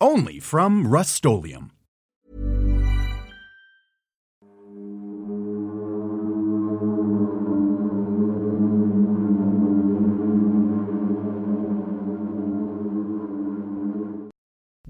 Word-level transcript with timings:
Only 0.00 0.40
from 0.40 0.86
Rust 0.86 1.14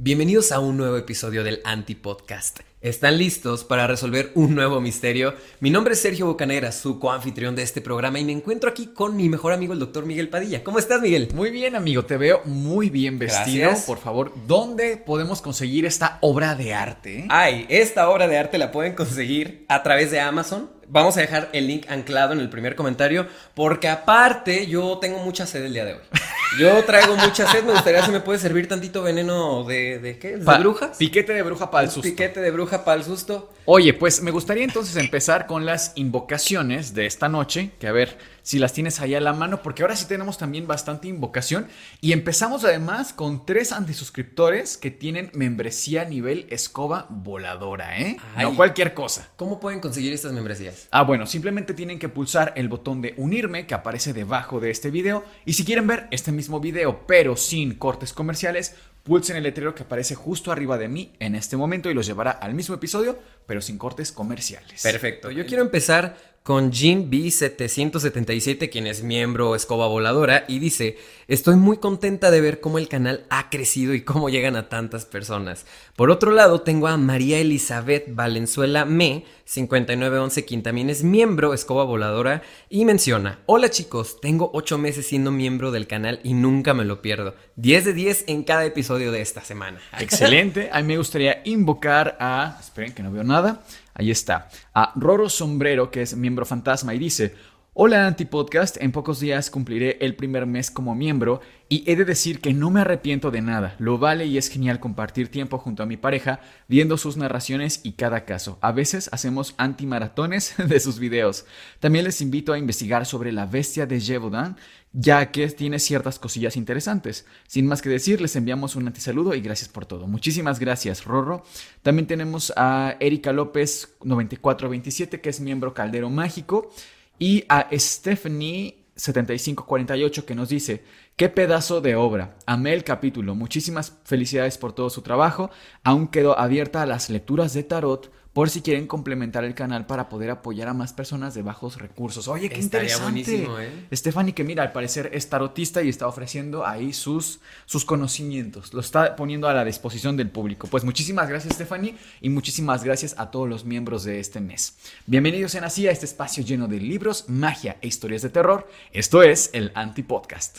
Bienvenidos 0.06 0.52
a 0.52 0.60
un 0.60 0.76
nuevo 0.76 0.96
episodio 0.96 1.42
del 1.42 1.60
Anti-Podcast. 1.64 2.60
¿Están 2.80 3.18
listos 3.18 3.64
para 3.64 3.88
resolver 3.88 4.30
un 4.36 4.54
nuevo 4.54 4.80
misterio? 4.80 5.34
Mi 5.58 5.68
nombre 5.68 5.94
es 5.94 6.00
Sergio 6.00 6.26
Bocanera, 6.26 6.70
su 6.70 7.00
coanfitrión 7.00 7.56
de 7.56 7.64
este 7.64 7.80
programa, 7.80 8.20
y 8.20 8.24
me 8.24 8.30
encuentro 8.30 8.70
aquí 8.70 8.86
con 8.94 9.16
mi 9.16 9.28
mejor 9.28 9.52
amigo, 9.52 9.72
el 9.72 9.80
doctor 9.80 10.06
Miguel 10.06 10.28
Padilla. 10.28 10.62
¿Cómo 10.62 10.78
estás, 10.78 11.00
Miguel? 11.00 11.30
Muy 11.34 11.50
bien, 11.50 11.74
amigo, 11.74 12.04
te 12.04 12.18
veo 12.18 12.40
muy 12.44 12.88
bien 12.88 13.18
vestido. 13.18 13.72
Por 13.84 13.98
favor, 13.98 14.32
¿dónde 14.46 14.96
podemos 14.96 15.42
conseguir 15.42 15.84
esta 15.84 16.18
obra 16.20 16.54
de 16.54 16.72
arte? 16.72 17.26
Ay, 17.28 17.66
esta 17.68 18.08
obra 18.08 18.28
de 18.28 18.38
arte 18.38 18.58
la 18.58 18.70
pueden 18.70 18.94
conseguir 18.94 19.64
a 19.66 19.82
través 19.82 20.12
de 20.12 20.20
Amazon 20.20 20.70
Vamos 20.88 21.16
a 21.16 21.20
dejar 21.20 21.48
el 21.52 21.66
link 21.66 21.86
anclado 21.88 22.32
en 22.32 22.40
el 22.40 22.48
primer 22.48 22.76
comentario, 22.76 23.26
porque 23.54 23.88
aparte 23.88 24.66
yo 24.66 24.98
tengo 24.98 25.18
mucha 25.18 25.46
sed 25.46 25.64
el 25.64 25.72
día 25.72 25.84
de 25.84 25.94
hoy. 25.94 26.00
Yo 26.58 26.84
traigo 26.84 27.16
mucha 27.16 27.50
sed, 27.50 27.64
me 27.64 27.72
gustaría 27.72 28.04
si 28.04 28.10
me 28.10 28.20
puede 28.20 28.38
servir 28.38 28.68
tantito 28.68 29.02
veneno 29.02 29.64
de, 29.64 29.98
de 29.98 30.18
qué? 30.18 30.36
¿De 30.36 30.58
brujas? 30.58 30.96
Piquete 30.96 31.32
de 31.32 31.42
bruja 31.42 31.70
para 31.70 31.84
el 31.84 31.90
susto. 31.90 32.08
Piquete 32.08 32.40
de 32.40 32.50
bruja 32.50 32.84
para 32.84 32.98
el 32.98 33.04
susto. 33.04 33.52
Oye, 33.66 33.92
pues 33.94 34.22
me 34.22 34.30
gustaría 34.30 34.64
entonces 34.64 34.96
empezar 34.96 35.46
con 35.46 35.66
las 35.66 35.92
invocaciones 35.96 36.94
de 36.94 37.06
esta 37.06 37.28
noche, 37.28 37.72
que 37.78 37.88
a 37.88 37.92
ver 37.92 38.16
si 38.46 38.60
las 38.60 38.72
tienes 38.72 39.00
ahí 39.00 39.12
a 39.16 39.20
la 39.20 39.32
mano, 39.32 39.60
porque 39.60 39.82
ahora 39.82 39.96
sí 39.96 40.06
tenemos 40.06 40.38
también 40.38 40.68
bastante 40.68 41.08
invocación. 41.08 41.66
Y 42.00 42.12
empezamos 42.12 42.64
además 42.64 43.12
con 43.12 43.44
tres 43.44 43.72
antisuscriptores 43.72 44.76
que 44.76 44.92
tienen 44.92 45.32
membresía 45.34 46.04
nivel 46.04 46.46
escoba 46.50 47.08
voladora, 47.10 47.98
¿eh? 47.98 48.18
no 48.40 48.54
cualquier 48.54 48.94
cosa. 48.94 49.28
¿Cómo 49.34 49.58
pueden 49.58 49.80
conseguir 49.80 50.12
estas 50.12 50.32
membresías? 50.32 50.86
Ah, 50.92 51.02
bueno, 51.02 51.26
simplemente 51.26 51.74
tienen 51.74 51.98
que 51.98 52.08
pulsar 52.08 52.52
el 52.54 52.68
botón 52.68 53.02
de 53.02 53.14
unirme 53.16 53.66
que 53.66 53.74
aparece 53.74 54.12
debajo 54.12 54.60
de 54.60 54.70
este 54.70 54.92
video. 54.92 55.24
Y 55.44 55.54
si 55.54 55.64
quieren 55.64 55.88
ver 55.88 56.06
este 56.12 56.30
mismo 56.30 56.60
video, 56.60 57.04
pero 57.04 57.36
sin 57.36 57.74
cortes 57.74 58.12
comerciales, 58.12 58.76
pulsen 59.02 59.36
el 59.36 59.42
letrero 59.42 59.74
que 59.74 59.82
aparece 59.82 60.14
justo 60.14 60.52
arriba 60.52 60.78
de 60.78 60.86
mí 60.86 61.12
en 61.18 61.34
este 61.34 61.56
momento 61.56 61.90
y 61.90 61.94
los 61.94 62.06
llevará 62.06 62.30
al 62.30 62.54
mismo 62.54 62.76
episodio, 62.76 63.18
pero 63.44 63.60
sin 63.60 63.76
cortes 63.76 64.12
comerciales. 64.12 64.84
Perfecto. 64.84 65.32
Yo 65.32 65.46
quiero 65.46 65.64
empezar 65.64 66.35
con 66.46 66.72
Jim 66.72 67.10
B777, 67.10 68.70
quien 68.70 68.86
es 68.86 69.02
miembro 69.02 69.56
Escoba 69.56 69.88
Voladora, 69.88 70.44
y 70.46 70.60
dice, 70.60 70.96
estoy 71.26 71.56
muy 71.56 71.78
contenta 71.78 72.30
de 72.30 72.40
ver 72.40 72.60
cómo 72.60 72.78
el 72.78 72.86
canal 72.86 73.26
ha 73.30 73.50
crecido 73.50 73.94
y 73.94 74.02
cómo 74.02 74.28
llegan 74.28 74.54
a 74.54 74.68
tantas 74.68 75.06
personas. 75.06 75.66
Por 75.96 76.08
otro 76.08 76.30
lado, 76.30 76.60
tengo 76.60 76.86
a 76.86 76.98
María 76.98 77.40
Elizabeth 77.40 78.14
Valenzuela 78.14 78.84
Me, 78.84 79.24
5911, 79.44 80.44
quien 80.44 80.62
también 80.62 80.88
es 80.88 81.02
miembro 81.02 81.52
Escoba 81.52 81.82
Voladora, 81.82 82.42
y 82.70 82.84
menciona, 82.84 83.40
hola 83.46 83.68
chicos, 83.68 84.20
tengo 84.20 84.52
8 84.54 84.78
meses 84.78 85.04
siendo 85.04 85.32
miembro 85.32 85.72
del 85.72 85.88
canal 85.88 86.20
y 86.22 86.34
nunca 86.34 86.74
me 86.74 86.84
lo 86.84 87.02
pierdo. 87.02 87.34
10 87.56 87.86
de 87.86 87.92
10 87.92 88.24
en 88.28 88.44
cada 88.44 88.64
episodio 88.64 89.10
de 89.10 89.20
esta 89.20 89.42
semana. 89.42 89.80
Excelente, 89.98 90.70
a 90.72 90.80
mí 90.80 90.86
me 90.86 90.98
gustaría 90.98 91.42
invocar 91.44 92.16
a... 92.20 92.56
Esperen 92.60 92.92
que 92.92 93.02
no 93.02 93.10
veo 93.10 93.24
nada. 93.24 93.64
Ahí 93.98 94.10
está. 94.10 94.48
A 94.74 94.92
Roro 94.94 95.28
Sombrero, 95.30 95.90
que 95.90 96.02
es 96.02 96.14
miembro 96.16 96.44
fantasma, 96.44 96.94
y 96.94 96.98
dice, 96.98 97.34
Hola 97.78 98.06
Antipodcast, 98.06 98.78
en 98.80 98.90
pocos 98.90 99.20
días 99.20 99.50
cumpliré 99.50 99.98
el 100.00 100.16
primer 100.16 100.46
mes 100.46 100.70
como 100.70 100.94
miembro 100.94 101.42
y 101.68 101.84
he 101.86 101.94
de 101.94 102.06
decir 102.06 102.40
que 102.40 102.54
no 102.54 102.70
me 102.70 102.80
arrepiento 102.80 103.30
de 103.30 103.42
nada. 103.42 103.76
Lo 103.78 103.98
vale 103.98 104.24
y 104.24 104.38
es 104.38 104.48
genial 104.48 104.80
compartir 104.80 105.28
tiempo 105.30 105.58
junto 105.58 105.82
a 105.82 105.86
mi 105.86 105.98
pareja 105.98 106.40
viendo 106.68 106.96
sus 106.96 107.18
narraciones 107.18 107.80
y 107.82 107.92
cada 107.92 108.24
caso. 108.24 108.56
A 108.62 108.72
veces 108.72 109.10
hacemos 109.12 109.54
antimaratones 109.58 110.54
de 110.68 110.80
sus 110.80 110.98
videos. 110.98 111.44
También 111.78 112.06
les 112.06 112.22
invito 112.22 112.54
a 112.54 112.58
investigar 112.58 113.04
sobre 113.04 113.30
la 113.30 113.44
bestia 113.44 113.84
de 113.84 114.00
Jevodan, 114.00 114.56
ya 114.94 115.30
que 115.30 115.46
tiene 115.48 115.78
ciertas 115.78 116.18
cosillas 116.18 116.56
interesantes. 116.56 117.26
Sin 117.46 117.66
más 117.66 117.82
que 117.82 117.90
decir, 117.90 118.22
les 118.22 118.36
enviamos 118.36 118.74
un 118.76 118.86
antisaludo 118.86 119.34
y 119.34 119.42
gracias 119.42 119.68
por 119.68 119.84
todo. 119.84 120.06
Muchísimas 120.06 120.58
gracias, 120.60 121.04
Rorro. 121.04 121.44
También 121.82 122.06
tenemos 122.06 122.54
a 122.56 122.96
Erika 123.00 123.34
López 123.34 123.96
9427, 124.02 125.20
que 125.20 125.28
es 125.28 125.40
miembro 125.40 125.74
Caldero 125.74 126.08
Mágico. 126.08 126.70
Y 127.18 127.44
a 127.48 127.68
Stephanie 127.72 128.86
7548 128.96 130.26
que 130.26 130.34
nos 130.34 130.48
dice, 130.48 130.84
qué 131.16 131.28
pedazo 131.28 131.80
de 131.80 131.96
obra, 131.96 132.36
amé 132.46 132.72
el 132.72 132.84
capítulo, 132.84 133.34
muchísimas 133.34 133.98
felicidades 134.04 134.58
por 134.58 134.72
todo 134.72 134.90
su 134.90 135.02
trabajo, 135.02 135.50
aún 135.84 136.08
quedó 136.08 136.38
abierta 136.38 136.82
a 136.82 136.86
las 136.86 137.10
lecturas 137.10 137.52
de 137.52 137.62
tarot 137.62 138.10
por 138.36 138.50
si 138.50 138.60
quieren 138.60 138.86
complementar 138.86 139.44
el 139.44 139.54
canal 139.54 139.86
para 139.86 140.10
poder 140.10 140.28
apoyar 140.28 140.68
a 140.68 140.74
más 140.74 140.92
personas 140.92 141.32
de 141.32 141.40
bajos 141.40 141.78
recursos. 141.78 142.28
Oye, 142.28 142.50
qué 142.50 142.60
interesante. 142.60 143.46
¿eh? 143.46 143.86
Stephanie, 143.90 144.34
que 144.34 144.44
mira, 144.44 144.62
al 144.62 144.72
parecer 144.72 145.08
es 145.14 145.30
tarotista 145.30 145.82
y 145.82 145.88
está 145.88 146.06
ofreciendo 146.06 146.66
ahí 146.66 146.92
sus, 146.92 147.40
sus 147.64 147.86
conocimientos, 147.86 148.74
lo 148.74 148.80
está 148.80 149.16
poniendo 149.16 149.48
a 149.48 149.54
la 149.54 149.64
disposición 149.64 150.18
del 150.18 150.28
público. 150.28 150.66
Pues 150.66 150.84
muchísimas 150.84 151.30
gracias, 151.30 151.54
Stephanie, 151.54 151.96
y 152.20 152.28
muchísimas 152.28 152.84
gracias 152.84 153.14
a 153.16 153.30
todos 153.30 153.48
los 153.48 153.64
miembros 153.64 154.04
de 154.04 154.20
este 154.20 154.38
mes. 154.42 154.76
Bienvenidos 155.06 155.54
en 155.54 155.64
así 155.64 155.88
a 155.88 155.90
este 155.90 156.04
espacio 156.04 156.44
lleno 156.44 156.68
de 156.68 156.78
libros, 156.78 157.24
magia 157.28 157.78
e 157.80 157.86
historias 157.86 158.20
de 158.20 158.28
terror. 158.28 158.68
Esto 158.92 159.22
es 159.22 159.48
el 159.54 159.72
Anti-Podcast. 159.74 160.58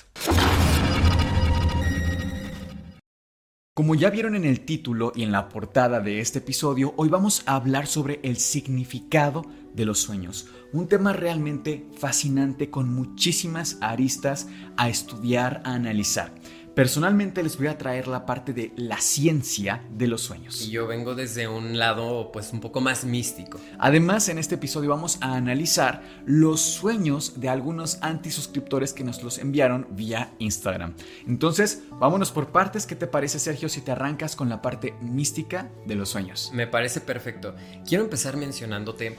Como 3.77 3.93
ya 3.93 4.09
vieron 4.09 4.35
en 4.35 4.43
el 4.43 4.61
título 4.61 5.11
y 5.13 5.21
en 5.21 5.31
la 5.31 5.49
portada 5.49 5.99
de 5.99 6.19
este 6.19 6.39
episodio, 6.39 6.95
hoy 6.97 7.09
vamos 7.09 7.43
a 7.45 7.53
hablar 7.53 7.85
sobre 7.85 8.19
el 8.23 8.37
significado 8.37 9.45
de 9.75 9.85
los 9.85 9.99
sueños. 9.99 10.47
Un 10.73 10.87
tema 10.87 11.13
realmente 11.13 11.85
fascinante 11.95 12.71
con 12.71 12.91
muchísimas 12.91 13.77
aristas 13.79 14.47
a 14.77 14.89
estudiar, 14.89 15.61
a 15.63 15.75
analizar. 15.75 16.33
Personalmente 16.77 17.41
les 17.41 17.57
voy 17.57 17.65
a 17.65 17.77
traer 17.79 18.07
la 18.07 18.27
parte 18.27 18.53
de 18.53 18.71
la 18.75 19.01
ciencia 19.01 19.81
de 19.89 20.05
los 20.05 20.21
sueños. 20.21 20.61
Y 20.61 20.69
yo 20.69 20.85
vengo 20.85 21.15
desde 21.15 21.47
un 21.47 21.79
lado 21.79 22.31
pues 22.31 22.53
un 22.53 22.59
poco 22.59 22.81
más 22.81 23.03
místico. 23.03 23.59
Además, 23.79 24.29
en 24.29 24.37
este 24.37 24.53
episodio 24.53 24.91
vamos 24.91 25.17
a 25.21 25.33
analizar 25.33 26.03
los 26.27 26.61
sueños 26.61 27.41
de 27.41 27.49
algunos 27.49 27.97
antisuscriptores 28.03 28.93
que 28.93 29.03
nos 29.03 29.23
los 29.23 29.39
enviaron 29.39 29.87
vía 29.89 30.35
Instagram. 30.37 30.93
Entonces, 31.25 31.81
vámonos 31.93 32.31
por 32.31 32.51
partes. 32.51 32.85
¿Qué 32.85 32.95
te 32.95 33.07
parece, 33.07 33.39
Sergio, 33.39 33.69
si 33.69 33.81
te 33.81 33.93
arrancas 33.93 34.35
con 34.35 34.47
la 34.47 34.61
parte 34.61 34.93
mística 35.01 35.71
de 35.87 35.95
los 35.95 36.09
sueños? 36.09 36.51
Me 36.53 36.67
parece 36.67 37.01
perfecto. 37.01 37.55
Quiero 37.87 38.03
empezar 38.03 38.37
mencionándote 38.37 39.17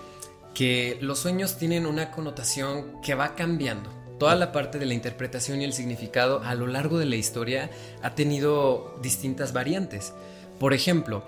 que 0.55 0.97
los 1.01 1.19
sueños 1.19 1.59
tienen 1.59 1.87
una 1.87 2.13
connotación 2.13 3.01
que 3.03 3.17
va 3.17 3.35
cambiando 3.35 3.98
toda 4.19 4.35
la 4.35 4.53
parte 4.53 4.79
de 4.79 4.87
la 4.87 4.95
interpretación 4.95 5.61
y 5.61 5.65
el 5.65 5.73
significado 5.73 6.43
a 6.45 6.55
lo 6.55 6.67
largo 6.67 6.99
de 6.99 7.07
la 7.07 7.17
historia 7.17 7.71
ha 8.03 8.15
tenido 8.15 8.99
distintas 9.03 9.53
variantes. 9.53 10.13
Por 10.59 10.75
ejemplo, 10.75 11.25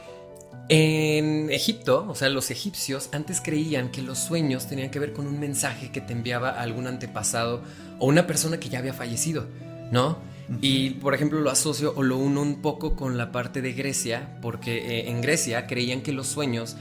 en 0.68 1.50
Egipto, 1.50 2.06
o 2.08 2.14
sea, 2.14 2.28
los 2.28 2.50
egipcios 2.50 3.08
antes 3.12 3.40
creían 3.40 3.90
que 3.90 4.02
los 4.02 4.18
sueños 4.18 4.66
tenían 4.68 4.90
que 4.90 4.98
ver 4.98 5.12
con 5.12 5.26
un 5.26 5.38
mensaje 5.40 5.90
que 5.90 6.00
te 6.00 6.12
enviaba 6.12 6.50
algún 6.50 6.86
antepasado 6.86 7.62
o 7.98 8.06
una 8.06 8.26
persona 8.26 8.58
que 8.58 8.68
ya 8.68 8.78
había 8.78 8.92
fallecido, 8.92 9.46
¿no? 9.90 10.18
Y 10.60 10.90
por 10.90 11.14
ejemplo 11.14 11.40
lo 11.40 11.50
asocio 11.50 11.92
o 11.96 12.02
lo 12.02 12.18
uno 12.18 12.42
un 12.42 12.60
poco 12.60 12.96
con 12.96 13.16
la 13.16 13.30
parte 13.30 13.62
de 13.62 13.72
Grecia, 13.72 14.38
porque 14.42 14.78
eh, 14.78 15.08
en 15.08 15.20
Grecia 15.20 15.68
creían 15.68 16.02
que 16.02 16.12
los 16.12 16.26
sueños 16.26 16.76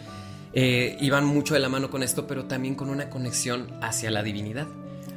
eh, 0.54 0.98
iban 1.00 1.26
mucho 1.26 1.54
de 1.54 1.60
la 1.60 1.70
mano 1.70 1.92
con 1.92 2.02
esto, 2.02 2.26
pero 2.26 2.46
también 2.46 2.74
con 2.74 2.90
una 2.90 3.12
conexión 3.12 3.68
hacia 3.82 4.10
la 4.10 4.24
divinidad 4.24 4.68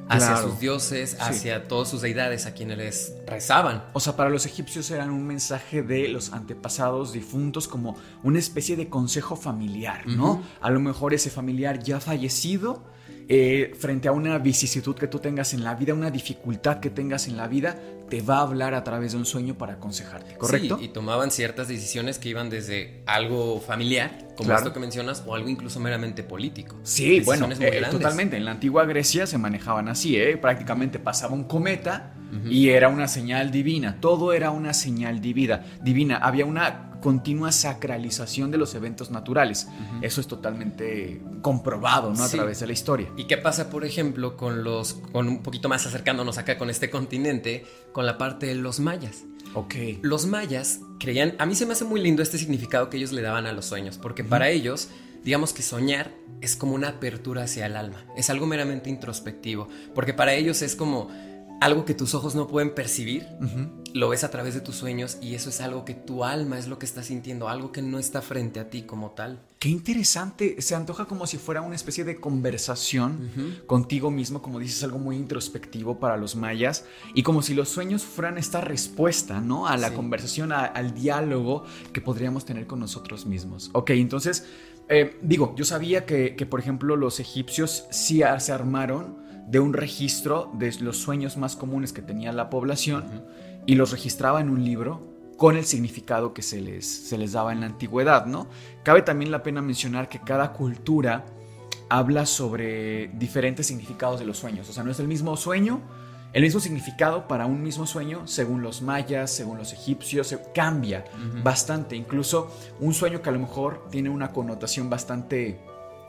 hacia 0.08 0.36
sus 0.36 0.58
dioses, 0.58 1.16
hacia 1.20 1.68
todas 1.68 1.88
sus 1.88 2.02
deidades 2.02 2.46
a 2.46 2.54
quienes 2.54 2.78
les 2.78 3.12
rezaban. 3.26 3.84
O 3.92 4.00
sea, 4.00 4.16
para 4.16 4.30
los 4.30 4.46
egipcios 4.46 4.90
eran 4.90 5.10
un 5.10 5.26
mensaje 5.26 5.82
de 5.82 6.08
los 6.08 6.32
antepasados 6.32 7.12
difuntos 7.12 7.68
como 7.68 7.96
una 8.22 8.38
especie 8.38 8.76
de 8.76 8.88
consejo 8.88 9.36
familiar, 9.36 10.06
¿no? 10.06 10.42
A 10.60 10.70
lo 10.70 10.80
mejor 10.80 11.14
ese 11.14 11.30
familiar 11.30 11.82
ya 11.82 12.00
fallecido 12.00 12.82
eh, 13.28 13.72
frente 13.78 14.08
a 14.08 14.12
una 14.12 14.38
vicisitud 14.38 14.94
que 14.94 15.06
tú 15.06 15.18
tengas 15.18 15.54
en 15.54 15.64
la 15.64 15.74
vida, 15.74 15.94
una 15.94 16.10
dificultad 16.10 16.80
que 16.80 16.90
tengas 16.90 17.28
en 17.28 17.36
la 17.36 17.46
vida, 17.48 17.76
te 18.08 18.20
va 18.20 18.38
a 18.38 18.42
hablar 18.42 18.74
a 18.74 18.84
través 18.84 19.12
de 19.12 19.18
un 19.18 19.24
sueño 19.24 19.56
para 19.56 19.74
aconsejarte, 19.74 20.36
¿correcto? 20.36 20.76
Sí, 20.78 20.84
y 20.84 20.88
tomaban 20.88 21.30
ciertas 21.30 21.68
decisiones 21.68 22.18
que 22.18 22.28
iban 22.28 22.50
desde 22.50 23.02
algo 23.06 23.60
familiar, 23.60 24.28
como 24.36 24.48
Claro. 24.48 24.60
esto 24.60 24.72
que 24.74 24.80
mencionas, 24.80 25.22
o 25.26 25.34
algo 25.34 25.48
incluso 25.48 25.80
meramente 25.80 26.22
político. 26.22 26.76
Sí, 26.82 27.20
bueno, 27.20 27.48
eh, 27.58 27.82
totalmente. 27.90 28.36
En 28.36 28.44
la 28.44 28.50
antigua 28.50 28.84
Grecia 28.84 29.26
se 29.26 29.38
manejaban 29.38 29.88
así, 29.88 30.16
¿eh? 30.16 30.36
Prácticamente 30.36 30.98
pasaba 30.98 31.34
un 31.34 31.44
cometa 31.44 32.14
y 32.48 32.70
era 32.70 32.88
una 32.88 33.08
señal 33.08 33.50
divina. 33.50 33.98
Todo 34.00 34.32
era 34.32 34.50
una 34.50 34.72
señal 34.72 35.20
divina. 35.20 35.64
Divina. 35.82 36.16
Había 36.16 36.46
una 36.46 36.91
continua 37.02 37.52
sacralización 37.52 38.50
de 38.50 38.56
los 38.56 38.74
eventos 38.74 39.10
naturales. 39.10 39.68
Eso 40.00 40.22
es 40.22 40.26
totalmente 40.26 41.20
comprobado, 41.42 42.14
¿no? 42.14 42.22
A 42.24 42.28
Sí. 42.28 42.36
través 42.38 42.60
de 42.60 42.66
la 42.68 42.72
historia. 42.72 43.10
¿Y 43.18 43.24
qué 43.26 43.36
pasa, 43.36 43.68
por 43.68 43.84
ejemplo, 43.84 44.36
con 44.38 44.64
los, 44.64 44.94
con 45.12 45.28
un 45.28 45.42
poquito 45.42 45.68
más 45.68 45.84
acercándonos 45.86 46.38
acá 46.38 46.56
con 46.56 46.70
este 46.70 46.88
continente, 46.88 47.66
con 47.92 48.06
la 48.06 48.16
parte 48.16 48.46
de 48.46 48.54
los 48.54 48.80
mayas? 48.80 49.24
Ok. 49.54 49.74
Los 50.00 50.24
mayas 50.26 50.80
creían, 50.98 51.34
a 51.38 51.44
mí 51.44 51.54
se 51.54 51.66
me 51.66 51.72
hace 51.72 51.84
muy 51.84 52.00
lindo 52.00 52.22
este 52.22 52.38
significado 52.38 52.88
que 52.88 52.96
ellos 52.96 53.12
le 53.12 53.20
daban 53.20 53.44
a 53.46 53.52
los 53.52 53.66
sueños, 53.66 53.98
porque 53.98 54.24
para 54.24 54.48
ellos, 54.48 54.88
digamos 55.24 55.52
que 55.52 55.62
soñar 55.62 56.10
es 56.40 56.56
como 56.56 56.74
una 56.74 56.88
apertura 56.88 57.42
hacia 57.44 57.66
el 57.66 57.76
alma, 57.76 58.04
es 58.16 58.30
algo 58.30 58.46
meramente 58.46 58.88
introspectivo, 58.88 59.68
porque 59.94 60.14
para 60.14 60.32
ellos 60.34 60.62
es 60.62 60.74
como 60.74 61.10
algo 61.62 61.84
que 61.84 61.94
tus 61.94 62.14
ojos 62.14 62.34
no 62.34 62.46
pueden 62.48 62.74
percibir, 62.74 63.26
lo 63.94 64.08
ves 64.08 64.24
a 64.24 64.30
través 64.30 64.54
de 64.54 64.60
tus 64.60 64.74
sueños 64.76 65.18
y 65.20 65.34
eso 65.34 65.50
es 65.50 65.60
algo 65.60 65.84
que 65.84 65.94
tu 65.94 66.24
alma 66.24 66.58
es 66.58 66.66
lo 66.66 66.78
que 66.78 66.86
está 66.86 67.02
sintiendo, 67.02 67.48
algo 67.48 67.72
que 67.72 67.82
no 67.82 67.98
está 67.98 68.20
frente 68.22 68.58
a 68.58 68.68
ti 68.70 68.82
como 68.82 69.10
tal. 69.10 69.40
Qué 69.58 69.68
interesante, 69.68 70.60
se 70.60 70.74
antoja 70.74 71.04
como 71.04 71.26
si 71.26 71.36
fuera 71.38 71.60
una 71.62 71.76
especie 71.76 72.02
de 72.04 72.16
conversación 72.16 73.30
contigo 73.66 74.10
mismo, 74.10 74.42
como 74.42 74.58
dices, 74.58 74.82
algo 74.82 74.98
muy 74.98 75.16
introspectivo 75.16 76.00
para 76.00 76.16
los 76.16 76.34
mayas, 76.34 76.84
y 77.14 77.22
como 77.22 77.42
si 77.42 77.54
los 77.54 77.68
sueños 77.68 78.02
fueran 78.02 78.38
esta 78.38 78.60
respuesta, 78.60 79.40
¿no? 79.40 79.66
A 79.68 79.76
la 79.76 79.90
Sí. 79.90 79.94
conversación, 79.94 80.52
a- 80.52 80.64
al 80.64 80.94
diálogo 80.94 81.64
que 81.92 82.00
podríamos 82.00 82.44
tener 82.44 82.66
con 82.66 82.80
nosotros 82.80 83.24
mismos. 83.26 83.70
Ok, 83.72 83.90
entonces, 83.90 84.46
eh, 84.88 85.16
digo, 85.22 85.54
yo 85.56 85.64
sabía 85.64 86.06
que, 86.06 86.34
que, 86.34 86.44
por 86.44 86.58
ejemplo, 86.58 86.96
los 86.96 87.20
egipcios 87.20 87.84
sí 87.90 88.22
se 88.38 88.52
armaron 88.52 89.21
de 89.52 89.60
un 89.60 89.74
registro 89.74 90.50
de 90.54 90.74
los 90.80 90.96
sueños 90.96 91.36
más 91.36 91.54
comunes 91.56 91.92
que 91.92 92.00
tenía 92.02 92.32
la 92.32 92.48
población 92.50 93.04
y 93.66 93.74
los 93.76 93.92
registraba 93.92 94.40
en 94.40 94.48
un 94.48 94.64
libro 94.64 95.12
con 95.36 95.56
el 95.56 95.64
significado 95.64 96.32
que 96.34 96.42
se 96.42 96.60
les, 96.60 96.86
se 96.86 97.18
les 97.18 97.32
daba 97.32 97.52
en 97.52 97.60
la 97.60 97.66
antigüedad, 97.66 98.26
¿no? 98.26 98.46
Cabe 98.82 99.02
también 99.02 99.30
la 99.30 99.42
pena 99.42 99.60
mencionar 99.60 100.08
que 100.08 100.20
cada 100.20 100.52
cultura 100.52 101.24
habla 101.90 102.24
sobre 102.26 103.08
diferentes 103.18 103.66
significados 103.66 104.18
de 104.20 104.26
los 104.26 104.38
sueños, 104.38 104.68
o 104.70 104.72
sea, 104.72 104.82
no 104.84 104.90
es 104.90 104.98
el 105.00 105.08
mismo 105.08 105.36
sueño, 105.36 105.80
el 106.32 106.42
mismo 106.42 106.60
significado 106.60 107.28
para 107.28 107.44
un 107.44 107.62
mismo 107.62 107.86
sueño, 107.86 108.26
según 108.26 108.62
los 108.62 108.80
mayas, 108.80 109.30
según 109.30 109.58
los 109.58 109.74
egipcios, 109.74 110.28
se- 110.28 110.40
cambia 110.54 111.04
bastante, 111.44 111.94
incluso 111.94 112.50
un 112.80 112.94
sueño 112.94 113.20
que 113.20 113.28
a 113.28 113.32
lo 113.32 113.38
mejor 113.38 113.86
tiene 113.90 114.08
una 114.08 114.32
connotación 114.32 114.88
bastante 114.88 115.60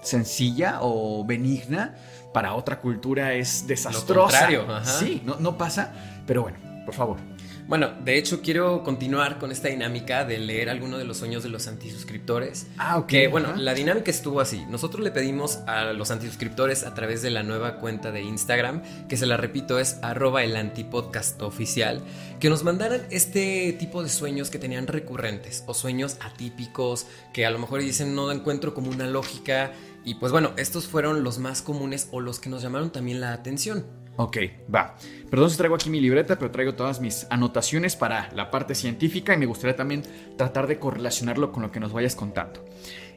sencilla 0.01 0.79
o 0.81 1.25
benigna, 1.25 1.95
para 2.33 2.53
otra 2.55 2.79
cultura 2.79 3.33
es 3.33 3.67
desastrosa. 3.67 4.39
contrario, 4.39 4.65
ajá. 4.69 4.85
Sí, 4.85 5.21
no, 5.25 5.37
no 5.39 5.57
pasa, 5.57 5.93
pero 6.25 6.41
bueno, 6.41 6.57
por 6.85 6.93
favor. 6.93 7.17
Bueno, 7.65 7.91
de 8.03 8.17
hecho 8.17 8.41
quiero 8.41 8.83
continuar 8.83 9.39
con 9.39 9.49
esta 9.49 9.69
dinámica 9.69 10.25
de 10.25 10.37
leer 10.37 10.69
alguno 10.69 10.97
de 10.97 11.05
los 11.05 11.17
sueños 11.17 11.43
de 11.43 11.49
los 11.49 11.67
antisuscriptores. 11.67 12.67
Ah, 12.77 12.97
ok. 12.97 13.07
Que 13.07 13.27
bueno, 13.29 13.55
la 13.55 13.73
dinámica 13.73 14.11
estuvo 14.11 14.41
así. 14.41 14.65
Nosotros 14.69 15.01
le 15.01 15.11
pedimos 15.11 15.59
a 15.65 15.85
los 15.93 16.11
antisuscriptores 16.11 16.83
a 16.83 16.93
través 16.93 17.21
de 17.21 17.29
la 17.29 17.41
nueva 17.41 17.77
cuenta 17.77 18.11
de 18.11 18.21
Instagram, 18.21 18.83
que 19.07 19.15
se 19.15 19.25
la 19.25 19.37
repito 19.37 19.79
es 19.79 19.97
arroba 20.01 20.43
el 20.43 20.57
antipodcast 20.57 21.41
oficial, 21.41 22.01
que 22.41 22.49
nos 22.49 22.65
mandaran 22.65 23.01
este 23.11 23.71
tipo 23.79 24.03
de 24.03 24.09
sueños 24.09 24.49
que 24.49 24.59
tenían 24.59 24.87
recurrentes 24.87 25.63
o 25.65 25.73
sueños 25.73 26.17
atípicos, 26.19 27.07
que 27.33 27.45
a 27.45 27.49
lo 27.49 27.59
mejor 27.59 27.79
dicen 27.79 28.13
no 28.13 28.31
encuentro 28.31 28.73
como 28.73 28.91
una 28.91 29.07
lógica. 29.07 29.71
Y 30.05 30.15
pues 30.15 30.31
bueno, 30.31 30.51
estos 30.57 30.87
fueron 30.87 31.23
los 31.23 31.39
más 31.39 31.61
comunes 31.61 32.09
o 32.11 32.19
los 32.19 32.39
que 32.39 32.49
nos 32.49 32.61
llamaron 32.61 32.91
también 32.91 33.21
la 33.21 33.33
atención. 33.33 33.85
Ok, 34.15 34.37
va. 34.73 34.95
Perdón 35.31 35.49
si 35.49 35.57
traigo 35.57 35.73
aquí 35.73 35.89
mi 35.89 35.99
libreta, 35.99 36.37
pero 36.37 36.51
traigo 36.51 36.75
todas 36.75 37.01
mis 37.01 37.25
anotaciones 37.31 37.95
para 37.95 38.31
la 38.33 38.51
parte 38.51 38.75
científica 38.75 39.33
y 39.33 39.37
me 39.37 39.47
gustaría 39.47 39.75
también 39.75 40.03
tratar 40.37 40.67
de 40.67 40.77
correlacionarlo 40.77 41.51
con 41.51 41.63
lo 41.63 41.71
que 41.71 41.79
nos 41.79 41.93
vayas 41.93 42.15
contando. 42.15 42.63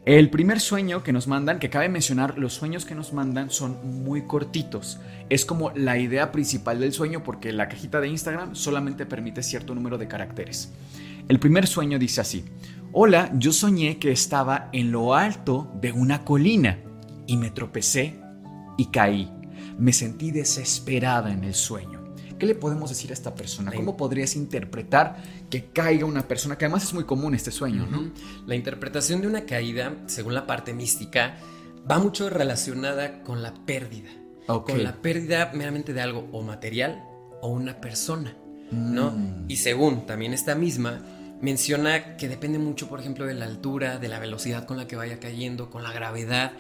El 0.06 0.30
primer 0.30 0.60
sueño 0.60 1.02
que 1.02 1.12
nos 1.12 1.26
mandan, 1.26 1.58
que 1.58 1.68
cabe 1.68 1.88
mencionar, 1.88 2.38
los 2.38 2.54
sueños 2.54 2.84
que 2.84 2.94
nos 2.94 3.12
mandan 3.12 3.50
son 3.50 4.04
muy 4.04 4.22
cortitos. 4.22 5.00
Es 5.28 5.44
como 5.44 5.72
la 5.72 5.98
idea 5.98 6.30
principal 6.30 6.78
del 6.78 6.92
sueño 6.92 7.24
porque 7.24 7.52
la 7.52 7.68
cajita 7.68 8.00
de 8.00 8.08
Instagram 8.08 8.54
solamente 8.54 9.04
permite 9.04 9.42
cierto 9.42 9.74
número 9.74 9.98
de 9.98 10.06
caracteres. 10.06 10.72
El 11.28 11.40
primer 11.40 11.66
sueño 11.66 11.98
dice 11.98 12.20
así, 12.20 12.44
hola, 12.92 13.30
yo 13.34 13.52
soñé 13.52 13.98
que 13.98 14.12
estaba 14.12 14.68
en 14.72 14.92
lo 14.92 15.14
alto 15.14 15.70
de 15.80 15.92
una 15.92 16.24
colina 16.24 16.78
y 17.26 17.36
me 17.36 17.50
tropecé 17.50 18.20
y 18.76 18.86
caí. 18.86 19.30
Me 19.78 19.92
sentí 19.92 20.30
desesperada 20.30 21.32
en 21.32 21.44
el 21.44 21.54
sueño. 21.54 22.04
¿Qué 22.38 22.46
le 22.46 22.54
podemos 22.54 22.90
decir 22.90 23.10
a 23.10 23.14
esta 23.14 23.34
persona? 23.34 23.72
¿Cómo 23.72 23.96
podrías 23.96 24.36
interpretar 24.36 25.22
que 25.48 25.66
caiga 25.66 26.04
una 26.04 26.28
persona? 26.28 26.58
Que 26.58 26.66
además 26.66 26.84
es 26.84 26.92
muy 26.92 27.04
común 27.04 27.34
este 27.34 27.50
sueño, 27.50 27.86
¿no? 27.86 28.10
La 28.46 28.54
interpretación 28.54 29.22
de 29.22 29.26
una 29.26 29.46
caída, 29.46 29.94
según 30.06 30.34
la 30.34 30.46
parte 30.46 30.74
mística, 30.74 31.36
va 31.90 31.98
mucho 31.98 32.28
relacionada 32.28 33.22
con 33.22 33.42
la 33.42 33.54
pérdida. 33.64 34.10
Ok. 34.48 34.70
Con 34.70 34.82
la 34.82 34.96
pérdida 34.96 35.50
meramente 35.54 35.94
de 35.94 36.02
algo 36.02 36.28
o 36.32 36.42
material 36.42 37.02
o 37.40 37.48
una 37.48 37.80
persona, 37.80 38.36
¿no? 38.70 39.12
Mm. 39.12 39.44
Y 39.48 39.56
según 39.56 40.04
también 40.04 40.34
esta 40.34 40.54
misma, 40.54 41.00
menciona 41.40 42.16
que 42.16 42.28
depende 42.28 42.58
mucho, 42.58 42.88
por 42.88 43.00
ejemplo, 43.00 43.26
de 43.26 43.34
la 43.34 43.44
altura, 43.44 43.98
de 43.98 44.08
la 44.08 44.18
velocidad 44.18 44.64
con 44.66 44.76
la 44.76 44.86
que 44.86 44.96
vaya 44.96 45.20
cayendo, 45.20 45.70
con 45.70 45.82
la 45.82 45.92
gravedad. 45.92 46.52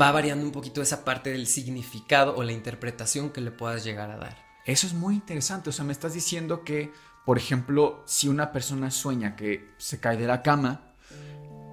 Va 0.00 0.10
variando 0.12 0.44
un 0.44 0.52
poquito 0.52 0.82
esa 0.82 1.04
parte 1.04 1.30
del 1.30 1.46
significado 1.46 2.34
o 2.36 2.42
la 2.42 2.52
interpretación 2.52 3.30
que 3.30 3.40
le 3.40 3.50
puedas 3.50 3.84
llegar 3.84 4.10
a 4.10 4.16
dar. 4.16 4.36
Eso 4.66 4.86
es 4.86 4.94
muy 4.94 5.14
interesante. 5.14 5.70
O 5.70 5.72
sea, 5.72 5.84
me 5.84 5.92
estás 5.92 6.14
diciendo 6.14 6.64
que, 6.64 6.90
por 7.26 7.38
ejemplo, 7.38 8.02
si 8.06 8.28
una 8.28 8.50
persona 8.52 8.90
sueña 8.90 9.36
que 9.36 9.68
se 9.78 10.00
cae 10.00 10.16
de 10.16 10.26
la 10.26 10.42
cama, 10.42 10.94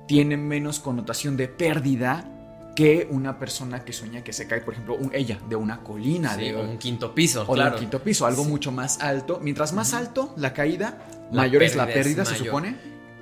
tiene 0.08 0.36
menos 0.38 0.80
connotación 0.80 1.38
de 1.38 1.48
pérdida 1.48 2.28
que 2.76 3.08
una 3.12 3.38
persona 3.40 3.84
que 3.86 3.94
sueña 3.94 4.24
que 4.24 4.34
se 4.34 4.48
cae, 4.48 4.62
por 4.62 4.74
ejemplo, 4.74 4.96
un- 4.96 5.12
ella, 5.14 5.40
de 5.50 5.56
una 5.56 5.82
colina, 5.84 6.36
Sí, 6.36 6.44
de, 6.46 6.56
un 6.56 6.78
quinto 6.78 7.14
piso, 7.14 7.44
o 7.48 7.54
de 7.54 7.62
claro. 7.62 7.76
un 7.76 7.80
quinto 7.80 8.02
piso, 8.04 8.26
algo 8.26 8.44
mucho 8.44 8.72
más 8.72 9.00
alto. 9.02 9.40
Mientras 9.42 9.74
más 9.74 9.94
alto 9.94 10.34
la 10.38 10.54
caída, 10.54 10.98
La 11.32 11.44
mayor 11.44 11.64
es 11.64 11.76
la 11.76 11.88
pérdida 11.88 12.24
es 12.24 12.30
se 12.30 12.36
supone. 12.36 12.76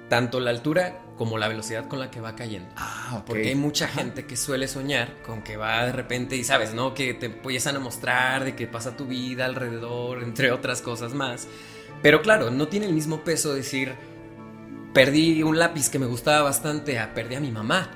Tanto 0.10 0.40
la 0.40 0.50
altura 0.50 1.02
como 1.18 1.38
la 1.38 1.48
velocidad 1.48 1.88
con 1.88 2.00
la 2.00 2.10
que 2.10 2.20
va 2.22 2.36
cayendo. 2.36 2.70
Ah, 2.76 3.18
ok. 3.18 3.26
Porque 3.26 3.50
hay 3.50 3.56
mucha 3.56 3.88
gente 3.88 4.26
que 4.26 4.36
suele 4.36 4.68
soñar 4.68 5.22
con 5.22 5.44
que 5.44 5.58
va 5.58 5.86
de 5.86 5.92
repente 5.92 6.36
y 6.36 6.44
sabes, 6.44 6.74
¿no? 6.74 6.94
Que 6.94 7.14
te 7.14 7.28
empiezan 7.28 7.76
a 7.76 7.80
mostrar 7.80 8.44
de 8.46 8.56
que 8.56 8.66
pasa 8.66 8.98
tu 8.98 9.06
vida 9.06 9.46
alrededor, 9.46 10.24
entre 10.24 10.52
otras 10.52 10.82
cosas 10.82 11.14
más. 11.14 11.48
Pero 12.02 12.22
claro, 12.22 12.50
no 12.50 12.68
tiene 12.68 12.88
el 12.88 12.94
mismo 12.94 13.24
peso 13.24 13.54
decir, 13.54 13.94
perdí 14.94 15.44
un 15.44 15.60
lápiz 15.60 15.90
que 15.90 16.00
me 16.00 16.06
gustaba 16.06 16.42
bastante 16.44 16.98
a 16.98 17.14
perdí 17.14 17.36
a 17.36 17.40
mi 17.40 17.52
mamá, 17.52 17.92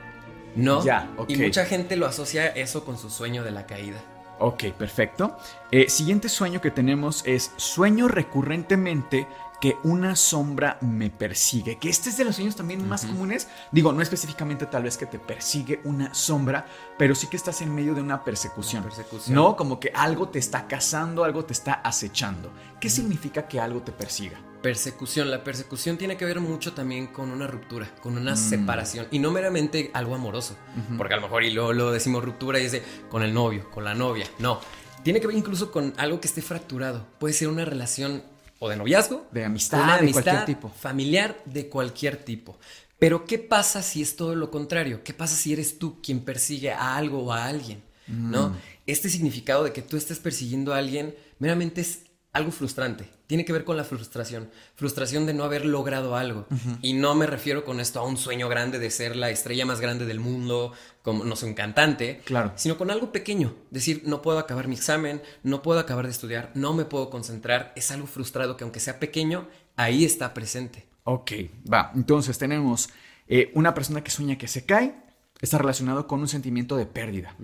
¿no? 0.56 0.84
Ya, 0.84 1.12
ok. 1.18 1.30
Y 1.30 1.38
mucha 1.38 1.66
gente 1.66 1.96
lo 1.96 2.06
asocia 2.06 2.48
eso 2.48 2.86
con 2.86 2.98
su 2.98 3.10
sueño 3.10 3.44
de 3.44 3.52
la 3.52 3.66
caída. 3.66 4.04
Ok, 4.40 4.66
perfecto. 4.78 5.38
Eh, 5.72 5.90
siguiente 5.90 6.28
sueño 6.28 6.60
que 6.60 6.72
tenemos 6.72 7.24
es 7.26 7.54
sueño 7.56 8.08
recurrentemente 8.08 9.28
que 9.64 9.78
una 9.84 10.18
sombra 10.18 10.78
me 10.82 11.10
persigue. 11.10 11.78
Que 11.78 11.88
este 11.88 12.10
es 12.10 12.18
de 12.18 12.26
los 12.26 12.36
sueños 12.36 12.54
también 12.58 12.86
más 12.86 13.06
comunes. 13.06 13.48
Digo, 13.72 13.94
no 13.94 14.02
específicamente 14.02 14.66
tal 14.66 14.84
vez 14.84 14.98
que 14.98 15.06
te 15.06 15.20
persigue 15.20 15.80
una 15.86 16.14
sombra, 16.14 16.66
pero 16.98 17.16
sí 17.16 17.28
que 17.28 17.38
estás 17.38 17.62
en 17.62 17.74
medio 17.74 17.96
de 17.96 18.02
una 18.02 18.26
persecución. 18.26 18.84
Persecución. 18.84 19.34
No, 19.34 19.56
como 19.56 19.80
que 19.80 19.90
algo 19.96 20.28
te 20.28 20.38
está 20.38 20.68
cazando, 20.68 21.24
algo 21.24 21.46
te 21.46 21.54
está 21.54 21.76
acechando. 21.76 22.52
¿Qué 22.82 22.90
significa 22.90 23.48
que 23.48 23.62
algo 23.62 23.82
te 23.82 23.94
persiga? 23.94 24.38
Persecución. 24.62 25.32
La 25.32 25.46
persecución 25.46 25.98
tiene 25.98 26.18
que 26.18 26.26
ver 26.26 26.42
mucho 26.42 26.74
también 26.74 27.08
con 27.08 27.32
una 27.32 27.48
ruptura, 27.48 27.88
con 28.02 28.18
una 28.18 28.34
Mm. 28.34 28.36
separación. 28.36 29.08
Y 29.12 29.20
no 29.20 29.32
meramente 29.32 29.92
algo 29.94 30.14
amoroso. 30.14 30.58
Porque 30.98 31.14
a 31.14 31.16
lo 31.16 31.24
mejor 31.24 31.42
y 31.46 31.52
luego 31.52 31.72
lo 31.72 31.90
decimos 31.94 32.22
ruptura 32.22 32.60
y 32.60 32.66
es 32.66 32.74
de 32.74 32.84
con 33.10 33.24
el 33.24 33.34
novio, 33.34 33.72
con 33.72 33.86
la 33.86 33.94
novia. 33.96 34.28
No. 34.40 34.60
Tiene 35.04 35.22
que 35.22 35.28
ver 35.28 35.38
incluso 35.38 35.72
con 35.72 35.94
algo 35.96 36.20
que 36.20 36.28
esté 36.28 36.42
fracturado. 36.42 37.08
Puede 37.18 37.34
ser 37.34 37.48
una 37.48 37.64
relación 37.64 38.24
o 38.64 38.70
de 38.70 38.78
noviazgo, 38.78 39.28
De 39.32 39.44
amistad, 39.44 40.00
de 40.00 40.12
cualquier 40.14 40.46
tipo. 40.46 40.70
familiar 40.70 41.38
de 41.44 41.68
cualquier 41.68 42.16
tipo. 42.16 42.58
Pero 42.98 43.26
¿qué 43.26 43.38
pasa 43.38 43.82
si 43.82 44.02
es 44.02 44.16
todo 44.16 44.36
lo 44.36 44.52
contrario? 44.52 45.04
¿Qué 45.04 45.14
pasa 45.14 45.36
si 45.36 45.52
eres 45.52 45.78
tú 45.78 46.00
quien 46.02 46.22
persigue 46.22 46.72
a 46.72 46.96
algo 46.96 47.24
o 47.26 47.34
a 47.34 47.46
alguien? 47.46 47.84
Mm. 48.08 48.32
¿No? 48.32 48.56
Este 48.88 49.10
significado 49.10 49.66
de 49.66 49.74
que 49.74 49.82
tú 49.82 49.98
estés 49.98 50.20
persiguiendo 50.20 50.74
a 50.74 50.78
alguien 50.78 51.14
meramente 51.40 51.82
es 51.82 52.04
algo 52.34 52.52
frustrante. 52.52 53.08
Tiene 53.28 53.46
que 53.46 53.54
ver 53.54 53.64
con 53.64 53.78
la 53.78 53.84
frustración. 53.84 54.50
Frustración 54.76 55.28
de 55.28 55.36
no 55.36 55.44
haber 55.44 55.66
logrado 55.66 56.16
algo. 56.16 56.48
Y 56.82 56.94
no 56.94 57.14
me 57.14 57.28
refiero 57.28 57.64
con 57.64 57.80
esto 57.80 58.00
a 58.00 58.06
un 58.06 58.18
sueño 58.18 58.50
grande 58.50 58.80
de 58.80 58.90
ser 58.90 59.16
la 59.16 59.30
estrella 59.30 59.68
más 59.68 59.80
grande 59.80 60.06
del 60.06 60.20
mundo, 60.20 60.74
como 61.04 61.24
no 61.24 61.36
sé, 61.36 61.46
un 61.46 61.54
cantante. 61.54 62.22
Claro. 62.26 62.52
Sino 62.56 62.76
con 62.76 62.90
algo 62.90 63.12
pequeño. 63.12 63.54
Decir, 63.70 64.02
no 64.06 64.24
puedo 64.24 64.40
acabar 64.40 64.68
mi 64.68 64.76
examen, 64.76 65.22
no 65.44 65.62
puedo 65.62 65.80
acabar 65.80 66.06
de 66.06 66.12
estudiar, 66.12 66.52
no 66.56 66.74
me 66.74 66.86
puedo 66.86 67.12
concentrar. 67.12 67.72
Es 67.76 67.92
algo 67.92 68.08
frustrado 68.08 68.58
que 68.58 68.64
aunque 68.64 68.80
sea 68.80 69.00
pequeño, 69.00 69.48
ahí 69.76 70.04
está 70.04 70.34
presente. 70.34 70.88
Ok, 71.04 71.32
va. 71.72 71.92
Entonces 71.94 72.40
tenemos 72.40 72.90
eh, 73.28 73.52
una 73.54 73.76
persona 73.76 74.04
que 74.04 74.10
sueña 74.10 74.40
que 74.40 74.48
se 74.48 74.66
cae, 74.66 74.96
está 75.40 75.60
relacionado 75.60 76.08
con 76.08 76.20
un 76.20 76.28
sentimiento 76.28 76.78
de 76.78 76.88
pérdida. 76.88 77.36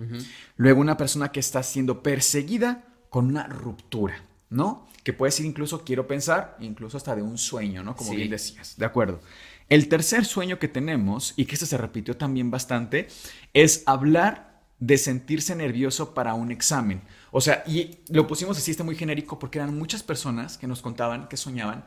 Luego 0.56 0.80
una 0.80 0.96
persona 0.96 1.30
que 1.30 1.38
está 1.38 1.62
siendo 1.62 2.02
perseguida 2.02 2.86
con 3.08 3.26
una 3.26 3.46
ruptura. 3.46 4.24
¿No? 4.50 4.86
Que 5.02 5.12
puede 5.12 5.32
ser 5.32 5.46
incluso, 5.46 5.84
quiero 5.84 6.06
pensar, 6.06 6.56
incluso 6.60 6.96
hasta 6.96 7.16
de 7.16 7.22
un 7.22 7.38
sueño, 7.38 7.82
¿no? 7.82 7.96
Como 7.96 8.12
bien 8.12 8.30
decías, 8.30 8.76
de 8.76 8.84
acuerdo. 8.84 9.20
El 9.68 9.88
tercer 9.88 10.24
sueño 10.24 10.58
que 10.58 10.68
tenemos, 10.68 11.32
y 11.36 11.46
que 11.46 11.54
este 11.54 11.66
se 11.66 11.78
repitió 11.78 12.16
también 12.16 12.50
bastante, 12.50 13.08
es 13.54 13.84
hablar 13.86 14.60
de 14.80 14.98
sentirse 14.98 15.54
nervioso 15.54 16.12
para 16.12 16.34
un 16.34 16.50
examen. 16.50 17.02
O 17.30 17.40
sea, 17.40 17.62
y 17.66 17.98
lo 18.08 18.26
pusimos 18.26 18.58
así, 18.58 18.72
este 18.72 18.82
muy 18.82 18.96
genérico, 18.96 19.38
porque 19.38 19.58
eran 19.58 19.78
muchas 19.78 20.02
personas 20.02 20.58
que 20.58 20.66
nos 20.66 20.82
contaban, 20.82 21.28
que 21.28 21.36
soñaban, 21.36 21.84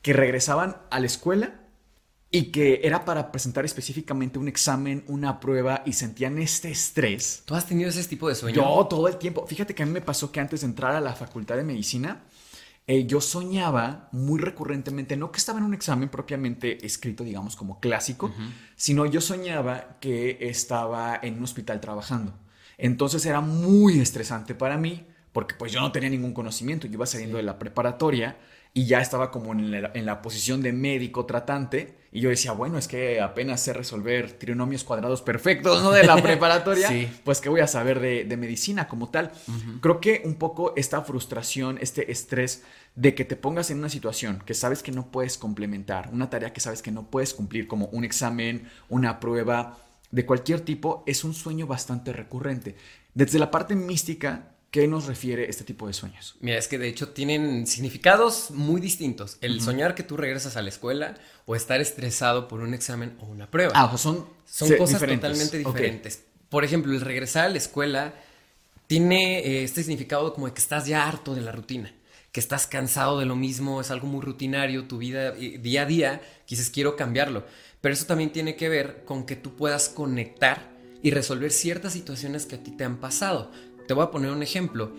que 0.00 0.12
regresaban 0.12 0.76
a 0.90 1.00
la 1.00 1.06
escuela 1.06 1.63
y 2.34 2.46
que 2.46 2.80
era 2.82 3.04
para 3.04 3.30
presentar 3.30 3.64
específicamente 3.64 4.40
un 4.40 4.48
examen, 4.48 5.04
una 5.06 5.38
prueba 5.38 5.84
y 5.86 5.92
sentían 5.92 6.36
este 6.38 6.68
estrés. 6.68 7.44
¿Tú 7.44 7.54
has 7.54 7.64
tenido 7.64 7.88
ese 7.88 8.02
tipo 8.08 8.28
de 8.28 8.34
sueño? 8.34 8.56
Yo 8.56 8.86
todo 8.88 9.06
el 9.06 9.18
tiempo. 9.18 9.46
Fíjate 9.46 9.72
que 9.72 9.84
a 9.84 9.86
mí 9.86 9.92
me 9.92 10.00
pasó 10.00 10.32
que 10.32 10.40
antes 10.40 10.62
de 10.62 10.66
entrar 10.66 10.96
a 10.96 11.00
la 11.00 11.14
facultad 11.14 11.54
de 11.54 11.62
medicina, 11.62 12.24
eh, 12.88 13.06
yo 13.06 13.20
soñaba 13.20 14.08
muy 14.10 14.40
recurrentemente, 14.40 15.16
no 15.16 15.30
que 15.30 15.38
estaba 15.38 15.60
en 15.60 15.64
un 15.64 15.74
examen 15.74 16.08
propiamente 16.08 16.84
escrito, 16.84 17.22
digamos, 17.22 17.54
como 17.54 17.78
clásico, 17.78 18.34
sino 18.74 19.06
yo 19.06 19.20
soñaba 19.20 19.98
que 20.00 20.38
estaba 20.40 21.20
en 21.22 21.38
un 21.38 21.44
hospital 21.44 21.80
trabajando. 21.80 22.34
Entonces 22.78 23.24
era 23.26 23.42
muy 23.42 24.00
estresante 24.00 24.56
para 24.56 24.76
mí, 24.76 25.06
porque 25.30 25.54
pues 25.54 25.70
yo 25.70 25.80
no 25.80 25.92
tenía 25.92 26.10
ningún 26.10 26.34
conocimiento, 26.34 26.88
yo 26.88 26.94
iba 26.94 27.06
saliendo 27.06 27.36
de 27.36 27.44
la 27.44 27.60
preparatoria 27.60 28.36
y 28.76 28.86
ya 28.86 29.00
estaba 29.00 29.30
como 29.30 29.52
en 29.52 30.04
la, 30.06 30.20
posición 30.20 30.60
de 30.60 30.72
médico 30.72 31.26
tratante 31.26 31.94
y 32.10 32.20
yo 32.20 32.28
decía, 32.28 32.50
bueno, 32.50 32.76
es 32.76 32.88
que 32.88 33.20
apenas 33.20 33.60
sé 33.60 33.72
resolver 33.72 34.32
trinomios 34.32 34.82
cuadrados 34.82 35.22
perfectos, 35.22 35.80
¿no? 35.80 35.92
De 35.92 36.02
la 36.02 36.16
preparatoria, 36.22 36.90
pues 37.22 37.40
que 37.40 37.48
voy 37.48 37.60
a 37.60 37.68
saber 37.68 38.00
de, 38.00 38.36
medicina 38.36 38.88
como 38.88 39.10
tal. 39.10 39.30
Creo 39.80 40.00
que 40.00 40.22
un 40.24 40.34
poco 40.34 40.72
esta 40.76 41.02
frustración, 41.02 41.78
este 41.80 42.10
estrés 42.10 42.64
de 42.96 43.14
que 43.14 43.24
te 43.24 43.36
pongas 43.36 43.70
en 43.70 43.78
una 43.78 43.88
situación 43.88 44.42
que 44.44 44.54
sabes 44.54 44.82
que 44.82 44.90
no 44.90 45.06
puedes 45.06 45.38
complementar, 45.38 46.10
una 46.12 46.28
tarea 46.28 46.52
que 46.52 46.60
sabes 46.60 46.82
que 46.82 46.90
no 46.90 47.10
puedes 47.10 47.32
cumplir, 47.32 47.68
como 47.68 47.86
un 47.86 48.04
examen, 48.04 48.68
una 48.88 49.20
prueba 49.20 49.78
de 50.10 50.26
cualquier 50.26 50.60
tipo, 50.60 51.04
es 51.06 51.22
un 51.22 51.32
sueño 51.32 51.68
bastante 51.68 52.12
recurrente. 52.12 52.74
Desde 53.14 53.38
la 53.38 53.52
parte 53.52 53.76
mística, 53.76 54.53
¿Qué 54.74 54.88
nos 54.88 55.06
refiere 55.06 55.48
este 55.48 55.62
tipo 55.62 55.86
de 55.86 55.92
sueños? 55.92 56.34
Mira, 56.40 56.58
es 56.58 56.66
que 56.66 56.78
de 56.78 56.88
hecho 56.88 57.10
tienen 57.10 57.64
significados 57.68 58.50
muy 58.50 58.80
distintos. 58.80 59.38
El 59.40 59.60
soñar 59.60 59.94
que 59.94 60.02
tú 60.02 60.16
regresas 60.16 60.56
a 60.56 60.62
la 60.62 60.68
escuela 60.68 61.14
o 61.46 61.54
estar 61.54 61.80
estresado 61.80 62.48
por 62.48 62.58
un 62.58 62.74
examen 62.74 63.16
o 63.20 63.26
una 63.26 63.48
prueba. 63.48 63.70
Ah, 63.76 63.96
son, 63.96 64.26
son 64.44 64.76
cosas 64.76 65.00
totalmente 65.00 65.58
diferentes. 65.58 66.24
Por 66.48 66.64
ejemplo, 66.64 66.92
el 66.92 67.02
regresar 67.02 67.44
a 67.44 67.48
la 67.50 67.58
escuela 67.58 68.14
tiene 68.88 69.38
eh, 69.46 69.62
este 69.62 69.84
significado 69.84 70.34
como 70.34 70.48
de 70.48 70.54
que 70.54 70.60
estás 70.60 70.86
ya 70.86 71.06
harto 71.06 71.36
de 71.36 71.42
la 71.42 71.52
rutina, 71.52 71.94
que 72.32 72.40
estás 72.40 72.66
cansado 72.66 73.20
de 73.20 73.26
lo 73.26 73.36
mismo, 73.36 73.80
es 73.80 73.92
algo 73.92 74.08
muy 74.08 74.22
rutinario, 74.22 74.88
tu 74.88 74.98
vida 74.98 75.34
eh, 75.38 75.60
día 75.62 75.82
a 75.82 75.86
día, 75.86 76.20
quizás 76.46 76.68
quiero 76.70 76.96
cambiarlo. 76.96 77.46
Pero 77.80 77.92
eso 77.92 78.06
también 78.06 78.32
tiene 78.32 78.56
que 78.56 78.68
ver 78.68 79.04
con 79.04 79.24
que 79.24 79.36
tú 79.36 79.54
puedas 79.54 79.88
conectar 79.88 80.74
y 81.00 81.12
resolver 81.12 81.52
ciertas 81.52 81.92
situaciones 81.92 82.44
que 82.44 82.56
a 82.56 82.62
ti 82.64 82.72
te 82.72 82.82
han 82.82 82.96
pasado. 82.96 83.52
Te 83.86 83.94
voy 83.94 84.04
a 84.04 84.10
poner 84.10 84.30
un 84.30 84.42
ejemplo. 84.42 84.92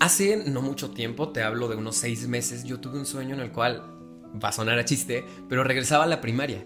Hace 0.00 0.36
no 0.36 0.62
mucho 0.62 0.90
tiempo, 0.90 1.30
te 1.30 1.42
hablo 1.42 1.68
de 1.68 1.76
unos 1.76 1.96
seis 1.96 2.28
meses, 2.28 2.64
yo 2.64 2.78
tuve 2.78 2.98
un 2.98 3.06
sueño 3.06 3.34
en 3.34 3.40
el 3.40 3.50
cual, 3.50 3.82
va 4.42 4.50
a 4.50 4.52
sonar 4.52 4.78
a 4.78 4.84
chiste, 4.84 5.24
pero 5.48 5.64
regresaba 5.64 6.04
a 6.04 6.06
la 6.06 6.20
primaria. 6.20 6.64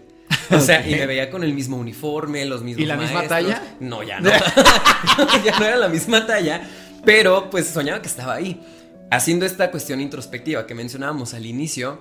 O 0.51 0.59
sea, 0.59 0.87
y 0.87 0.95
me 0.95 1.05
veía 1.05 1.29
con 1.29 1.43
el 1.43 1.53
mismo 1.53 1.77
uniforme, 1.77 2.45
los 2.45 2.61
mismos 2.61 2.83
¿Y 2.83 2.85
la 2.85 2.95
misma 2.95 3.27
talla? 3.27 3.75
No, 3.79 4.03
ya 4.03 4.19
no. 4.21 4.29
ya 4.29 5.59
no 5.59 5.65
era 5.65 5.77
la 5.77 5.87
misma 5.87 6.25
talla, 6.27 6.67
pero 7.05 7.49
pues 7.49 7.67
soñaba 7.67 8.01
que 8.01 8.07
estaba 8.07 8.35
ahí. 8.35 8.61
Haciendo 9.09 9.45
esta 9.45 9.71
cuestión 9.71 10.01
introspectiva 10.01 10.65
que 10.65 10.75
mencionábamos 10.75 11.33
al 11.33 11.45
inicio, 11.45 11.99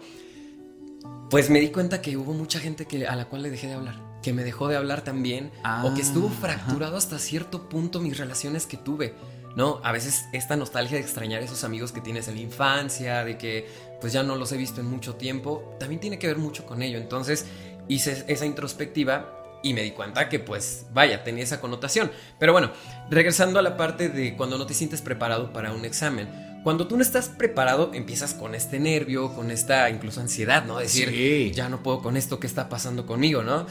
pues 1.30 1.50
me 1.50 1.60
di 1.60 1.68
cuenta 1.68 2.00
que 2.00 2.16
hubo 2.16 2.32
mucha 2.32 2.58
gente 2.58 2.86
que, 2.86 3.06
a 3.06 3.16
la 3.16 3.26
cual 3.26 3.42
le 3.42 3.50
dejé 3.50 3.66
de 3.66 3.74
hablar, 3.74 4.00
que 4.22 4.32
me 4.32 4.44
dejó 4.44 4.68
de 4.68 4.76
hablar 4.76 5.02
también, 5.02 5.50
o 5.82 5.94
que 5.94 6.00
estuvo 6.00 6.28
ah, 6.28 6.38
fracturado 6.40 6.96
hasta 6.96 7.18
cierto 7.18 7.68
punto 7.68 8.00
mis 8.00 8.18
relaciones 8.18 8.66
que 8.66 8.76
tuve. 8.76 9.14
¿No? 9.56 9.80
A 9.84 9.92
veces 9.92 10.24
esta 10.32 10.56
nostalgia 10.56 10.96
de 10.96 11.02
extrañar 11.02 11.42
a 11.42 11.44
esos 11.44 11.64
amigos 11.64 11.92
que 11.92 12.00
tienes 12.00 12.28
en 12.28 12.36
la 12.36 12.40
infancia, 12.40 13.24
de 13.24 13.36
que 13.38 13.68
pues 14.00 14.12
ya 14.12 14.22
no 14.22 14.36
los 14.36 14.52
he 14.52 14.56
visto 14.56 14.80
en 14.80 14.86
mucho 14.86 15.14
tiempo, 15.14 15.76
también 15.78 16.00
tiene 16.00 16.18
que 16.18 16.26
ver 16.26 16.38
mucho 16.38 16.66
con 16.66 16.82
ello. 16.82 16.98
Entonces 16.98 17.46
hice 17.88 18.24
esa 18.26 18.46
introspectiva 18.46 19.60
y 19.62 19.74
me 19.74 19.82
di 19.82 19.92
cuenta 19.92 20.28
que 20.28 20.40
pues 20.40 20.86
vaya, 20.92 21.22
tenía 21.24 21.44
esa 21.44 21.60
connotación. 21.60 22.10
Pero 22.38 22.52
bueno, 22.52 22.72
regresando 23.10 23.58
a 23.58 23.62
la 23.62 23.76
parte 23.76 24.08
de 24.08 24.36
cuando 24.36 24.58
no 24.58 24.66
te 24.66 24.74
sientes 24.74 25.00
preparado 25.00 25.52
para 25.52 25.72
un 25.72 25.84
examen. 25.84 26.28
Cuando 26.64 26.86
tú 26.86 26.96
no 26.96 27.02
estás 27.02 27.28
preparado, 27.28 27.90
empiezas 27.92 28.34
con 28.34 28.54
este 28.54 28.78
nervio, 28.78 29.34
con 29.34 29.50
esta 29.50 29.90
incluso 29.90 30.20
ansiedad, 30.20 30.64
¿no? 30.64 30.78
Decir, 30.78 31.52
ya 31.52 31.68
no 31.68 31.82
puedo 31.82 32.02
con 32.02 32.16
esto 32.16 32.38
que 32.38 32.46
está 32.46 32.68
pasando 32.68 33.04
conmigo, 33.04 33.42
¿no? 33.42 33.66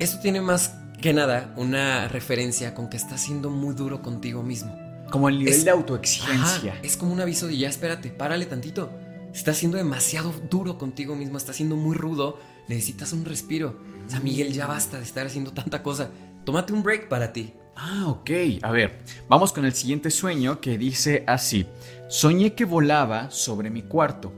Esto 0.00 0.18
tiene 0.20 0.40
más 0.40 0.74
que 1.00 1.12
nada 1.12 1.52
una 1.56 2.08
referencia 2.08 2.74
con 2.74 2.88
que 2.88 2.96
estás 2.96 3.20
siendo 3.20 3.50
muy 3.50 3.74
duro 3.74 4.02
contigo 4.02 4.42
mismo. 4.42 4.81
Como 5.12 5.28
el 5.28 5.38
nivel 5.38 5.62
de 5.62 5.70
autoexigencia. 5.70 6.78
es 6.82 6.96
como 6.96 7.12
un 7.12 7.20
aviso 7.20 7.46
de 7.46 7.56
ya 7.56 7.68
espérate, 7.68 8.08
párale 8.08 8.46
tantito. 8.46 8.90
Estás 9.32 9.58
siendo 9.58 9.76
demasiado 9.76 10.32
duro 10.50 10.78
contigo 10.78 11.14
mismo, 11.14 11.38
estás 11.38 11.56
siendo 11.56 11.76
muy 11.76 11.96
rudo, 11.96 12.38
necesitas 12.68 13.12
un 13.12 13.24
respiro. 13.24 13.78
O 14.06 14.10
sea, 14.10 14.20
Miguel, 14.20 14.52
ya 14.52 14.66
basta 14.66 14.98
de 14.98 15.04
estar 15.04 15.26
haciendo 15.26 15.52
tanta 15.52 15.82
cosa. 15.82 16.10
Tómate 16.44 16.72
un 16.72 16.82
break 16.82 17.08
para 17.08 17.32
ti. 17.32 17.54
Ah, 17.76 18.06
ok. 18.08 18.30
A 18.62 18.70
ver, 18.70 19.00
vamos 19.28 19.52
con 19.52 19.64
el 19.64 19.72
siguiente 19.72 20.10
sueño 20.10 20.60
que 20.60 20.76
dice 20.76 21.24
así. 21.26 21.66
Soñé 22.08 22.54
que 22.54 22.64
volaba 22.64 23.30
sobre 23.30 23.70
mi 23.70 23.82
cuarto. 23.82 24.32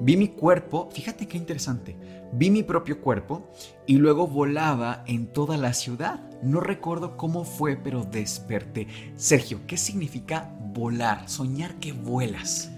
Vi 0.00 0.16
mi 0.16 0.28
cuerpo, 0.28 0.90
fíjate 0.92 1.28
qué 1.28 1.36
interesante, 1.36 1.96
vi 2.34 2.50
mi 2.50 2.62
propio 2.62 3.00
cuerpo 3.00 3.50
y 3.86 3.96
luego 3.96 4.26
volaba 4.26 5.04
en 5.06 5.26
toda 5.26 5.56
la 5.56 5.72
ciudad. 5.72 6.20
No 6.42 6.60
recuerdo 6.60 7.16
cómo 7.16 7.44
fue, 7.44 7.76
pero 7.76 8.04
desperté. 8.04 8.88
Sergio, 9.16 9.60
¿qué 9.66 9.76
significa 9.76 10.54
volar? 10.74 11.28
Soñar 11.28 11.76
que 11.76 11.92
vuelas. 11.92 12.70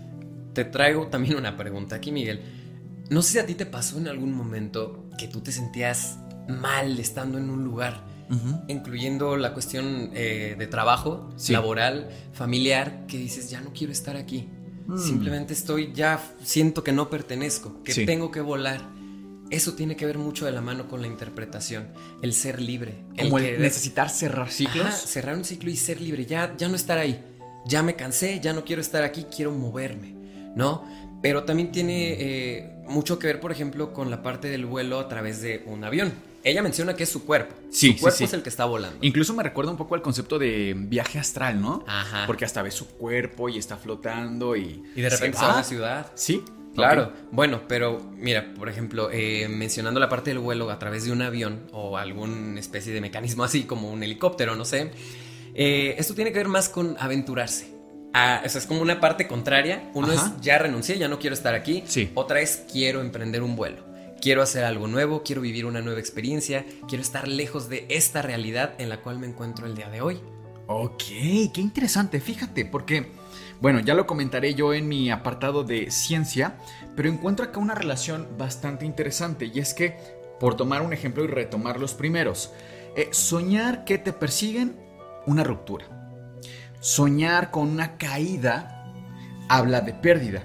Te 0.53 0.65
traigo 0.65 1.09
también 1.09 1.37
una 1.37 1.57
pregunta 1.57 1.97
aquí, 1.97 2.13
Miguel. 2.13 2.43
No 3.11 3.23
sé 3.23 3.33
si 3.33 3.39
a 3.39 3.47
ti 3.47 3.55
te 3.55 3.67
pasó 3.67 3.99
en 3.99 4.09
algún 4.09 4.33
momento 4.33 5.09
que 5.19 5.29
tú 5.29 5.41
te 5.41 5.53
sentías 5.53 6.19
mal 6.49 6.99
estando 6.99 7.39
en 7.39 7.51
un 7.51 7.65
lugar, 7.65 8.05
incluyendo 8.69 9.37
la 9.37 9.53
cuestión 9.53 10.11
eh, 10.15 10.57
de 10.59 10.67
trabajo, 10.67 11.31
laboral, 11.49 12.11
familiar, 12.33 13.07
que 13.07 13.19
dices, 13.19 13.51
ya 13.51 13.61
no 13.61 13.73
quiero 13.73 13.93
estar 13.93 14.17
aquí. 14.17 14.49
Mm. 14.87 14.99
Simplemente 14.99 15.53
estoy, 15.53 15.93
ya 15.93 16.21
siento 16.43 16.83
que 16.85 16.93
no 16.93 17.11
pertenezco, 17.11 17.83
que 17.83 18.07
tengo 18.07 18.31
que 18.31 18.41
volar. 18.41 18.96
Eso 19.51 19.75
tiene 19.75 19.97
que 19.97 20.07
ver 20.07 20.19
mucho 20.19 20.45
de 20.45 20.53
la 20.53 20.61
mano 20.61 20.89
con 20.89 21.01
la 21.01 21.07
interpretación, 21.07 21.89
el 22.23 22.33
ser 22.33 22.61
libre. 22.61 22.95
Como 23.19 23.39
el, 23.39 23.61
necesitar 23.61 24.11
cerrar 24.11 24.51
ciclos. 24.51 24.95
cerrar 24.95 25.37
un 25.37 25.45
ciclo 25.45 25.71
y 25.71 25.77
ser 25.77 26.01
libre, 26.01 26.27
ya, 26.27 26.55
ya 26.57 26.69
no 26.69 26.75
estar 26.75 26.99
ahí. 26.99 27.23
Ya 27.65 27.83
me 27.83 27.97
cansé, 27.97 28.41
ya 28.41 28.53
no 28.53 28.65
quiero 28.65 28.81
estar 28.81 29.03
aquí, 29.03 29.27
quiero 29.35 29.53
moverme, 29.53 30.15
¿no? 30.55 30.85
Pero 31.23 31.45
también 31.45 31.73
tiene 31.73 32.17
eh, 32.19 32.71
mucho 32.87 33.19
que 33.19 33.27
ver, 33.27 33.41
por 33.41 33.53
ejemplo, 33.53 33.93
con 33.93 34.11
la 34.11 34.23
parte 34.23 34.49
del 34.49 34.67
vuelo 34.67 35.01
a 35.01 35.09
través 35.09 35.41
de 35.41 35.63
un 35.67 35.83
avión. 35.85 36.13
Ella 36.45 36.63
menciona 36.63 36.95
que 36.95 37.03
es 37.03 37.09
su 37.09 37.25
cuerpo. 37.25 37.57
Sí, 37.71 37.95
su 37.95 38.01
cuerpo 38.03 38.23
es 38.23 38.33
el 38.33 38.43
que 38.43 38.51
está 38.51 38.67
volando. 38.67 38.99
Incluso 39.03 39.35
me 39.35 39.43
recuerda 39.43 39.73
un 39.73 39.77
poco 39.77 39.97
al 39.97 40.03
concepto 40.03 40.39
de 40.39 40.75
viaje 40.77 41.19
astral, 41.19 41.61
¿no? 41.61 41.85
Ajá. 41.89 42.25
Porque 42.25 42.45
hasta 42.45 42.63
ve 42.63 42.71
su 42.71 42.87
cuerpo 42.87 43.49
y 43.49 43.59
está 43.59 43.77
flotando 43.77 44.55
y. 44.55 44.85
Y 44.95 45.01
de 45.01 45.11
repente 45.11 45.39
va 45.39 45.55
a 45.55 45.57
la 45.57 45.65
ciudad. 45.65 46.13
Sí. 46.15 46.45
Claro, 46.77 47.13
bueno, 47.33 47.63
pero 47.67 48.13
mira, 48.17 48.55
por 48.55 48.69
ejemplo, 48.69 49.11
eh, 49.11 49.49
mencionando 49.49 49.99
la 49.99 50.09
parte 50.09 50.31
del 50.31 50.39
vuelo 50.39 50.71
a 50.71 50.79
través 50.79 51.05
de 51.05 51.13
un 51.13 51.23
avión 51.23 51.67
o 51.73 51.97
alguna 51.97 52.61
especie 52.61 52.93
de 52.93 53.01
mecanismo 53.01 53.45
así 53.45 53.65
como 53.65 53.91
un 53.91 54.03
helicóptero, 54.03 54.55
no 54.55 54.65
sé, 54.65 54.93
eh, 55.55 55.95
esto 55.99 56.15
tiene 56.15 56.33
que 56.33 56.39
ver 56.39 56.49
más 56.49 56.69
con 56.69 56.97
aventurarse. 56.99 57.75
Ah, 58.13 58.43
o 58.45 58.49
sea, 58.49 58.61
es 58.61 58.67
como 58.67 58.81
una 58.81 59.01
parte 59.01 59.27
contraria. 59.27 59.91
Uno 59.95 60.13
es 60.13 60.23
ya 60.41 60.59
renuncié, 60.59 60.97
ya 60.99 61.09
no 61.09 61.19
quiero 61.19 61.35
estar 61.35 61.55
aquí. 61.55 61.83
Sí. 61.87 62.11
Otra 62.15 62.41
es 62.41 62.65
quiero 62.73 63.01
emprender 63.01 63.43
un 63.43 63.57
vuelo. 63.57 63.85
Quiero 64.21 64.43
hacer 64.43 64.65
algo 64.65 64.87
nuevo, 64.87 65.23
quiero 65.23 65.43
vivir 65.43 65.67
una 65.67 65.83
nueva 65.83 66.01
experiencia, 66.01 66.65
quiero 66.89 67.03
estar 67.03 67.29
lejos 67.29 67.69
de 67.69 67.85
esta 67.91 68.23
realidad 68.23 68.75
en 68.79 68.89
la 68.89 69.03
cual 69.03 69.19
me 69.19 69.27
encuentro 69.27 69.67
el 69.67 69.75
día 69.75 69.91
de 69.91 70.01
hoy. 70.01 70.19
Ok, 70.67 71.03
qué 71.53 71.61
interesante, 71.61 72.21
fíjate, 72.21 72.65
porque 72.65 73.13
Bueno, 73.61 73.81
ya 73.81 73.95
lo 73.95 74.07
comentaré 74.07 74.55
yo 74.55 74.75
en 74.75 74.87
mi 74.87 75.11
apartado 75.11 75.65
de 75.65 75.91
ciencia, 75.91 76.57
pero 76.95 77.09
encuentro 77.09 77.47
acá 77.47 77.59
una 77.59 77.75
relación 77.75 78.29
bastante 78.39 78.85
interesante 78.85 79.51
y 79.53 79.59
es 79.59 79.73
que, 79.73 79.97
por 80.39 80.57
tomar 80.57 80.83
un 80.83 80.93
ejemplo 80.93 81.25
y 81.25 81.29
retomar 81.29 81.81
los 81.81 81.95
primeros, 81.95 82.53
eh, 82.97 83.09
soñar 83.13 83.85
que 83.85 83.99
te 83.99 84.13
persiguen, 84.13 84.77
una 85.27 85.43
ruptura. 85.43 85.87
Soñar 86.81 87.51
con 87.51 87.69
una 87.69 87.97
caída 87.97 88.93
habla 89.49 89.81
de 89.81 89.93
pérdida, 89.95 90.45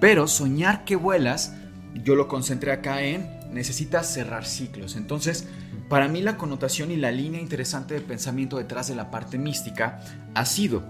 pero 0.00 0.26
soñar 0.26 0.84
que 0.84 0.96
vuelas, 0.96 1.54
yo 1.94 2.14
lo 2.14 2.28
concentré 2.28 2.72
acá 2.72 3.02
en 3.02 3.38
necesitas 3.52 4.12
cerrar 4.12 4.44
ciclos. 4.44 4.96
Entonces, 4.96 5.46
para 5.88 6.08
mí 6.08 6.20
la 6.20 6.36
connotación 6.36 6.90
y 6.90 6.96
la 6.96 7.10
línea 7.10 7.40
interesante 7.40 7.94
de 7.94 8.00
pensamiento 8.00 8.58
detrás 8.58 8.88
de 8.88 8.94
la 8.94 9.10
parte 9.10 9.38
mística 9.38 10.00
ha 10.34 10.44
sido 10.44 10.84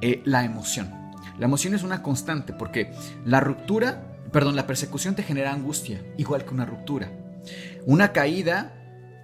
eh, 0.00 0.22
la 0.24 0.44
emoción. 0.44 0.92
La 1.38 1.46
emoción 1.46 1.74
es 1.74 1.82
una 1.82 2.02
constante 2.02 2.52
porque 2.52 2.92
la 3.24 3.40
ruptura, 3.40 4.16
perdón, 4.32 4.56
la 4.56 4.66
persecución 4.66 5.14
te 5.14 5.22
genera 5.22 5.52
angustia, 5.52 6.02
igual 6.16 6.44
que 6.44 6.54
una 6.54 6.66
ruptura. 6.66 7.12
Una 7.86 8.12
caída 8.12 8.74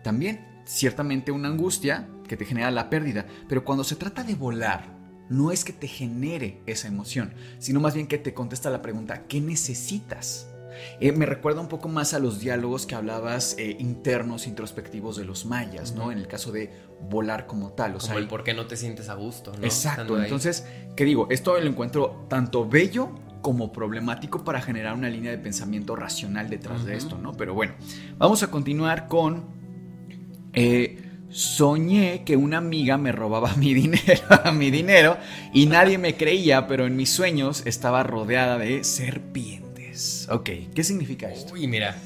también, 0.02 0.62
ciertamente 0.64 1.32
una 1.32 1.48
angustia 1.48 2.08
que 2.28 2.36
te 2.36 2.44
genera 2.44 2.70
la 2.70 2.88
pérdida, 2.88 3.26
pero 3.48 3.64
cuando 3.64 3.84
se 3.84 3.96
trata 3.96 4.22
de 4.22 4.34
volar, 4.34 4.94
no 5.28 5.50
es 5.50 5.64
que 5.64 5.72
te 5.72 5.88
genere 5.88 6.62
esa 6.66 6.88
emoción, 6.88 7.34
sino 7.58 7.80
más 7.80 7.94
bien 7.94 8.06
que 8.06 8.18
te 8.18 8.34
contesta 8.34 8.70
la 8.70 8.82
pregunta, 8.82 9.24
¿qué 9.26 9.40
necesitas? 9.40 10.48
Eh, 11.00 11.12
me 11.12 11.26
recuerda 11.26 11.60
un 11.60 11.68
poco 11.68 11.88
más 11.88 12.14
a 12.14 12.18
los 12.18 12.40
diálogos 12.40 12.86
que 12.86 12.94
hablabas 12.94 13.56
eh, 13.58 13.76
internos, 13.78 14.46
introspectivos 14.46 15.16
de 15.16 15.24
los 15.24 15.46
mayas, 15.46 15.94
¿no? 15.94 16.10
En 16.12 16.18
el 16.18 16.26
caso 16.26 16.52
de 16.52 16.72
volar 17.08 17.46
como 17.46 17.72
tal. 17.72 17.96
O 17.96 18.00
sea, 18.00 18.16
el 18.16 18.26
por 18.26 18.44
qué 18.44 18.54
no 18.54 18.66
te 18.66 18.76
sientes 18.76 19.08
a 19.08 19.14
gusto, 19.14 19.52
¿no? 19.56 19.64
Exacto. 19.64 20.20
Entonces, 20.20 20.66
¿qué 20.96 21.04
digo? 21.04 21.26
Esto 21.30 21.58
lo 21.58 21.68
encuentro 21.68 22.26
tanto 22.28 22.68
bello 22.68 23.10
como 23.42 23.72
problemático 23.72 24.42
para 24.42 24.62
generar 24.62 24.94
una 24.94 25.10
línea 25.10 25.30
de 25.30 25.38
pensamiento 25.38 25.94
racional 25.96 26.48
detrás 26.48 26.84
de 26.84 26.96
esto, 26.96 27.18
¿no? 27.18 27.34
Pero 27.34 27.54
bueno, 27.54 27.74
vamos 28.16 28.42
a 28.42 28.50
continuar 28.50 29.06
con... 29.06 29.44
Eh, 30.54 31.00
soñé 31.28 32.22
que 32.24 32.36
una 32.36 32.58
amiga 32.58 32.96
me 32.96 33.10
robaba 33.12 33.54
mi 33.56 33.74
dinero, 33.74 34.22
mi 34.54 34.70
dinero 34.70 35.18
y 35.52 35.66
nadie 35.66 35.98
me 35.98 36.16
creía, 36.16 36.66
pero 36.66 36.86
en 36.86 36.96
mis 36.96 37.10
sueños 37.10 37.62
estaba 37.66 38.02
rodeada 38.02 38.56
de 38.56 38.82
serpientes. 38.82 40.28
Ok, 40.30 40.50
¿qué 40.74 40.84
significa 40.84 41.30
esto? 41.30 41.54
Uy, 41.54 41.66
mira, 41.66 41.96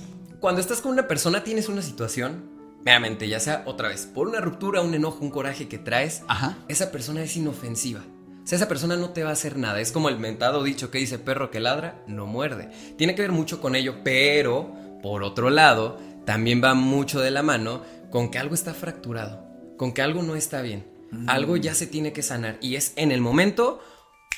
cuando 0.41 0.61
estás 0.61 0.81
con 0.81 0.93
una 0.93 1.07
persona 1.07 1.45
tienes 1.45 1.69
una 1.69 1.83
situación, 1.83 2.58
meramente, 2.89 3.29
ya 3.29 3.39
sea 3.39 3.63
otra 3.67 3.89
vez, 3.89 4.07
por 4.07 4.29
una 4.29 4.41
ruptura, 4.41 4.81
un 4.81 4.95
enojo, 4.95 5.19
un 5.21 5.31
coraje 5.31 5.69
que 5.69 5.77
traes, 5.77 6.23
esa 6.69 6.91
persona 6.91 7.23
es 7.23 7.37
inofensiva. 7.37 8.01
O 8.01 8.47
sea, 8.47 8.57
esa 8.57 8.69
persona 8.69 8.97
no 8.97 9.11
te 9.11 9.25
va 9.25 9.31
a 9.31 9.35
hacer 9.35 9.59
nada. 9.59 9.79
Es 9.79 9.93
como 9.93 10.09
el 10.09 10.19
mentado 10.19 10.63
dicho 10.63 10.91
que 10.91 10.97
dice 10.97 11.19
perro 11.19 11.51
que 11.51 11.61
ladra, 11.61 12.03
no 12.07 12.25
muerde. 12.25 12.71
Tiene 12.97 13.15
que 13.15 13.21
ver 13.21 13.33
mucho 13.33 13.61
con 13.61 13.75
ello, 13.75 13.97
pero 14.03 14.73
por 15.03 15.23
otro 15.23 15.51
lado, 15.51 15.99
también 16.25 16.63
va 16.65 16.73
mucho 16.73 17.21
de 17.21 17.31
la 17.31 17.43
mano 17.43 17.83
con 18.11 18.31
que 18.31 18.39
algo 18.39 18.55
está 18.55 18.73
fracturado, 18.73 19.47
con 19.77 19.93
que 19.93 20.01
algo 20.01 20.23
no 20.23 20.35
está 20.35 20.63
bien. 20.63 20.91
Mm. 21.11 21.29
Algo 21.29 21.59
ya 21.59 21.75
se 21.75 21.87
tiene 21.87 22.15
que 22.15 22.23
sanar 22.23 22.57
y 22.63 22.77
es 22.77 22.95
en 22.97 23.13
el 23.13 23.21
momento 23.21 23.83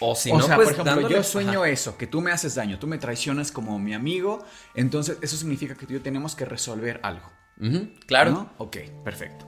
o 0.01 0.17
si 0.17 0.33
no, 0.33 0.41
sea, 0.43 0.57
pues, 0.57 0.73
por 0.73 0.89
ejemplo, 0.89 1.09
yo 1.09 1.23
sueño 1.23 1.65
eso, 1.65 1.97
que 1.97 2.07
tú 2.07 2.21
me 2.21 2.33
haces 2.33 2.55
daño, 2.55 2.79
tú 2.79 2.87
me 2.87 2.99
traicionas 2.99 3.53
como 3.53 3.79
mi 3.79 3.93
amigo, 3.93 4.45
entonces 4.75 5.19
eso 5.21 5.37
significa 5.37 5.75
que 5.75 5.87
tú 5.87 5.93
y 5.93 5.97
yo 5.97 6.03
tenemos 6.03 6.35
que 6.35 6.47
resolver 6.47 7.01
algo. 7.03 7.31
Claro. 8.07 8.51
Ok, 8.59 8.79
perfecto. 9.05 9.47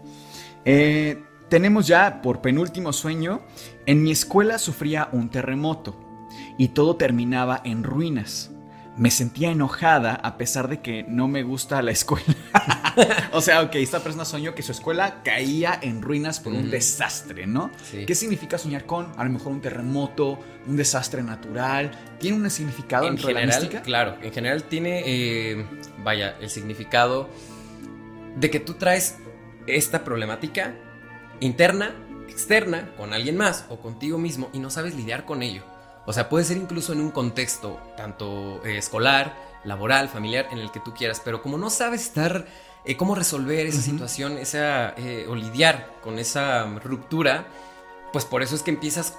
Eh, 0.64 1.22
tenemos 1.48 1.86
ya 1.86 2.22
por 2.22 2.40
penúltimo 2.40 2.92
sueño, 2.92 3.42
en 3.86 4.02
mi 4.02 4.12
escuela 4.12 4.58
sufría 4.58 5.08
un 5.12 5.28
terremoto 5.28 6.28
y 6.58 6.68
todo 6.68 6.96
terminaba 6.96 7.60
en 7.64 7.84
ruinas 7.84 8.52
me 8.96 9.10
sentía 9.10 9.50
enojada 9.50 10.14
a 10.14 10.36
pesar 10.36 10.68
de 10.68 10.80
que 10.80 11.04
no 11.04 11.28
me 11.28 11.42
gusta 11.42 11.80
la 11.82 11.92
escuela. 11.92 12.26
o 13.32 13.40
sea, 13.40 13.62
ok, 13.62 13.76
esta 13.76 14.00
persona 14.00 14.24
soñó 14.24 14.54
que 14.54 14.62
su 14.62 14.72
escuela 14.72 15.22
caía 15.22 15.78
en 15.80 16.02
ruinas 16.02 16.40
por 16.40 16.52
un 16.52 16.70
desastre, 16.70 17.46
¿no? 17.46 17.70
¿Qué 18.06 18.14
significa 18.14 18.58
soñar 18.58 18.84
con 18.84 19.12
a 19.16 19.24
lo 19.24 19.30
mejor 19.30 19.52
un 19.52 19.60
terremoto, 19.60 20.38
un 20.66 20.76
desastre 20.76 21.22
natural? 21.22 21.90
¿Tiene 22.20 22.36
un 22.36 22.50
significado 22.50 23.06
en 23.06 23.16
general? 23.16 23.82
Claro, 23.82 24.16
en 24.20 24.32
general 24.32 24.64
tiene, 24.64 25.02
eh, 25.06 25.66
vaya, 26.04 26.36
el 26.40 26.50
significado 26.50 27.30
de 28.36 28.50
que 28.50 28.60
tú 28.60 28.74
traes 28.74 29.16
esta 29.66 30.04
problemática 30.04 30.74
interna, 31.40 31.94
externa, 32.28 32.94
con 32.96 33.12
alguien 33.12 33.36
más 33.36 33.66
o 33.68 33.78
contigo 33.78 34.18
mismo 34.18 34.48
y 34.52 34.58
no 34.58 34.70
sabes 34.70 34.94
lidiar 34.94 35.24
con 35.24 35.42
ello. 35.42 35.62
O 36.06 36.12
sea, 36.12 36.28
puede 36.28 36.44
ser 36.44 36.56
incluso 36.56 36.92
en 36.92 37.00
un 37.00 37.10
contexto 37.10 37.80
tanto 37.96 38.64
eh, 38.64 38.78
escolar, 38.78 39.36
laboral, 39.64 40.08
familiar, 40.08 40.48
en 40.50 40.58
el 40.58 40.72
que 40.72 40.80
tú 40.80 40.94
quieras, 40.94 41.20
pero 41.24 41.42
como 41.42 41.58
no 41.58 41.70
sabes 41.70 42.02
estar, 42.02 42.46
eh, 42.84 42.96
cómo 42.96 43.14
resolver 43.14 43.66
esa 43.66 43.80
situación, 43.80 44.38
esa, 44.38 44.94
eh, 44.96 45.26
o 45.28 45.36
lidiar 45.36 45.94
con 46.02 46.18
esa 46.18 46.64
ruptura, 46.80 47.46
pues 48.12 48.24
por 48.24 48.42
eso 48.42 48.56
es 48.56 48.62
que 48.62 48.72
empiezas 48.72 49.18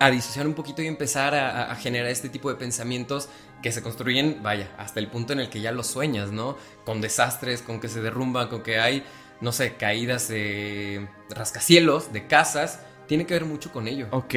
a 0.00 0.10
disociar 0.10 0.46
un 0.46 0.54
poquito 0.54 0.82
y 0.82 0.86
empezar 0.86 1.34
a, 1.34 1.74
generar 1.76 2.10
este 2.10 2.28
tipo 2.28 2.50
de 2.50 2.56
pensamientos 2.56 3.28
que 3.62 3.72
se 3.72 3.82
construyen, 3.82 4.40
vaya, 4.42 4.74
hasta 4.78 5.00
el 5.00 5.08
punto 5.08 5.32
en 5.32 5.40
el 5.40 5.48
que 5.48 5.60
ya 5.60 5.72
lo 5.72 5.82
sueñas, 5.82 6.32
¿no? 6.32 6.56
Con 6.84 7.00
desastres, 7.00 7.62
con 7.62 7.80
que 7.80 7.88
se 7.88 8.02
derrumban, 8.02 8.48
con 8.48 8.62
que 8.62 8.78
hay, 8.78 9.04
no 9.40 9.52
sé, 9.52 9.76
caídas 9.76 10.28
de 10.28 11.08
rascacielos, 11.30 12.12
de 12.12 12.26
casas, 12.26 12.80
tiene 13.06 13.26
que 13.26 13.34
ver 13.34 13.44
mucho 13.44 13.72
con 13.72 13.88
ello. 13.88 14.08
Ok. 14.10 14.34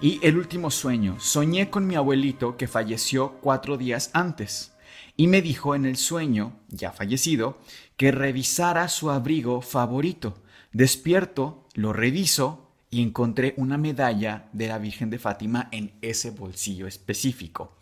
Y 0.00 0.20
el 0.22 0.36
último 0.36 0.70
sueño. 0.70 1.18
Soñé 1.18 1.70
con 1.70 1.86
mi 1.86 1.94
abuelito 1.94 2.56
que 2.56 2.68
falleció 2.68 3.38
cuatro 3.40 3.76
días 3.76 4.10
antes. 4.12 4.72
Y 5.16 5.26
me 5.26 5.42
dijo 5.42 5.74
en 5.74 5.84
el 5.84 5.96
sueño, 5.96 6.60
ya 6.68 6.92
fallecido, 6.92 7.58
que 7.96 8.12
revisara 8.12 8.88
su 8.88 9.10
abrigo 9.10 9.60
favorito. 9.62 10.42
Despierto, 10.72 11.66
lo 11.74 11.92
reviso 11.92 12.67
y 12.90 13.02
encontré 13.02 13.54
una 13.56 13.78
medalla 13.78 14.48
de 14.52 14.68
la 14.68 14.78
Virgen 14.78 15.10
de 15.10 15.18
Fátima 15.18 15.68
en 15.72 15.92
ese 16.00 16.30
bolsillo 16.30 16.86
específico. 16.86 17.76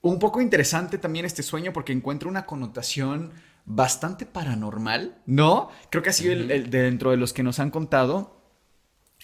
Un 0.00 0.18
poco 0.18 0.40
interesante 0.40 0.98
también 0.98 1.24
este 1.24 1.42
sueño 1.42 1.72
porque 1.72 1.92
encuentro 1.92 2.28
una 2.28 2.44
connotación 2.44 3.32
bastante 3.64 4.26
paranormal, 4.26 5.22
¿no? 5.26 5.70
Creo 5.90 6.02
que 6.02 6.10
ha 6.10 6.14
sido 6.14 6.32
el, 6.32 6.70
dentro 6.70 7.12
de 7.12 7.16
los 7.16 7.32
que 7.32 7.42
nos 7.42 7.60
han 7.60 7.70
contado 7.70 8.42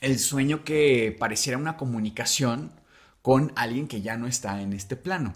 el 0.01 0.18
sueño 0.18 0.64
que 0.64 1.16
pareciera 1.18 1.59
una 1.59 1.77
comunicación 1.77 2.72
con 3.22 3.53
alguien 3.57 3.88
que 3.88 4.01
ya 4.01 4.16
no 4.16 4.29
está 4.29 4.62
en 4.62 4.72
este 4.72 4.96
plano. 4.96 5.33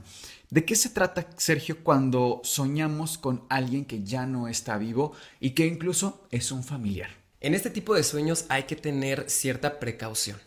¿De 0.50 0.64
qué 0.64 0.76
se 0.76 0.90
trata, 0.90 1.28
Sergio, 1.36 1.82
cuando 1.82 2.40
soñamos 2.44 3.18
con 3.18 3.44
alguien 3.48 3.84
que 3.84 4.04
ya 4.04 4.26
no 4.26 4.48
está 4.48 4.78
vivo 4.78 5.12
y 5.40 5.50
que 5.50 5.66
incluso 5.66 6.26
es 6.30 6.52
un 6.52 6.62
familiar? 6.62 7.21
En 7.42 7.57
este 7.57 7.70
tipo 7.70 7.96
de 7.96 8.05
sueños 8.05 8.44
hay 8.48 8.62
que 8.64 8.76
tener 8.76 9.28
cierta 9.28 9.81
precaución 9.81 10.38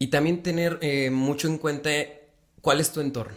y 0.00 0.08
también 0.08 0.42
tener 0.42 0.76
eh, 0.82 1.08
mucho 1.10 1.46
en 1.46 1.56
cuenta 1.56 1.90
cuál 2.60 2.80
es 2.80 2.92
tu 2.92 3.00
entorno. 3.00 3.36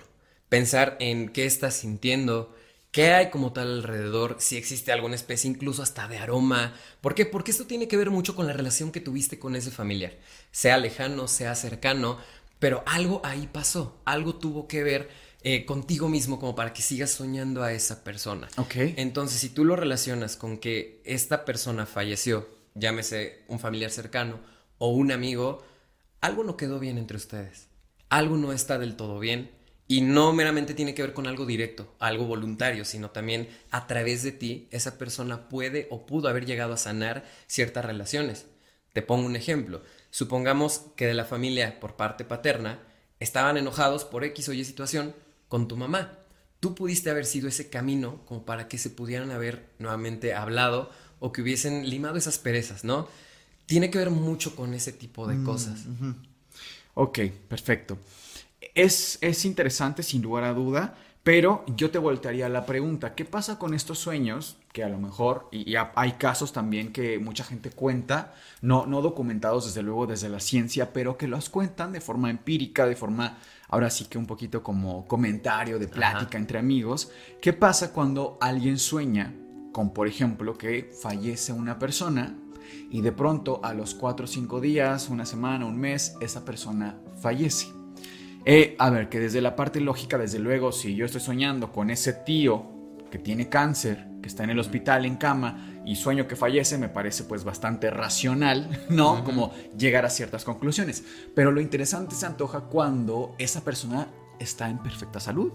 Pensar 0.50 0.98
en 1.00 1.30
qué 1.30 1.46
estás 1.46 1.76
sintiendo, 1.76 2.56
qué 2.92 3.14
hay 3.14 3.30
como 3.30 3.54
tal 3.54 3.72
alrededor, 3.72 4.38
si 4.40 4.58
existe 4.58 4.92
alguna 4.92 5.14
especie 5.14 5.48
incluso 5.48 5.84
hasta 5.84 6.08
de 6.08 6.18
aroma. 6.18 6.74
¿Por 7.02 7.14
qué? 7.14 7.28
Porque 7.28 7.52
esto 7.52 7.68
tiene 7.68 7.88
que 7.88 7.96
ver 7.96 8.10
mucho 8.10 8.36
con 8.36 8.48
la 8.48 8.54
relación 8.54 8.92
que 8.92 9.02
tuviste 9.02 9.38
con 9.38 9.56
ese 9.56 9.70
familiar, 9.70 10.14
sea 10.52 10.80
lejano, 10.80 11.28
sea 11.28 11.54
cercano, 11.54 12.18
pero 12.58 12.82
algo 12.88 13.22
ahí 13.24 13.48
pasó, 13.54 14.02
algo 14.06 14.34
tuvo 14.34 14.68
que 14.68 14.82
ver 14.82 15.10
eh, 15.44 15.64
contigo 15.68 16.10
mismo 16.10 16.40
como 16.40 16.56
para 16.56 16.74
que 16.74 16.82
sigas 16.82 17.12
soñando 17.12 17.62
a 17.62 17.72
esa 17.72 18.04
persona. 18.04 18.48
Ok. 18.58 18.78
Entonces, 18.98 19.40
si 19.40 19.50
tú 19.50 19.64
lo 19.64 19.76
relacionas 19.76 20.38
con 20.38 20.58
que 20.58 21.04
esta 21.06 21.46
persona 21.46 21.86
falleció, 21.86 22.55
llámese 22.76 23.44
un 23.48 23.60
familiar 23.60 23.90
cercano 23.90 24.40
o 24.78 24.90
un 24.90 25.12
amigo, 25.12 25.64
algo 26.22 26.44
no 26.44 26.58
quedó 26.58 26.80
bien 26.80 26.98
entre 26.98 27.18
ustedes, 27.18 27.70
algo 28.10 28.38
no 28.38 28.54
está 28.54 28.78
del 28.78 28.96
todo 28.96 29.20
bien 29.20 29.52
y 29.88 30.02
no 30.02 30.34
meramente 30.34 30.74
tiene 30.74 30.94
que 30.94 31.02
ver 31.02 31.14
con 31.14 31.28
algo 31.28 31.46
directo, 31.46 31.96
algo 32.00 32.26
voluntario, 32.26 32.86
sino 32.86 33.12
también 33.12 33.48
a 33.72 33.88
través 33.88 34.24
de 34.24 34.32
ti 34.32 34.68
esa 34.72 34.98
persona 34.98 35.48
puede 35.48 35.88
o 35.92 36.06
pudo 36.06 36.28
haber 36.28 36.46
llegado 36.46 36.74
a 36.74 36.78
sanar 36.78 37.26
ciertas 37.48 37.86
relaciones. 37.86 38.48
Te 38.94 39.02
pongo 39.02 39.26
un 39.26 39.36
ejemplo. 39.36 39.84
Supongamos 40.10 40.86
que 40.96 41.06
de 41.06 41.14
la 41.14 41.26
familia 41.26 41.80
por 41.80 41.96
parte 41.96 42.26
paterna 42.26 42.80
estaban 43.20 43.58
enojados 43.58 44.06
por 44.06 44.24
X 44.24 44.50
o 44.50 44.54
Y 44.54 44.64
situación 44.66 45.14
con 45.48 45.68
tu 45.68 45.78
mamá. 45.78 46.20
Tú 46.60 46.74
pudiste 46.74 47.12
haber 47.12 47.26
sido 47.26 47.48
ese 47.48 47.70
camino 47.70 48.26
como 48.26 48.46
para 48.46 48.68
que 48.68 48.78
se 48.78 48.90
pudieran 48.90 49.30
haber 49.30 49.70
nuevamente 49.78 50.34
hablado 50.34 50.90
o 51.26 51.32
que 51.32 51.42
hubiesen 51.42 51.90
limado 51.90 52.18
esas 52.18 52.38
perezas, 52.38 52.84
¿no? 52.84 53.08
Tiene 53.66 53.90
que 53.90 53.98
ver 53.98 54.12
mucho 54.12 54.56
con 54.56 54.76
ese 54.76 54.92
tipo 54.92 55.26
de 55.26 55.34
mm, 55.34 55.44
cosas. 55.44 55.86
Ok, 56.94 57.20
perfecto. 57.50 57.98
Es, 58.76 59.18
interesante 59.44 60.04
sin 60.04 60.22
lugar 60.22 60.44
a 60.44 60.54
duda, 60.54 60.96
Pero 61.24 61.66
yo 61.76 61.90
te 61.90 61.98
voltearía 61.98 62.48
la 62.48 62.68
pregunta, 62.68 63.16
¿qué 63.16 63.26
pasa 63.26 63.58
con 63.58 63.74
estos 63.74 63.98
sueños 63.98 64.58
que 64.72 64.84
a 64.84 64.90
lo 64.90 65.00
mejor, 65.00 65.50
y, 65.52 65.74
hay 65.96 66.12
casos 66.12 66.54
también 66.54 66.94
que 66.94 67.18
mucha 67.18 67.44
gente 67.44 67.72
cuenta, 67.72 68.36
no, 68.62 68.86
no 68.86 69.02
documentados 69.02 69.66
desde 69.66 69.82
luego 69.82 70.06
desde 70.06 70.30
la 70.30 70.40
ciencia, 70.40 70.94
pero 70.94 71.18
que 71.18 71.28
los 71.28 71.50
cuentan 71.50 71.92
de 71.92 72.02
forma 72.02 72.30
empírica, 72.30 72.86
de 72.86 72.96
forma, 72.96 73.40
ahora 73.70 73.90
sí 73.90 74.06
que 74.06 74.20
un 74.20 74.28
poquito 74.28 74.62
como 74.62 75.08
comentario 75.08 75.80
de 75.80 75.88
plática 75.88 76.38
entre 76.38 76.60
amigos, 76.60 77.10
¿qué 77.42 77.52
pasa 77.54 77.92
cuando 77.92 78.38
alguien 78.40 78.78
sueña 78.78 79.34
con, 79.76 79.92
por 79.92 80.08
ejemplo, 80.08 80.58
que 80.58 80.90
fallece 81.02 81.52
una 81.52 81.78
persona 81.78 82.38
y 82.90 83.02
de 83.02 83.12
pronto 83.12 83.60
a 83.62 83.74
los 83.74 83.94
cuatro 83.94 84.24
o 84.24 84.28
cinco 84.28 84.62
días, 84.62 85.10
una 85.10 85.26
semana, 85.26 85.66
un 85.66 85.78
mes, 85.78 86.16
esa 86.22 86.46
persona 86.46 86.98
fallece? 87.22 87.68
Eh, 88.46 88.78
a 88.80 88.90
ver, 88.90 89.10
que 89.10 89.20
desde 89.20 89.42
la 89.42 89.58
parte 89.58 89.82
lógica, 89.82 90.18
desde 90.18 90.40
luego, 90.40 90.72
si 90.72 90.96
yo 90.96 91.06
estoy 91.06 91.20
soñando 91.20 91.74
con 91.74 91.90
ese 91.90 92.14
tío 92.14 92.64
que 93.12 93.20
tiene 93.20 93.50
cáncer, 93.50 94.08
que 94.22 94.30
está 94.30 94.46
en 94.46 94.52
el 94.52 94.60
hospital 94.60 95.06
en 95.06 95.18
cama 95.18 95.82
y 95.86 95.98
sueño 95.98 96.26
que 96.26 96.38
fallece, 96.38 96.78
me 96.78 96.88
parece 96.88 97.26
pues 97.26 97.44
bastante 97.44 97.90
racional, 97.90 98.86
¿no? 98.90 99.26
Como 99.26 99.52
llegar 99.78 100.06
a 100.06 100.10
ciertas 100.10 100.46
conclusiones. 100.46 101.04
Pero 101.36 101.52
lo 101.52 101.60
interesante 101.60 102.16
se 102.16 102.26
antoja 102.26 102.62
cuando 102.62 103.36
esa 103.40 103.66
persona 103.66 104.08
está 104.40 104.70
en 104.70 104.80
perfecta 104.80 105.20
salud. 105.20 105.52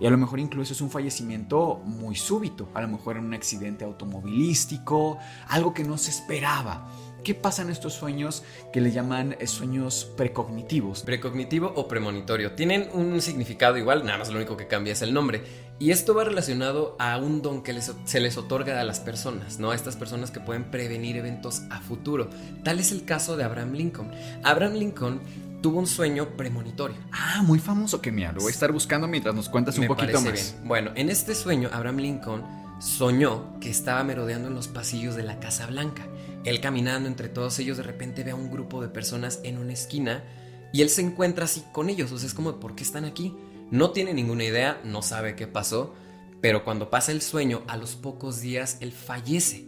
Y 0.00 0.06
a 0.06 0.10
lo 0.10 0.18
mejor 0.18 0.40
incluso 0.40 0.72
es 0.72 0.80
un 0.80 0.90
fallecimiento 0.90 1.80
muy 1.84 2.16
súbito, 2.16 2.68
a 2.74 2.82
lo 2.82 2.88
mejor 2.88 3.16
en 3.16 3.24
un 3.24 3.34
accidente 3.34 3.84
automovilístico, 3.84 5.18
algo 5.48 5.74
que 5.74 5.84
no 5.84 5.98
se 5.98 6.10
esperaba. 6.10 6.88
¿Qué 7.24 7.34
pasa 7.36 7.62
en 7.62 7.70
estos 7.70 7.94
sueños 7.94 8.42
que 8.72 8.80
le 8.80 8.90
llaman 8.90 9.36
eh, 9.38 9.46
sueños 9.46 10.10
precognitivos? 10.16 11.02
Precognitivo 11.02 11.72
o 11.76 11.86
premonitorio. 11.86 12.52
Tienen 12.52 12.88
un 12.94 13.20
significado 13.20 13.78
igual, 13.78 14.04
nada 14.04 14.18
más 14.18 14.30
lo 14.30 14.36
único 14.36 14.56
que 14.56 14.66
cambia 14.66 14.92
es 14.92 15.02
el 15.02 15.14
nombre. 15.14 15.44
Y 15.78 15.92
esto 15.92 16.14
va 16.14 16.24
relacionado 16.24 16.96
a 16.98 17.18
un 17.18 17.40
don 17.40 17.62
que 17.62 17.80
se 17.80 18.20
les 18.20 18.36
otorga 18.36 18.80
a 18.80 18.84
las 18.84 18.98
personas, 18.98 19.60
¿no? 19.60 19.70
A 19.70 19.76
estas 19.76 19.94
personas 19.94 20.32
que 20.32 20.40
pueden 20.40 20.64
prevenir 20.64 21.16
eventos 21.16 21.62
a 21.70 21.80
futuro. 21.80 22.28
Tal 22.64 22.80
es 22.80 22.90
el 22.90 23.04
caso 23.04 23.36
de 23.36 23.44
Abraham 23.44 23.72
Lincoln. 23.72 24.10
Abraham 24.42 24.74
Lincoln 24.74 25.20
tuvo 25.62 25.78
un 25.78 25.86
sueño 25.86 26.36
premonitorio. 26.36 26.96
Ah, 27.12 27.42
muy 27.42 27.58
famoso 27.58 28.02
que 28.02 28.12
mira, 28.12 28.32
lo 28.32 28.40
voy 28.40 28.50
a 28.50 28.52
estar 28.52 28.72
buscando 28.72 29.06
mientras 29.08 29.34
nos 29.34 29.48
cuentas 29.48 29.78
un 29.78 29.86
poquito 29.86 30.20
más. 30.20 30.56
Bueno, 30.64 30.90
en 30.94 31.08
este 31.08 31.34
sueño 31.34 31.70
Abraham 31.72 31.98
Lincoln 31.98 32.44
soñó 32.80 33.58
que 33.60 33.70
estaba 33.70 34.02
merodeando 34.04 34.48
en 34.48 34.54
los 34.54 34.68
pasillos 34.68 35.14
de 35.14 35.22
la 35.22 35.38
Casa 35.38 35.66
Blanca 35.66 36.02
él 36.44 36.60
caminando 36.60 37.08
entre 37.08 37.28
todos 37.28 37.58
ellos 37.58 37.76
de 37.76 37.82
repente 37.84 38.24
ve 38.24 38.32
a 38.32 38.34
un 38.34 38.50
grupo 38.50 38.82
de 38.82 38.88
personas 38.88 39.40
en 39.44 39.58
una 39.58 39.72
esquina 39.72 40.24
y 40.72 40.82
él 40.82 40.88
se 40.88 41.02
encuentra 41.02 41.44
así 41.44 41.62
con 41.72 41.88
ellos. 41.88 42.10
O 42.12 42.18
sea, 42.18 42.26
es 42.26 42.34
como, 42.34 42.58
¿por 42.58 42.74
qué 42.74 42.82
están 42.82 43.04
aquí? 43.04 43.34
No 43.70 43.90
tiene 43.90 44.12
ninguna 44.14 44.44
idea, 44.44 44.80
no 44.84 45.02
sabe 45.02 45.36
qué 45.36 45.46
pasó, 45.46 45.94
pero 46.40 46.64
cuando 46.64 46.90
pasa 46.90 47.12
el 47.12 47.22
sueño, 47.22 47.62
a 47.68 47.76
los 47.76 47.94
pocos 47.94 48.40
días 48.40 48.78
él 48.80 48.92
fallece. 48.92 49.66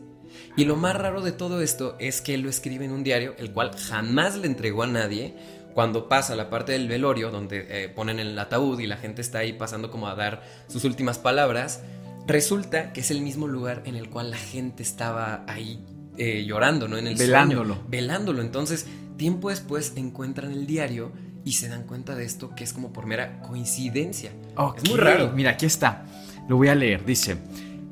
Y 0.57 0.65
lo 0.65 0.75
más 0.75 0.97
raro 0.97 1.23
de 1.23 1.31
todo 1.31 1.61
esto 1.61 1.97
es 2.01 2.21
que 2.21 2.35
él 2.35 2.41
lo 2.41 2.51
escribe 2.51 2.85
en 2.85 2.91
un 2.91 3.05
diario, 3.05 3.35
el 3.39 3.53
cual 3.53 3.77
jamás 3.77 4.37
le 4.37 4.47
entregó 4.49 4.83
a 4.83 4.89
nadie. 4.89 5.37
Cuando 5.75 6.09
pasa 6.09 6.37
la 6.37 6.51
parte 6.51 6.73
del 6.73 6.89
velorio, 6.89 7.31
donde 7.31 7.67
eh, 7.69 7.89
ponen 7.89 8.21
el 8.21 8.39
ataúd 8.39 8.79
y 8.79 8.87
la 8.87 8.97
gente 8.97 9.21
está 9.21 9.39
ahí 9.39 9.53
pasando 9.53 9.91
como 9.91 10.07
a 10.09 10.15
dar 10.15 10.43
sus 10.69 10.85
últimas 10.85 11.19
palabras, 11.19 11.83
resulta 12.27 12.93
que 12.93 13.01
es 13.01 13.11
el 13.11 13.21
mismo 13.21 13.49
lugar 13.49 13.83
en 13.85 13.97
el 13.97 14.09
cual 14.09 14.31
la 14.31 14.37
gente 14.37 14.83
estaba 14.83 15.45
ahí 15.49 15.85
eh, 16.17 16.45
llorando, 16.47 16.87
¿no? 16.87 16.97
En 16.97 17.09
el 17.09 17.17
velándolo. 17.17 17.77
velándolo. 17.89 18.41
Entonces, 18.41 18.87
tiempo 19.17 19.51
después 19.51 19.93
encuentran 19.97 20.53
el 20.53 20.67
diario 20.67 21.11
y 21.45 21.53
se 21.53 21.69
dan 21.69 21.83
cuenta 21.83 22.15
de 22.15 22.25
esto 22.25 22.55
que 22.55 22.63
es 22.63 22.73
como 22.73 22.93
por 22.93 23.07
mera 23.07 23.41
coincidencia. 23.43 24.33
Es 24.77 24.89
muy 24.89 24.99
raro. 24.99 25.33
Mira, 25.35 25.51
aquí 25.51 25.67
está. 25.67 26.07
Lo 26.49 26.57
voy 26.57 26.69
a 26.69 26.75
leer. 26.75 27.05
Dice. 27.05 27.37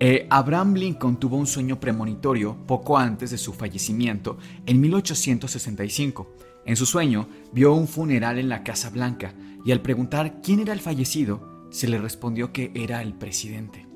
Eh, 0.04 0.26
Abraham 0.30 0.74
Lincoln 0.74 1.16
tuvo 1.16 1.36
un 1.36 1.46
sueño 1.46 1.78
premonitorio 1.78 2.56
poco 2.66 2.98
antes 2.98 3.30
de 3.30 3.38
su 3.38 3.52
fallecimiento 3.52 4.36
en 4.66 4.80
1865. 4.80 6.34
En 6.64 6.76
su 6.76 6.86
sueño 6.86 7.28
vio 7.52 7.74
un 7.74 7.88
funeral 7.88 8.38
en 8.38 8.48
la 8.48 8.62
Casa 8.62 8.90
Blanca 8.90 9.34
y 9.64 9.72
al 9.72 9.82
preguntar 9.82 10.40
quién 10.42 10.60
era 10.60 10.72
el 10.72 10.80
fallecido, 10.80 11.66
se 11.70 11.88
le 11.88 11.98
respondió 11.98 12.52
que 12.52 12.70
era 12.74 13.02
el 13.02 13.14
presidente. 13.14 13.86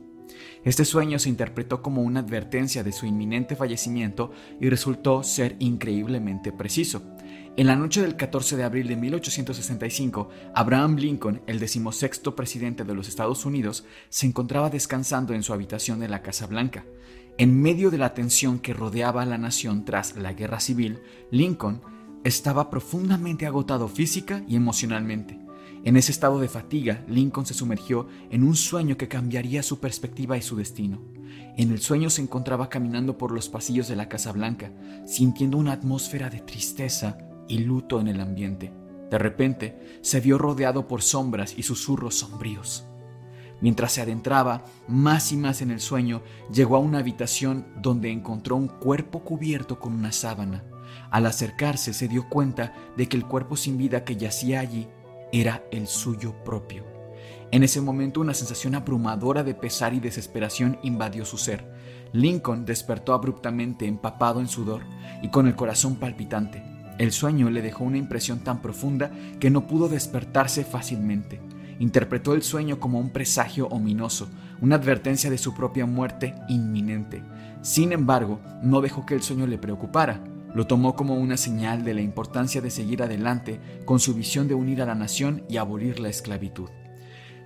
Este 0.64 0.84
sueño 0.84 1.20
se 1.20 1.28
interpretó 1.28 1.80
como 1.80 2.02
una 2.02 2.20
advertencia 2.20 2.82
de 2.82 2.90
su 2.90 3.06
inminente 3.06 3.54
fallecimiento 3.54 4.32
y 4.60 4.68
resultó 4.68 5.22
ser 5.22 5.54
increíblemente 5.60 6.50
preciso. 6.50 7.02
En 7.56 7.68
la 7.68 7.76
noche 7.76 8.02
del 8.02 8.16
14 8.16 8.56
de 8.56 8.64
abril 8.64 8.88
de 8.88 8.96
1865, 8.96 10.28
Abraham 10.54 10.96
Lincoln, 10.96 11.40
el 11.46 11.60
decimosexto 11.60 12.34
presidente 12.34 12.84
de 12.84 12.94
los 12.94 13.08
Estados 13.08 13.46
Unidos, 13.46 13.84
se 14.08 14.26
encontraba 14.26 14.68
descansando 14.68 15.34
en 15.34 15.42
su 15.42 15.52
habitación 15.52 16.02
en 16.02 16.10
la 16.10 16.20
Casa 16.20 16.46
Blanca. 16.46 16.84
En 17.38 17.62
medio 17.62 17.90
de 17.90 17.98
la 17.98 18.12
tensión 18.12 18.58
que 18.58 18.74
rodeaba 18.74 19.22
a 19.22 19.26
la 19.26 19.38
nación 19.38 19.84
tras 19.84 20.16
la 20.16 20.32
guerra 20.32 20.58
civil, 20.58 20.98
Lincoln 21.30 21.80
estaba 22.26 22.70
profundamente 22.70 23.46
agotado 23.46 23.86
física 23.86 24.42
y 24.48 24.56
emocionalmente. 24.56 25.38
En 25.84 25.96
ese 25.96 26.10
estado 26.10 26.40
de 26.40 26.48
fatiga, 26.48 27.04
Lincoln 27.06 27.46
se 27.46 27.54
sumergió 27.54 28.08
en 28.30 28.42
un 28.42 28.56
sueño 28.56 28.96
que 28.96 29.06
cambiaría 29.06 29.62
su 29.62 29.78
perspectiva 29.78 30.36
y 30.36 30.42
su 30.42 30.56
destino. 30.56 31.00
En 31.56 31.70
el 31.70 31.78
sueño 31.78 32.10
se 32.10 32.22
encontraba 32.22 32.68
caminando 32.68 33.16
por 33.16 33.30
los 33.30 33.48
pasillos 33.48 33.86
de 33.86 33.94
la 33.94 34.08
Casa 34.08 34.32
Blanca, 34.32 34.72
sintiendo 35.06 35.56
una 35.56 35.70
atmósfera 35.70 36.28
de 36.28 36.40
tristeza 36.40 37.16
y 37.46 37.58
luto 37.58 38.00
en 38.00 38.08
el 38.08 38.20
ambiente. 38.20 38.72
De 39.08 39.18
repente, 39.18 40.00
se 40.00 40.18
vio 40.18 40.36
rodeado 40.36 40.88
por 40.88 41.02
sombras 41.02 41.56
y 41.56 41.62
susurros 41.62 42.16
sombríos. 42.16 42.88
Mientras 43.60 43.92
se 43.92 44.02
adentraba 44.02 44.64
más 44.88 45.30
y 45.30 45.36
más 45.36 45.62
en 45.62 45.70
el 45.70 45.78
sueño, 45.78 46.22
llegó 46.52 46.74
a 46.74 46.80
una 46.80 46.98
habitación 46.98 47.68
donde 47.80 48.10
encontró 48.10 48.56
un 48.56 48.66
cuerpo 48.66 49.20
cubierto 49.20 49.78
con 49.78 49.92
una 49.92 50.10
sábana. 50.10 50.64
Al 51.10 51.26
acercarse 51.26 51.92
se 51.92 52.08
dio 52.08 52.28
cuenta 52.28 52.74
de 52.96 53.08
que 53.08 53.16
el 53.16 53.26
cuerpo 53.26 53.56
sin 53.56 53.78
vida 53.78 54.04
que 54.04 54.16
yacía 54.16 54.60
allí 54.60 54.88
era 55.32 55.64
el 55.70 55.86
suyo 55.86 56.34
propio. 56.44 56.84
En 57.52 57.62
ese 57.62 57.80
momento 57.80 58.20
una 58.20 58.34
sensación 58.34 58.74
abrumadora 58.74 59.44
de 59.44 59.54
pesar 59.54 59.94
y 59.94 60.00
desesperación 60.00 60.78
invadió 60.82 61.24
su 61.24 61.38
ser. 61.38 61.72
Lincoln 62.12 62.64
despertó 62.64 63.14
abruptamente 63.14 63.86
empapado 63.86 64.40
en 64.40 64.48
sudor 64.48 64.82
y 65.22 65.28
con 65.28 65.46
el 65.46 65.54
corazón 65.54 65.96
palpitante. 65.96 66.62
El 66.98 67.12
sueño 67.12 67.50
le 67.50 67.62
dejó 67.62 67.84
una 67.84 67.98
impresión 67.98 68.40
tan 68.40 68.62
profunda 68.62 69.10
que 69.38 69.50
no 69.50 69.66
pudo 69.66 69.88
despertarse 69.88 70.64
fácilmente. 70.64 71.40
Interpretó 71.78 72.34
el 72.34 72.42
sueño 72.42 72.80
como 72.80 72.98
un 72.98 73.10
presagio 73.10 73.66
ominoso, 73.68 74.28
una 74.62 74.76
advertencia 74.76 75.28
de 75.28 75.38
su 75.38 75.54
propia 75.54 75.84
muerte 75.84 76.34
inminente. 76.48 77.22
Sin 77.60 77.92
embargo, 77.92 78.40
no 78.62 78.80
dejó 78.80 79.04
que 79.04 79.14
el 79.14 79.22
sueño 79.22 79.46
le 79.46 79.58
preocupara. 79.58 80.20
Lo 80.56 80.66
tomó 80.66 80.96
como 80.96 81.16
una 81.16 81.36
señal 81.36 81.84
de 81.84 81.92
la 81.92 82.00
importancia 82.00 82.62
de 82.62 82.70
seguir 82.70 83.02
adelante 83.02 83.60
con 83.84 84.00
su 84.00 84.14
visión 84.14 84.48
de 84.48 84.54
unir 84.54 84.80
a 84.80 84.86
la 84.86 84.94
nación 84.94 85.44
y 85.50 85.58
abolir 85.58 86.00
la 86.00 86.08
esclavitud. 86.08 86.70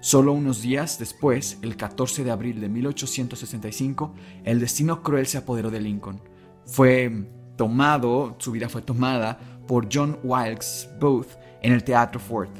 Solo 0.00 0.32
unos 0.32 0.62
días 0.62 0.96
después, 1.00 1.58
el 1.62 1.76
14 1.76 2.22
de 2.22 2.30
abril 2.30 2.60
de 2.60 2.68
1865, 2.68 4.14
el 4.44 4.60
destino 4.60 5.02
cruel 5.02 5.26
se 5.26 5.38
apoderó 5.38 5.72
de 5.72 5.80
Lincoln. 5.80 6.22
Fue 6.66 7.26
tomado, 7.56 8.36
su 8.38 8.52
vida 8.52 8.68
fue 8.68 8.80
tomada 8.80 9.40
por 9.66 9.88
John 9.92 10.20
Wilkes 10.22 10.88
Booth 11.00 11.30
en 11.62 11.72
el 11.72 11.82
Teatro 11.82 12.20
Ford, 12.20 12.50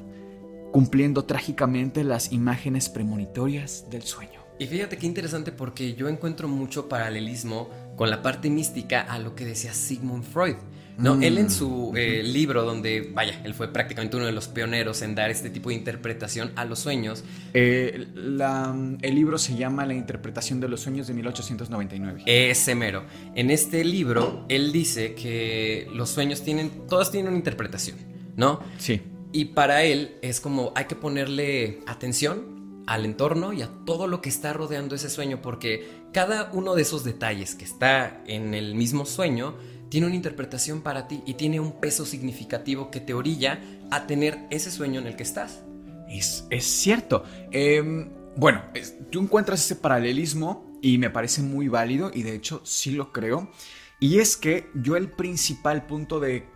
cumpliendo 0.72 1.26
trágicamente 1.26 2.02
las 2.02 2.32
imágenes 2.32 2.88
premonitorias 2.88 3.88
del 3.88 4.02
sueño. 4.02 4.40
Y 4.58 4.66
fíjate 4.66 4.98
qué 4.98 5.06
interesante 5.06 5.52
porque 5.52 5.94
yo 5.94 6.08
encuentro 6.08 6.46
mucho 6.46 6.86
paralelismo 6.86 7.70
con 8.00 8.08
la 8.08 8.22
parte 8.22 8.48
mística 8.48 9.02
a 9.02 9.18
lo 9.18 9.34
que 9.34 9.44
decía 9.44 9.74
Sigmund 9.74 10.24
Freud. 10.24 10.56
No, 10.96 11.20
él 11.20 11.36
en 11.36 11.48
mm. 11.48 11.50
su 11.50 11.92
eh, 11.94 12.22
libro, 12.22 12.64
donde, 12.64 13.10
vaya, 13.12 13.42
él 13.44 13.52
fue 13.52 13.70
prácticamente 13.74 14.16
uno 14.16 14.24
de 14.24 14.32
los 14.32 14.48
pioneros 14.48 15.02
en 15.02 15.14
dar 15.14 15.30
este 15.30 15.50
tipo 15.50 15.68
de 15.68 15.74
interpretación 15.74 16.50
a 16.56 16.64
los 16.64 16.78
sueños. 16.78 17.24
Eh, 17.52 18.06
el 18.16 19.14
libro 19.14 19.36
se 19.36 19.54
llama 19.54 19.84
La 19.84 19.92
interpretación 19.92 20.60
de 20.60 20.68
los 20.68 20.80
sueños 20.80 21.08
de 21.08 21.12
1899. 21.12 22.22
Ese 22.24 22.74
mero. 22.74 23.04
En 23.34 23.50
este 23.50 23.84
libro, 23.84 24.46
él 24.48 24.72
dice 24.72 25.14
que 25.14 25.86
los 25.92 26.08
sueños 26.08 26.40
tienen, 26.40 26.70
todas 26.88 27.10
tienen 27.10 27.28
una 27.28 27.36
interpretación, 27.36 27.98
¿no? 28.34 28.60
Sí. 28.78 29.02
Y 29.30 29.44
para 29.44 29.82
él 29.82 30.16
es 30.22 30.40
como 30.40 30.72
hay 30.74 30.86
que 30.86 30.96
ponerle 30.96 31.80
atención 31.86 32.49
al 32.86 33.04
entorno 33.04 33.52
y 33.52 33.62
a 33.62 33.70
todo 33.84 34.06
lo 34.06 34.20
que 34.20 34.28
está 34.28 34.52
rodeando 34.52 34.94
ese 34.94 35.10
sueño, 35.10 35.40
porque 35.42 35.88
cada 36.12 36.50
uno 36.52 36.74
de 36.74 36.82
esos 36.82 37.04
detalles 37.04 37.54
que 37.54 37.64
está 37.64 38.22
en 38.26 38.54
el 38.54 38.74
mismo 38.74 39.06
sueño 39.06 39.54
tiene 39.88 40.06
una 40.06 40.16
interpretación 40.16 40.82
para 40.82 41.08
ti 41.08 41.22
y 41.26 41.34
tiene 41.34 41.60
un 41.60 41.80
peso 41.80 42.06
significativo 42.06 42.90
que 42.90 43.00
te 43.00 43.12
orilla 43.12 43.60
a 43.90 44.06
tener 44.06 44.46
ese 44.50 44.70
sueño 44.70 45.00
en 45.00 45.08
el 45.08 45.16
que 45.16 45.24
estás. 45.24 45.62
Es, 46.08 46.46
cierto. 46.60 47.24
Em, 47.50 48.10
bueno, 48.36 48.62
tú 49.10 49.20
encuentras 49.20 49.64
ese 49.64 49.76
paralelismo 49.76 50.78
y 50.80 50.98
me 50.98 51.10
parece 51.10 51.42
muy 51.42 51.68
válido 51.68 52.10
y 52.12 52.22
de 52.22 52.34
hecho 52.34 52.60
sí 52.64 52.92
lo 52.92 53.12
creo. 53.12 53.50
Y 53.98 54.18
es 54.18 54.36
que 54.36 54.70
yo 54.74 54.96
el 54.96 55.10
principal 55.10 55.86
punto 55.86 56.20
de 56.20 56.48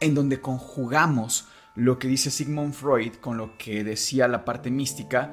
en 0.00 0.14
donde 0.14 0.40
conjugamos 0.40 1.48
lo 1.74 1.98
que 1.98 2.08
dice 2.08 2.30
Sigmund 2.30 2.72
Freud 2.72 3.14
con 3.14 3.36
lo 3.36 3.56
que 3.58 3.82
decía 3.84 4.28
la 4.28 4.44
parte 4.44 4.70
mística 4.70 5.32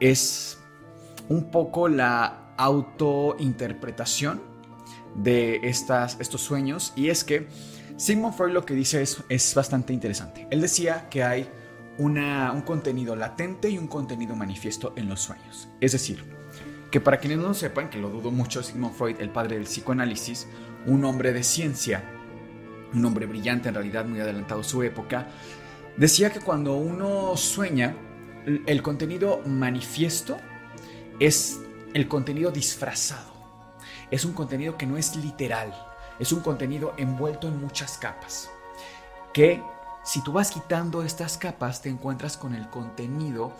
es 0.00 0.58
un 1.28 1.50
poco 1.50 1.88
la 1.88 2.54
autointerpretación 2.56 4.40
de 5.14 5.60
estas, 5.62 6.16
estos 6.20 6.40
sueños 6.40 6.92
y 6.96 7.10
es 7.10 7.24
que 7.24 7.48
Sigmund 7.96 8.34
Freud 8.34 8.52
lo 8.52 8.64
que 8.64 8.74
dice 8.74 9.02
es, 9.02 9.22
es 9.28 9.54
bastante 9.54 9.92
interesante. 9.92 10.48
Él 10.50 10.60
decía 10.60 11.08
que 11.08 11.22
hay 11.22 11.48
una, 11.98 12.50
un 12.52 12.62
contenido 12.62 13.14
latente 13.14 13.68
y 13.68 13.78
un 13.78 13.86
contenido 13.86 14.34
manifiesto 14.34 14.92
en 14.96 15.08
los 15.08 15.20
sueños. 15.20 15.68
Es 15.80 15.92
decir, 15.92 16.24
que 16.90 17.00
para 17.00 17.18
quienes 17.18 17.38
no 17.38 17.48
lo 17.48 17.54
sepan, 17.54 17.90
que 17.90 17.98
lo 17.98 18.08
dudo 18.10 18.30
mucho, 18.30 18.62
Sigmund 18.62 18.94
Freud, 18.94 19.16
el 19.20 19.30
padre 19.30 19.56
del 19.56 19.64
psicoanálisis, 19.64 20.46
un 20.86 21.04
hombre 21.04 21.32
de 21.32 21.42
ciencia, 21.42 22.02
un 22.92 23.04
hombre 23.04 23.26
brillante 23.26 23.68
en 23.68 23.74
realidad, 23.74 24.04
muy 24.04 24.20
adelantado 24.20 24.62
a 24.62 24.64
su 24.64 24.82
época, 24.82 25.28
decía 25.96 26.30
que 26.30 26.40
cuando 26.40 26.74
uno 26.74 27.36
sueña, 27.36 27.96
el 28.66 28.82
contenido 28.82 29.40
manifiesto 29.46 30.36
es 31.20 31.60
el 31.94 32.08
contenido 32.08 32.50
disfrazado. 32.50 33.32
Es 34.10 34.24
un 34.24 34.32
contenido 34.32 34.76
que 34.76 34.86
no 34.86 34.96
es 34.96 35.16
literal, 35.16 35.72
es 36.18 36.32
un 36.32 36.40
contenido 36.40 36.94
envuelto 36.96 37.48
en 37.48 37.60
muchas 37.60 37.98
capas. 37.98 38.50
Que 39.32 39.62
si 40.04 40.22
tú 40.22 40.32
vas 40.32 40.50
quitando 40.50 41.02
estas 41.02 41.38
capas 41.38 41.80
te 41.80 41.88
encuentras 41.88 42.36
con 42.36 42.54
el 42.54 42.68
contenido 42.68 43.52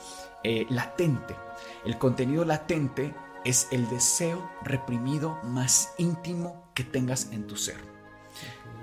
eh, 0.43 0.67
latente. 0.71 1.37
El 1.85 1.99
contenido 1.99 2.45
latente 2.45 3.15
es 3.45 3.69
el 3.71 3.89
deseo 3.89 4.51
reprimido 4.63 5.39
más 5.45 5.93
íntimo 5.99 6.65
que 6.75 6.85
tengas 6.85 7.29
en 7.33 7.47
tu 7.47 7.57
ser. 7.57 7.92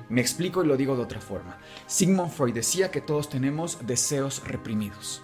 Me 0.09 0.21
explico 0.21 0.63
y 0.63 0.67
lo 0.67 0.75
digo 0.75 0.95
de 0.95 1.03
otra 1.03 1.21
forma. 1.21 1.59
Sigmund 1.87 2.31
Freud 2.31 2.53
decía 2.53 2.91
que 2.91 3.01
todos 3.01 3.29
tenemos 3.29 3.85
deseos 3.85 4.43
reprimidos. 4.45 5.21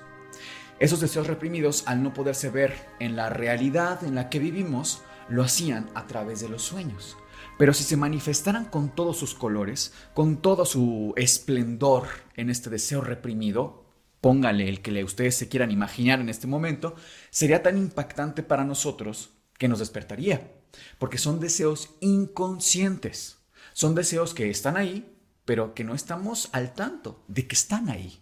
Esos 0.80 1.00
deseos 1.00 1.28
reprimidos, 1.28 1.84
al 1.88 2.04
no 2.04 2.14
poderse 2.14 2.50
ver 2.50 2.76
en 3.00 3.16
la 3.16 3.30
realidad 3.30 4.04
en 4.04 4.14
la 4.14 4.30
que 4.30 4.40
vivimos, 4.40 5.02
lo 5.28 5.44
hacían 5.44 5.90
a 5.96 6.06
través 6.06 6.42
de 6.42 6.50
los 6.50 6.62
sueños. 6.62 7.18
Pero 7.58 7.74
si 7.74 7.84
se 7.84 7.98
manifestaran 7.98 8.66
con 8.66 8.90
todos 8.90 9.18
sus 9.18 9.34
colores, 9.34 9.94
con 10.14 10.38
todo 10.38 10.66
su 10.66 11.14
esplendor 11.16 12.08
en 12.36 12.50
este 12.50 12.70
deseo 12.70 13.02
reprimido, 13.02 13.86
póngale 14.22 14.68
el 14.68 14.82
que 14.82 15.04
ustedes 15.04 15.36
se 15.36 15.48
quieran 15.48 15.72
imaginar 15.72 16.20
en 16.20 16.30
este 16.30 16.48
momento, 16.48 16.96
sería 17.30 17.64
tan 17.64 17.78
impactante 17.78 18.44
para 18.44 18.66
nosotros 18.66 19.32
que 19.58 19.68
nos 19.68 19.80
despertaría, 19.80 20.52
porque 21.00 21.18
son 21.18 21.40
deseos 21.40 21.96
inconscientes, 22.02 23.35
son 23.76 23.94
deseos 23.94 24.34
que 24.34 24.50
están 24.50 24.78
ahí, 24.78 25.14
pero 25.44 25.74
que 25.74 25.84
no 25.84 25.94
estamos 25.94 26.48
al 26.54 26.74
tanto 26.74 27.26
de 27.28 27.46
que 27.46 27.56
están 27.56 27.90
ahí. 27.90 28.22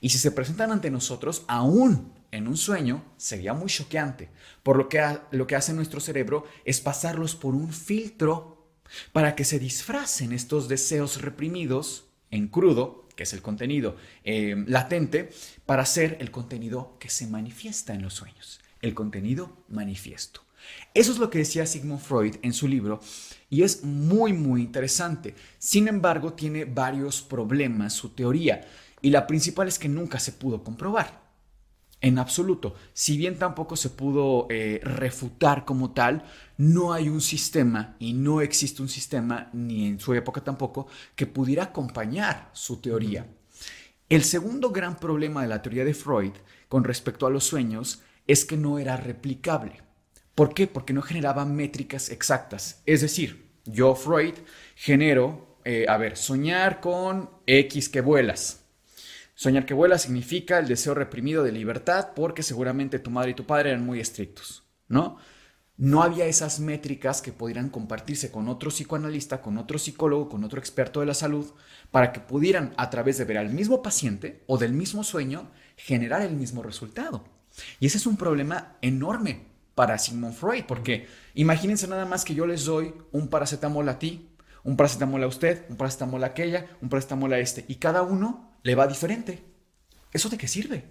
Y 0.00 0.08
si 0.08 0.18
se 0.18 0.32
presentan 0.32 0.72
ante 0.72 0.90
nosotros, 0.90 1.44
aún 1.46 2.12
en 2.32 2.48
un 2.48 2.56
sueño, 2.56 3.04
sería 3.16 3.54
muy 3.54 3.68
choqueante, 3.68 4.30
por 4.64 4.76
lo 4.76 4.88
que 4.88 5.00
lo 5.30 5.46
que 5.46 5.54
hace 5.54 5.72
nuestro 5.72 6.00
cerebro 6.00 6.44
es 6.64 6.80
pasarlos 6.80 7.36
por 7.36 7.54
un 7.54 7.72
filtro 7.72 8.66
para 9.12 9.36
que 9.36 9.44
se 9.44 9.60
disfracen 9.60 10.32
estos 10.32 10.68
deseos 10.68 11.22
reprimidos 11.22 12.08
en 12.32 12.48
crudo 12.48 13.06
que 13.14 13.24
es 13.24 13.34
el 13.34 13.42
contenido 13.42 13.96
eh, 14.24 14.64
latente, 14.66 15.28
para 15.66 15.84
ser 15.84 16.16
el 16.20 16.30
contenido 16.30 16.96
que 16.98 17.10
se 17.10 17.26
manifiesta 17.26 17.92
en 17.92 18.00
los 18.00 18.14
sueños, 18.14 18.62
el 18.80 18.94
contenido 18.94 19.62
manifiesto. 19.68 20.40
Eso 20.94 21.12
es 21.12 21.18
lo 21.18 21.28
que 21.28 21.36
decía 21.36 21.66
Sigmund 21.66 22.00
Freud 22.00 22.36
en 22.40 22.54
su 22.54 22.66
libro 22.66 23.00
y 23.50 23.62
es 23.62 23.84
muy 23.84 24.32
muy 24.32 24.62
interesante. 24.62 25.34
Sin 25.58 25.88
embargo, 25.88 26.32
tiene 26.32 26.64
varios 26.64 27.20
problemas 27.20 27.92
su 27.92 28.10
teoría 28.10 28.62
y 29.02 29.10
la 29.10 29.26
principal 29.26 29.68
es 29.68 29.78
que 29.78 29.88
nunca 29.88 30.18
se 30.18 30.32
pudo 30.32 30.62
comprobar. 30.62 31.20
En 32.02 32.18
absoluto. 32.18 32.74
Si 32.94 33.18
bien 33.18 33.38
tampoco 33.38 33.76
se 33.76 33.90
pudo 33.90 34.46
eh, 34.48 34.80
refutar 34.82 35.66
como 35.66 35.90
tal, 35.90 36.24
no 36.56 36.94
hay 36.94 37.10
un 37.10 37.20
sistema 37.20 37.96
y 37.98 38.14
no 38.14 38.40
existe 38.40 38.80
un 38.80 38.88
sistema, 38.88 39.50
ni 39.52 39.86
en 39.86 40.00
su 40.00 40.14
época 40.14 40.40
tampoco, 40.40 40.86
que 41.14 41.26
pudiera 41.26 41.64
acompañar 41.64 42.48
su 42.54 42.78
teoría. 42.78 43.26
El 44.08 44.24
segundo 44.24 44.70
gran 44.70 44.96
problema 44.96 45.42
de 45.42 45.48
la 45.48 45.60
teoría 45.60 45.84
de 45.84 45.92
Freud 45.92 46.32
con 46.68 46.84
respecto 46.84 47.26
a 47.26 47.30
los 47.30 47.44
sueños 47.44 48.02
es 48.26 48.46
que 48.46 48.56
no 48.56 48.78
era 48.78 48.96
replicable. 48.96 49.82
¿Por 50.40 50.54
qué? 50.54 50.66
Porque 50.66 50.94
no 50.94 51.02
generaba 51.02 51.44
métricas 51.44 52.08
exactas. 52.08 52.80
Es 52.86 53.02
decir, 53.02 53.50
yo, 53.66 53.94
Freud, 53.94 54.32
genero, 54.74 55.58
eh, 55.66 55.84
a 55.86 55.98
ver, 55.98 56.16
soñar 56.16 56.80
con 56.80 57.28
X 57.46 57.90
que 57.90 58.00
vuelas 58.00 58.64
Soñar 59.34 59.66
que 59.66 59.74
vuela 59.74 59.98
significa 59.98 60.58
el 60.58 60.66
deseo 60.66 60.94
reprimido 60.94 61.44
de 61.44 61.52
libertad 61.52 62.12
porque 62.16 62.42
seguramente 62.42 62.98
tu 62.98 63.10
madre 63.10 63.32
y 63.32 63.34
tu 63.34 63.44
padre 63.44 63.68
eran 63.68 63.84
muy 63.84 64.00
estrictos, 64.00 64.64
¿no? 64.88 65.18
No 65.76 66.02
había 66.02 66.24
esas 66.24 66.58
métricas 66.58 67.20
que 67.20 67.32
pudieran 67.32 67.68
compartirse 67.68 68.30
con 68.30 68.48
otro 68.48 68.70
psicoanalista, 68.70 69.42
con 69.42 69.58
otro 69.58 69.78
psicólogo, 69.78 70.30
con 70.30 70.42
otro 70.42 70.58
experto 70.58 71.00
de 71.00 71.06
la 71.06 71.12
salud, 71.12 71.52
para 71.90 72.12
que 72.12 72.20
pudieran, 72.20 72.72
a 72.78 72.88
través 72.88 73.18
de 73.18 73.26
ver 73.26 73.36
al 73.36 73.50
mismo 73.50 73.82
paciente 73.82 74.42
o 74.46 74.56
del 74.56 74.72
mismo 74.72 75.04
sueño, 75.04 75.50
generar 75.76 76.22
el 76.22 76.34
mismo 76.34 76.62
resultado. 76.62 77.24
Y 77.78 77.88
ese 77.88 77.98
es 77.98 78.06
un 78.06 78.16
problema 78.16 78.78
enorme 78.80 79.49
para 79.80 79.96
Sigmund 79.96 80.34
Freud, 80.34 80.64
porque 80.68 81.08
imagínense 81.32 81.88
nada 81.88 82.04
más 82.04 82.26
que 82.26 82.34
yo 82.34 82.46
les 82.46 82.66
doy 82.66 82.92
un 83.12 83.28
paracetamol 83.28 83.88
a 83.88 83.98
ti, 83.98 84.28
un 84.62 84.76
paracetamol 84.76 85.22
a 85.22 85.26
usted, 85.26 85.64
un 85.70 85.78
paracetamol 85.78 86.22
a 86.22 86.26
aquella, 86.26 86.66
un 86.82 86.90
paracetamol 86.90 87.32
a 87.32 87.38
este, 87.38 87.64
y 87.66 87.76
cada 87.76 88.02
uno 88.02 88.58
le 88.62 88.74
va 88.74 88.86
diferente. 88.86 89.42
¿Eso 90.12 90.28
de 90.28 90.36
qué 90.36 90.46
sirve? 90.48 90.84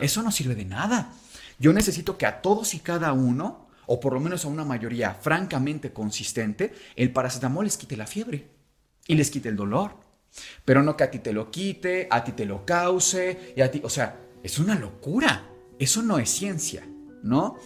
Eso 0.00 0.20
no 0.20 0.32
sirve 0.32 0.56
de 0.56 0.64
nada. 0.64 1.12
Yo 1.60 1.72
necesito 1.72 2.18
que 2.18 2.26
a 2.26 2.42
todos 2.42 2.74
y 2.74 2.80
cada 2.80 3.12
uno, 3.12 3.68
o 3.86 4.00
por 4.00 4.14
lo 4.14 4.18
menos 4.18 4.44
a 4.44 4.48
una 4.48 4.64
mayoría 4.64 5.14
francamente 5.14 5.92
consistente, 5.92 6.74
el 6.96 7.12
paracetamol 7.12 7.66
les 7.66 7.76
quite 7.76 7.96
la 7.96 8.08
fiebre 8.08 8.50
y 9.06 9.14
les 9.14 9.30
quite 9.30 9.48
el 9.48 9.54
dolor. 9.54 10.00
Pero 10.64 10.82
no 10.82 10.96
que 10.96 11.04
a 11.04 11.10
ti 11.12 11.20
te 11.20 11.32
lo 11.32 11.52
quite, 11.52 12.08
a 12.10 12.24
ti 12.24 12.32
te 12.32 12.46
lo 12.46 12.66
cause, 12.66 13.54
y 13.56 13.60
a 13.60 13.70
ti, 13.70 13.80
o 13.84 13.88
sea, 13.88 14.18
es 14.42 14.58
una 14.58 14.74
locura. 14.74 15.48
Eso 15.78 16.02
no 16.02 16.18
es 16.18 16.30
ciencia, 16.30 16.84
¿no? 17.22 17.58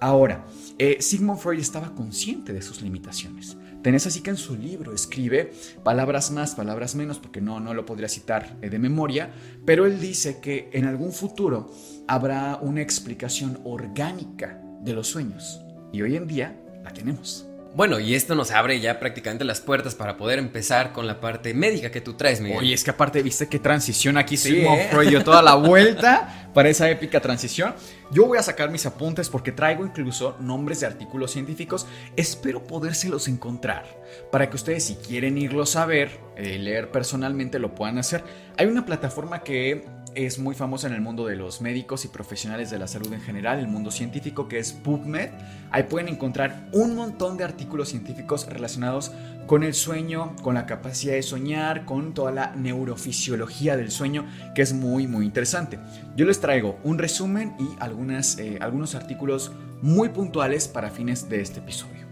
Ahora, 0.00 0.46
eh, 0.78 0.98
Sigmund 1.00 1.40
Freud 1.40 1.58
estaba 1.58 1.94
consciente 1.94 2.52
de 2.52 2.62
sus 2.62 2.82
limitaciones. 2.82 3.56
Tenés 3.82 4.06
así 4.06 4.20
que 4.22 4.30
en 4.30 4.36
su 4.36 4.56
libro 4.56 4.92
escribe 4.92 5.52
palabras 5.82 6.30
más, 6.30 6.54
palabras 6.54 6.94
menos, 6.94 7.18
porque 7.18 7.40
no, 7.40 7.58
no 7.60 7.74
lo 7.74 7.86
podría 7.86 8.08
citar 8.08 8.56
eh, 8.62 8.70
de 8.70 8.78
memoria, 8.78 9.32
pero 9.64 9.86
él 9.86 10.00
dice 10.00 10.40
que 10.40 10.70
en 10.72 10.84
algún 10.84 11.12
futuro 11.12 11.70
habrá 12.06 12.58
una 12.60 12.82
explicación 12.82 13.60
orgánica 13.64 14.60
de 14.82 14.92
los 14.92 15.08
sueños. 15.08 15.60
Y 15.92 16.02
hoy 16.02 16.16
en 16.16 16.26
día 16.26 16.60
la 16.82 16.92
tenemos. 16.92 17.47
Bueno, 17.74 18.00
y 18.00 18.14
esto 18.14 18.34
nos 18.34 18.50
abre 18.50 18.80
ya 18.80 18.98
prácticamente 18.98 19.44
las 19.44 19.60
puertas 19.60 19.94
para 19.94 20.16
poder 20.16 20.38
empezar 20.38 20.92
con 20.92 21.06
la 21.06 21.20
parte 21.20 21.54
médica 21.54 21.90
que 21.90 22.00
tú 22.00 22.14
traes, 22.14 22.40
Miguel. 22.40 22.58
Oye, 22.58 22.74
es 22.74 22.82
que 22.82 22.90
aparte 22.90 23.22
viste 23.22 23.48
qué 23.48 23.58
transición 23.58 24.16
aquí 24.16 24.36
sí, 24.36 24.60
¿eh? 24.60 24.88
Freud 24.90 25.22
toda 25.22 25.42
la 25.42 25.54
vuelta 25.56 26.50
para 26.54 26.70
esa 26.70 26.90
épica 26.90 27.20
transición. 27.20 27.74
Yo 28.10 28.26
voy 28.26 28.38
a 28.38 28.42
sacar 28.42 28.70
mis 28.70 28.86
apuntes 28.86 29.28
porque 29.28 29.52
traigo 29.52 29.84
incluso 29.84 30.36
nombres 30.40 30.80
de 30.80 30.86
artículos 30.86 31.30
científicos. 31.30 31.86
Espero 32.16 32.64
podérselos 32.64 33.28
encontrar 33.28 33.84
para 34.32 34.48
que 34.48 34.56
ustedes 34.56 34.84
si 34.84 34.96
quieren 34.96 35.38
irlos 35.38 35.76
a 35.76 35.86
ver, 35.86 36.18
eh, 36.36 36.58
leer 36.58 36.90
personalmente, 36.90 37.58
lo 37.58 37.74
puedan 37.74 37.98
hacer. 37.98 38.24
Hay 38.56 38.66
una 38.66 38.86
plataforma 38.86 39.44
que 39.44 39.84
es 40.26 40.40
muy 40.40 40.56
famosa 40.56 40.88
en 40.88 40.94
el 40.94 41.00
mundo 41.00 41.26
de 41.26 41.36
los 41.36 41.60
médicos 41.60 42.04
y 42.04 42.08
profesionales 42.08 42.70
de 42.70 42.78
la 42.80 42.88
salud 42.88 43.12
en 43.12 43.20
general, 43.20 43.60
el 43.60 43.68
mundo 43.68 43.92
científico, 43.92 44.48
que 44.48 44.58
es 44.58 44.72
PubMed. 44.72 45.30
Ahí 45.70 45.84
pueden 45.84 46.08
encontrar 46.08 46.68
un 46.72 46.96
montón 46.96 47.36
de 47.36 47.44
artículos 47.44 47.90
científicos 47.90 48.48
relacionados 48.48 49.12
con 49.46 49.62
el 49.62 49.74
sueño, 49.74 50.34
con 50.42 50.54
la 50.54 50.66
capacidad 50.66 51.12
de 51.12 51.22
soñar, 51.22 51.84
con 51.84 52.14
toda 52.14 52.32
la 52.32 52.56
neurofisiología 52.56 53.76
del 53.76 53.92
sueño, 53.92 54.26
que 54.56 54.62
es 54.62 54.72
muy, 54.72 55.06
muy 55.06 55.24
interesante. 55.24 55.78
Yo 56.16 56.26
les 56.26 56.40
traigo 56.40 56.80
un 56.82 56.98
resumen 56.98 57.54
y 57.60 57.68
algunas, 57.78 58.38
eh, 58.38 58.58
algunos 58.60 58.96
artículos 58.96 59.52
muy 59.82 60.08
puntuales 60.08 60.66
para 60.66 60.90
fines 60.90 61.28
de 61.28 61.42
este 61.42 61.60
episodio. 61.60 62.08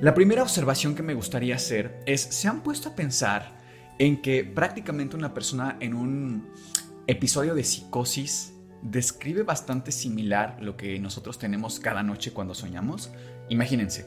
La 0.00 0.14
primera 0.14 0.42
observación 0.42 0.94
que 0.94 1.02
me 1.02 1.12
gustaría 1.12 1.56
hacer 1.56 2.02
es, 2.06 2.22
¿se 2.22 2.48
han 2.48 2.62
puesto 2.62 2.88
a 2.88 2.96
pensar 2.96 3.52
en 3.98 4.22
que 4.22 4.44
prácticamente 4.44 5.14
una 5.14 5.34
persona 5.34 5.76
en 5.80 5.94
un 5.94 6.48
episodio 7.06 7.54
de 7.54 7.64
psicosis 7.64 8.54
describe 8.82 9.42
bastante 9.42 9.92
similar 9.92 10.58
lo 10.60 10.76
que 10.76 10.98
nosotros 10.98 11.38
tenemos 11.38 11.80
cada 11.80 12.02
noche 12.02 12.32
cuando 12.32 12.54
soñamos. 12.54 13.10
Imagínense, 13.48 14.06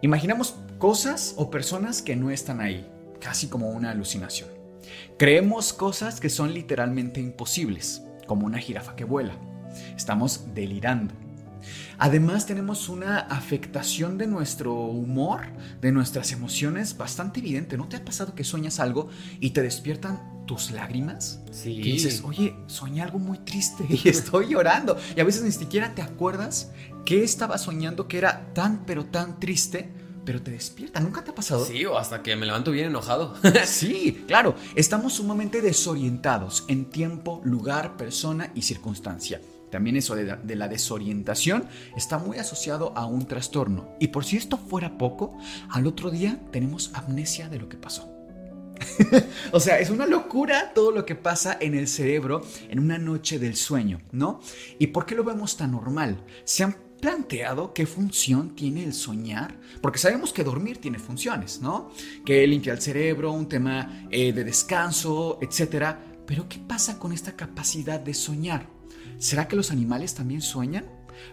imaginamos 0.00 0.56
cosas 0.78 1.34
o 1.36 1.50
personas 1.50 2.02
que 2.02 2.16
no 2.16 2.30
están 2.30 2.60
ahí, 2.60 2.88
casi 3.20 3.48
como 3.48 3.70
una 3.70 3.90
alucinación. 3.90 4.48
Creemos 5.18 5.72
cosas 5.72 6.20
que 6.20 6.30
son 6.30 6.54
literalmente 6.54 7.20
imposibles, 7.20 8.02
como 8.26 8.46
una 8.46 8.58
jirafa 8.58 8.96
que 8.96 9.04
vuela. 9.04 9.34
Estamos 9.96 10.54
delirando. 10.54 11.14
Además 12.02 12.46
tenemos 12.46 12.88
una 12.88 13.18
afectación 13.18 14.16
de 14.16 14.26
nuestro 14.26 14.72
humor, 14.72 15.42
de 15.82 15.92
nuestras 15.92 16.32
emociones 16.32 16.96
bastante 16.96 17.40
evidente. 17.40 17.76
¿No 17.76 17.88
te 17.88 17.96
ha 17.98 18.04
pasado 18.06 18.34
que 18.34 18.42
sueñas 18.42 18.80
algo 18.80 19.10
y 19.38 19.50
te 19.50 19.60
despiertan 19.60 20.46
tus 20.46 20.70
lágrimas? 20.70 21.40
Sí. 21.50 21.82
Que 21.82 21.90
dices, 21.90 22.22
oye, 22.24 22.56
soñé 22.68 23.02
algo 23.02 23.18
muy 23.18 23.36
triste 23.40 23.84
y 23.86 24.08
estoy 24.08 24.48
llorando. 24.48 24.96
Y 25.14 25.20
a 25.20 25.24
veces 25.24 25.42
ni 25.42 25.52
siquiera 25.52 25.94
te 25.94 26.00
acuerdas 26.00 26.72
que 27.04 27.22
estaba 27.22 27.58
soñando 27.58 28.08
que 28.08 28.16
era 28.16 28.54
tan 28.54 28.86
pero 28.86 29.04
tan 29.04 29.38
triste, 29.38 29.92
pero 30.24 30.40
te 30.40 30.52
despierta. 30.52 31.00
¿Nunca 31.00 31.22
te 31.22 31.32
ha 31.32 31.34
pasado? 31.34 31.66
Sí, 31.66 31.84
o 31.84 31.98
hasta 31.98 32.22
que 32.22 32.34
me 32.34 32.46
levanto 32.46 32.70
bien 32.70 32.86
enojado. 32.86 33.34
Sí, 33.66 34.24
claro, 34.26 34.54
estamos 34.74 35.12
sumamente 35.12 35.60
desorientados 35.60 36.64
en 36.68 36.86
tiempo, 36.86 37.42
lugar, 37.44 37.98
persona 37.98 38.52
y 38.54 38.62
circunstancia. 38.62 39.42
También 39.70 39.96
eso 39.96 40.14
de 40.14 40.24
la, 40.24 40.36
de 40.36 40.56
la 40.56 40.68
desorientación 40.68 41.66
está 41.96 42.18
muy 42.18 42.38
asociado 42.38 42.92
a 42.96 43.06
un 43.06 43.26
trastorno. 43.26 43.94
Y 44.00 44.08
por 44.08 44.24
si 44.24 44.36
esto 44.36 44.56
fuera 44.56 44.98
poco, 44.98 45.38
al 45.70 45.86
otro 45.86 46.10
día 46.10 46.40
tenemos 46.50 46.90
amnesia 46.94 47.48
de 47.48 47.58
lo 47.58 47.68
que 47.68 47.76
pasó. 47.76 48.20
o 49.52 49.60
sea, 49.60 49.78
es 49.78 49.90
una 49.90 50.06
locura 50.06 50.72
todo 50.74 50.90
lo 50.90 51.04
que 51.04 51.14
pasa 51.14 51.56
en 51.60 51.74
el 51.74 51.88
cerebro 51.88 52.42
en 52.68 52.78
una 52.78 52.98
noche 52.98 53.38
del 53.38 53.56
sueño, 53.56 54.00
¿no? 54.12 54.40
¿Y 54.78 54.88
por 54.88 55.06
qué 55.06 55.14
lo 55.14 55.24
vemos 55.24 55.56
tan 55.56 55.72
normal? 55.72 56.24
¿Se 56.44 56.64
han 56.64 56.76
planteado 57.00 57.72
qué 57.72 57.86
función 57.86 58.54
tiene 58.54 58.84
el 58.84 58.92
soñar? 58.92 59.58
Porque 59.80 59.98
sabemos 59.98 60.32
que 60.32 60.44
dormir 60.44 60.78
tiene 60.78 60.98
funciones, 60.98 61.60
¿no? 61.60 61.90
Que 62.24 62.46
limpia 62.46 62.72
el 62.72 62.80
cerebro, 62.80 63.32
un 63.32 63.48
tema 63.48 64.06
eh, 64.10 64.32
de 64.32 64.44
descanso, 64.44 65.38
etc. 65.40 65.96
Pero 66.26 66.48
¿qué 66.48 66.58
pasa 66.58 66.98
con 66.98 67.12
esta 67.12 67.36
capacidad 67.36 68.00
de 68.00 68.14
soñar? 68.14 68.79
¿Será 69.20 69.48
que 69.48 69.54
los 69.54 69.70
animales 69.70 70.14
también 70.14 70.40
sueñan? 70.40 70.86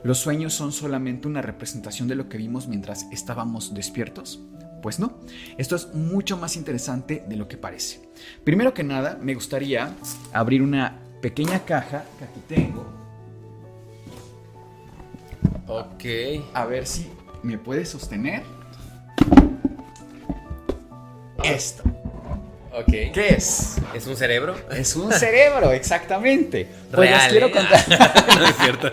¿Los 0.03 0.17
sueños 0.17 0.53
son 0.53 0.73
solamente 0.73 1.25
una 1.25 1.41
representación 1.41 2.09
de 2.09 2.15
lo 2.15 2.27
que 2.27 2.37
vimos 2.37 2.67
mientras 2.67 3.07
estábamos 3.13 3.73
despiertos? 3.73 4.41
Pues 4.81 4.99
no, 4.99 5.21
esto 5.57 5.77
es 5.77 5.93
mucho 5.93 6.35
más 6.35 6.57
interesante 6.57 7.23
de 7.29 7.37
lo 7.37 7.47
que 7.47 7.55
parece. 7.55 8.09
Primero 8.43 8.73
que 8.73 8.83
nada, 8.83 9.17
me 9.21 9.33
gustaría 9.33 9.95
abrir 10.33 10.61
una 10.61 10.99
pequeña 11.21 11.63
caja 11.63 12.03
que 12.19 12.25
aquí 12.25 12.41
tengo. 12.45 12.85
ok. 15.67 16.43
A 16.53 16.65
ver 16.65 16.85
si 16.85 17.07
me 17.41 17.57
puede 17.57 17.85
sostener. 17.85 18.43
Esto. 21.41 21.96
¿Qué 22.85 23.29
es? 23.35 23.77
¿Es 23.93 24.05
un 24.07 24.15
cerebro? 24.15 24.55
Es 24.71 24.95
un 24.95 25.11
cerebro, 25.11 25.71
exactamente. 25.71 26.67
Pues 26.91 27.09
les 27.09 27.17
Real, 27.17 27.31
quiero 27.31 27.47
¿eh? 27.47 27.51
contar. 27.51 27.85
no 28.39 28.45
es 28.45 28.57
cierto. 28.57 28.91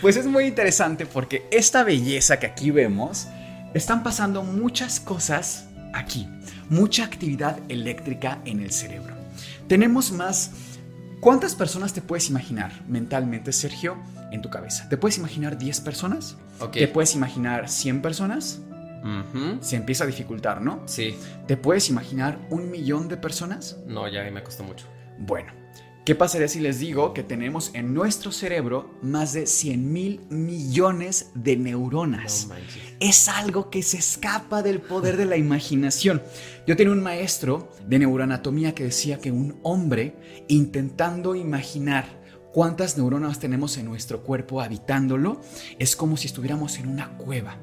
Pues 0.00 0.16
es 0.16 0.26
muy 0.26 0.44
interesante 0.44 1.06
porque 1.06 1.46
esta 1.50 1.84
belleza 1.84 2.38
que 2.38 2.46
aquí 2.46 2.70
vemos, 2.70 3.28
están 3.74 4.02
pasando 4.02 4.42
muchas 4.42 4.98
cosas 4.98 5.66
aquí, 5.92 6.28
mucha 6.68 7.04
actividad 7.04 7.58
eléctrica 7.68 8.38
en 8.44 8.60
el 8.60 8.72
cerebro. 8.72 9.14
Tenemos 9.68 10.12
más... 10.12 10.52
¿Cuántas 11.20 11.54
personas 11.54 11.92
te 11.92 12.00
puedes 12.00 12.30
imaginar 12.30 12.72
mentalmente, 12.88 13.52
Sergio, 13.52 13.98
en 14.32 14.40
tu 14.40 14.48
cabeza? 14.48 14.88
¿Te 14.88 14.96
puedes 14.96 15.18
imaginar 15.18 15.58
10 15.58 15.82
personas? 15.82 16.38
Ok. 16.60 16.72
¿Te 16.72 16.88
puedes 16.88 17.14
imaginar 17.14 17.68
100 17.68 18.00
personas? 18.00 18.60
Ujú. 19.02 19.58
Se 19.60 19.76
empieza 19.76 20.04
a 20.04 20.06
dificultar, 20.06 20.60
¿no? 20.60 20.82
Sí. 20.86 21.16
¿Te 21.46 21.56
puedes 21.56 21.88
imaginar 21.88 22.38
un 22.50 22.70
millón 22.70 23.08
de 23.08 23.16
personas? 23.16 23.78
No, 23.86 24.08
ya 24.08 24.28
me 24.30 24.42
costó 24.42 24.62
mucho. 24.62 24.86
Bueno, 25.18 25.52
¿qué 26.04 26.14
pasaría 26.14 26.48
si 26.48 26.60
les 26.60 26.78
digo 26.78 27.14
que 27.14 27.22
tenemos 27.22 27.70
en 27.74 27.94
nuestro 27.94 28.32
cerebro 28.32 28.98
más 29.02 29.32
de 29.32 29.46
100 29.46 29.92
mil 29.92 30.20
millones 30.28 31.30
de 31.34 31.56
neuronas? 31.56 32.48
No 32.48 32.54
es 33.00 33.28
algo 33.28 33.70
que 33.70 33.82
se 33.82 33.96
escapa 33.96 34.62
del 34.62 34.80
poder 34.80 35.16
de 35.16 35.24
la 35.24 35.38
imaginación. 35.38 36.22
Yo 36.66 36.76
tenía 36.76 36.92
un 36.92 37.02
maestro 37.02 37.72
de 37.86 37.98
neuroanatomía 37.98 38.74
que 38.74 38.84
decía 38.84 39.18
que 39.18 39.32
un 39.32 39.58
hombre 39.62 40.14
intentando 40.48 41.34
imaginar 41.34 42.20
cuántas 42.52 42.98
neuronas 42.98 43.38
tenemos 43.38 43.78
en 43.78 43.86
nuestro 43.86 44.22
cuerpo 44.22 44.60
habitándolo 44.60 45.40
es 45.78 45.96
como 45.96 46.16
si 46.16 46.26
estuviéramos 46.26 46.78
en 46.78 46.88
una 46.88 47.16
cueva, 47.16 47.56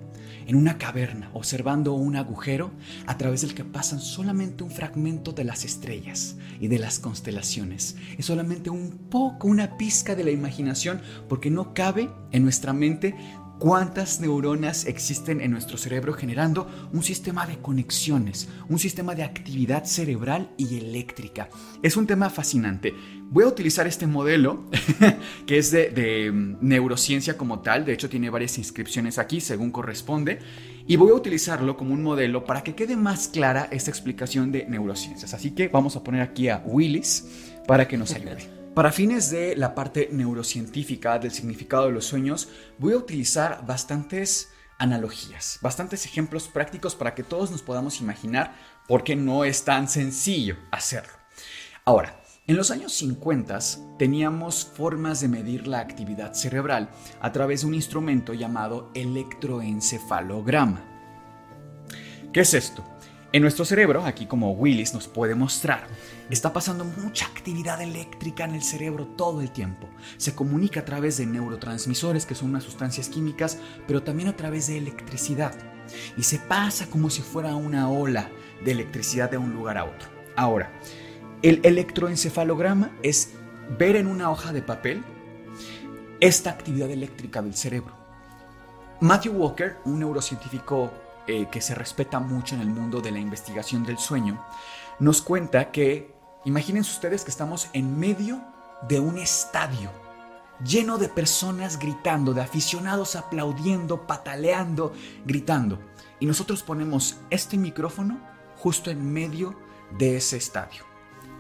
en 0.48 0.56
una 0.56 0.78
caverna, 0.78 1.30
observando 1.34 1.94
un 1.94 2.16
agujero 2.16 2.72
a 3.06 3.18
través 3.18 3.42
del 3.42 3.54
que 3.54 3.66
pasan 3.66 4.00
solamente 4.00 4.64
un 4.64 4.72
fragmento 4.72 5.34
de 5.34 5.44
las 5.44 5.66
estrellas 5.66 6.38
y 6.60 6.70
de 6.70 6.80
las 6.80 7.00
constelaciones. 7.00 7.98
Es 8.18 8.26
solamente 8.26 8.70
un 8.70 8.92
poco, 9.10 9.48
una 9.48 9.78
pizca 9.78 10.16
de 10.16 10.24
la 10.24 10.32
imaginación 10.32 11.02
porque 11.28 11.52
no 11.52 11.74
cabe 11.74 12.10
en 12.32 12.44
nuestra 12.44 12.74
mente 12.74 13.14
cuántas 13.60 14.22
neuronas 14.22 14.86
existen 14.86 15.42
en 15.42 15.52
nuestro 15.52 15.78
cerebro 15.78 16.14
generando 16.14 16.70
un 16.94 17.04
sistema 17.04 17.46
de 17.46 17.58
conexiones, 17.58 18.48
un 18.70 18.80
sistema 18.80 19.16
de 19.16 19.24
actividad 19.24 19.86
cerebral 19.86 20.52
y 20.58 20.78
eléctrica. 20.78 21.50
Es 21.82 21.98
un 21.98 22.08
tema 22.08 22.30
fascinante. 22.30 22.94
Voy 23.30 23.44
a 23.44 23.48
utilizar 23.48 23.86
este 23.88 24.08
modelo 24.08 24.64
que 25.46 25.58
es 25.58 25.70
de, 25.72 25.90
de, 25.90 26.32
mm, 26.32 26.58
neurociencia 26.62 27.38
como 27.38 27.60
tal, 27.60 27.84
de 27.84 27.92
hecho 27.92 28.10
tiene 28.10 28.30
varias 28.30 28.58
inscripciones 28.58 29.20
aquí 29.20 29.42
según 29.42 29.70
corresponde, 29.70 30.40
y 30.88 30.96
voy 30.96 31.12
a 31.12 31.16
utilizarlo 31.16 31.76
como 31.76 31.94
un 31.94 32.04
modelo 32.04 32.46
para 32.46 32.64
que 32.64 32.74
quede 32.74 32.96
más 32.96 33.28
clara 33.28 33.68
esta 33.70 33.92
explicación 33.92 34.54
de 34.54 34.66
neurociencias. 34.66 35.34
Así 35.34 35.52
que 35.52 35.68
vamos 35.68 35.98
a 35.98 36.04
poner 36.04 36.22
aquí 36.22 36.48
a 36.48 36.64
Willis 36.66 37.52
para 37.68 37.86
que 37.88 37.98
nos 37.98 38.14
ayude. 38.14 38.50
Para 38.78 38.92
fines 38.92 39.32
de 39.32 39.56
la 39.56 39.74
parte 39.74 40.08
neurocientífica 40.12 41.18
del 41.18 41.32
significado 41.32 41.88
de 41.88 41.94
los 41.94 42.06
sueños, 42.06 42.50
voy 42.78 42.94
a 42.94 42.98
utilizar 42.98 43.66
bastantes 43.66 44.52
analogías, 44.78 45.58
bastantes 45.64 46.06
ejemplos 46.06 46.48
prácticos 46.48 46.94
para 46.94 47.16
que 47.16 47.24
todos 47.24 47.50
nos 47.50 47.64
podamos 47.64 48.00
imaginar 48.02 48.54
por 48.88 49.04
qué 49.04 49.16
no 49.16 49.46
es 49.46 49.64
tan 49.64 49.88
sencillo 49.88 50.58
hacerlo. 50.70 51.14
Ahora, 51.86 52.22
en 52.48 52.56
los 52.56 52.72
años 52.72 52.94
50 52.94 53.60
teníamos 54.00 54.66
formas 54.66 55.20
de 55.20 55.28
medir 55.28 55.68
la 55.68 55.80
actividad 55.80 56.34
cerebral 56.34 56.90
a 57.20 57.32
través 57.34 57.62
de 57.62 57.68
un 57.68 57.74
instrumento 57.76 58.34
llamado 58.34 58.90
electroencefalograma. 58.94 60.82
¿Qué 62.32 62.40
es 62.40 62.54
esto? 62.54 62.86
En 63.34 63.42
nuestro 63.42 63.66
cerebro, 63.66 64.06
aquí 64.06 64.26
como 64.26 64.54
Willis 64.54 64.94
nos 64.94 65.10
puede 65.10 65.36
mostrar, 65.36 65.86
está 66.30 66.54
pasando 66.54 66.86
mucha 66.86 67.26
actividad 67.26 67.82
eléctrica 67.82 68.46
en 68.46 68.56
el 68.56 68.64
cerebro 68.64 69.06
todo 69.06 69.42
el 69.42 69.52
tiempo. 69.52 69.90
Se 70.16 70.34
comunica 70.34 70.80
a 70.80 70.86
través 70.86 71.18
de 71.18 71.26
neurotransmisores, 71.26 72.26
que 72.26 72.36
son 72.36 72.52
unas 72.52 72.64
sustancias 72.64 73.10
químicas, 73.10 73.58
pero 73.86 74.02
también 74.02 74.30
a 74.30 74.38
través 74.38 74.68
de 74.68 74.78
electricidad. 74.78 75.54
Y 76.16 76.24
se 76.24 76.40
pasa 76.40 76.88
como 76.90 77.10
si 77.10 77.22
fuera 77.22 77.54
una 77.56 77.90
ola 77.90 78.30
de 78.64 78.72
electricidad 78.72 79.30
de 79.30 79.38
un 79.38 79.52
lugar 79.54 79.78
a 79.78 79.84
otro. 79.84 80.10
Ahora, 80.38 80.72
el 81.42 81.62
electroencefalograma 81.64 82.92
es 83.04 83.34
ver 83.78 83.96
en 83.96 84.08
una 84.08 84.32
hoja 84.32 84.54
de 84.54 84.62
papel 84.62 85.04
esta 86.20 86.50
actividad 86.50 86.90
eléctrica 86.90 87.42
del 87.42 87.54
cerebro. 87.56 87.96
Matthew 89.02 89.34
Walker, 89.34 89.78
un 89.86 90.00
neurocientífico 90.00 90.92
eh, 91.28 91.48
que 91.52 91.62
se 91.62 91.76
respeta 91.76 92.20
mucho 92.20 92.56
en 92.56 92.62
el 92.62 92.68
mundo 92.68 93.02
de 93.02 93.12
la 93.12 93.20
investigación 93.20 93.84
del 93.84 94.00
sueño, 94.00 94.44
nos 95.00 95.22
cuenta 95.22 95.72
que, 95.72 96.16
imagínense 96.46 96.92
ustedes 96.92 97.24
que 97.24 97.30
estamos 97.30 97.70
en 97.74 98.00
medio 98.00 98.42
de 98.88 99.00
un 99.00 99.18
estadio 99.20 99.92
lleno 100.64 100.98
de 100.98 101.10
personas 101.10 101.78
gritando, 101.78 102.34
de 102.34 102.42
aficionados 102.42 103.16
aplaudiendo, 103.16 104.08
pataleando, 104.08 104.94
gritando. 105.26 105.80
Y 106.20 106.26
nosotros 106.26 106.64
ponemos 106.64 107.18
este 107.30 107.58
micrófono 107.58 108.20
justo 108.58 108.90
en 108.90 109.12
medio 109.12 109.56
de 110.00 110.18
ese 110.18 110.38
estadio. 110.38 110.87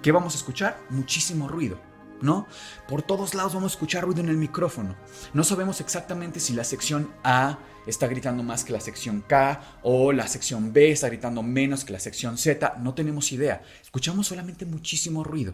¿Qué 0.01 0.11
vamos 0.11 0.35
a 0.35 0.37
escuchar? 0.37 0.79
Muchísimo 0.89 1.47
ruido. 1.47 1.79
¿No? 2.19 2.47
Por 2.87 3.03
todos 3.03 3.35
lados 3.35 3.53
vamos 3.53 3.73
a 3.73 3.75
escuchar 3.75 4.03
ruido 4.03 4.21
en 4.21 4.29
el 4.29 4.37
micrófono. 4.37 4.95
No 5.33 5.43
sabemos 5.43 5.81
exactamente 5.81 6.39
si 6.39 6.53
la 6.53 6.63
sección 6.63 7.11
A 7.23 7.59
está 7.85 8.07
gritando 8.07 8.41
más 8.41 8.63
que 8.63 8.73
la 8.73 8.79
sección 8.79 9.23
K 9.27 9.79
o 9.83 10.11
la 10.11 10.27
sección 10.27 10.73
B 10.73 10.91
está 10.91 11.09
gritando 11.09 11.43
menos 11.43 11.85
que 11.85 11.93
la 11.93 11.99
sección 11.99 12.37
Z. 12.39 12.77
No 12.81 12.95
tenemos 12.95 13.31
idea. 13.31 13.61
Escuchamos 13.83 14.27
solamente 14.27 14.65
muchísimo 14.65 15.23
ruido. 15.23 15.53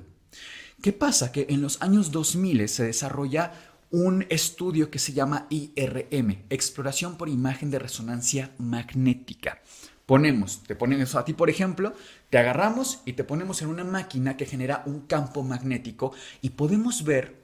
¿Qué 0.81 0.93
pasa? 0.93 1.31
Que 1.31 1.47
en 1.49 1.61
los 1.61 1.81
años 1.81 2.11
2000 2.11 2.69
se 2.69 2.83
desarrolla 2.83 3.51
un 3.91 4.25
estudio 4.29 4.89
que 4.89 4.99
se 4.99 5.13
llama 5.13 5.45
IRM, 5.51 6.45
Exploración 6.49 7.15
por 7.15 7.29
Imagen 7.29 7.69
de 7.69 7.77
Resonancia 7.77 8.51
Magnética. 8.57 9.61
Ponemos, 10.05 10.63
te 10.63 10.75
ponemos 10.75 11.15
a 11.15 11.23
ti, 11.23 11.33
por 11.33 11.49
ejemplo, 11.49 11.93
te 12.29 12.37
agarramos 12.37 13.01
y 13.05 13.13
te 13.13 13.23
ponemos 13.23 13.61
en 13.61 13.69
una 13.69 13.85
máquina 13.85 14.35
que 14.35 14.45
genera 14.45 14.83
un 14.85 15.01
campo 15.01 15.43
magnético 15.43 16.13
y 16.41 16.51
podemos 16.51 17.03
ver 17.03 17.43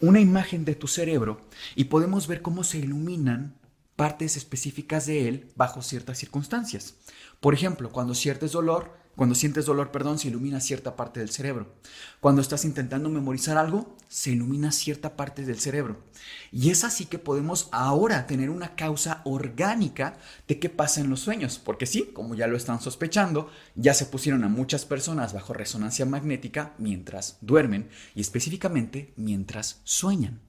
una 0.00 0.20
imagen 0.20 0.64
de 0.64 0.74
tu 0.74 0.88
cerebro 0.88 1.40
y 1.76 1.84
podemos 1.84 2.26
ver 2.26 2.42
cómo 2.42 2.64
se 2.64 2.78
iluminan 2.78 3.54
partes 3.96 4.36
específicas 4.36 5.06
de 5.06 5.28
él 5.28 5.52
bajo 5.54 5.82
ciertas 5.82 6.18
circunstancias. 6.18 6.94
Por 7.40 7.54
ejemplo, 7.54 7.90
cuando 7.92 8.14
sientes 8.14 8.52
dolor, 8.52 8.92
Cuando 9.16 9.34
sientes 9.34 9.66
dolor, 9.66 9.90
perdón, 9.90 10.18
se 10.18 10.28
ilumina 10.28 10.60
cierta 10.60 10.96
parte 10.96 11.20
del 11.20 11.30
cerebro. 11.30 11.74
Cuando 12.20 12.42
estás 12.42 12.64
intentando 12.64 13.08
memorizar 13.08 13.56
algo, 13.56 13.96
se 14.08 14.30
ilumina 14.30 14.72
cierta 14.72 15.16
parte 15.16 15.44
del 15.44 15.60
cerebro. 15.60 16.02
Y 16.50 16.70
es 16.70 16.84
así 16.84 17.06
que 17.06 17.18
podemos 17.18 17.68
ahora 17.70 18.26
tener 18.26 18.50
una 18.50 18.74
causa 18.74 19.22
orgánica 19.24 20.16
de 20.48 20.58
qué 20.58 20.68
pasa 20.68 21.00
en 21.00 21.10
los 21.10 21.20
sueños. 21.20 21.60
Porque 21.62 21.86
sí, 21.86 22.10
como 22.12 22.34
ya 22.34 22.46
lo 22.46 22.56
están 22.56 22.80
sospechando, 22.80 23.50
ya 23.76 23.94
se 23.94 24.06
pusieron 24.06 24.42
a 24.42 24.48
muchas 24.48 24.84
personas 24.84 25.32
bajo 25.32 25.52
resonancia 25.52 26.06
magnética 26.06 26.74
mientras 26.78 27.38
duermen 27.40 27.88
y 28.14 28.20
específicamente 28.20 29.12
mientras 29.16 29.80
sueñan. 29.84 30.40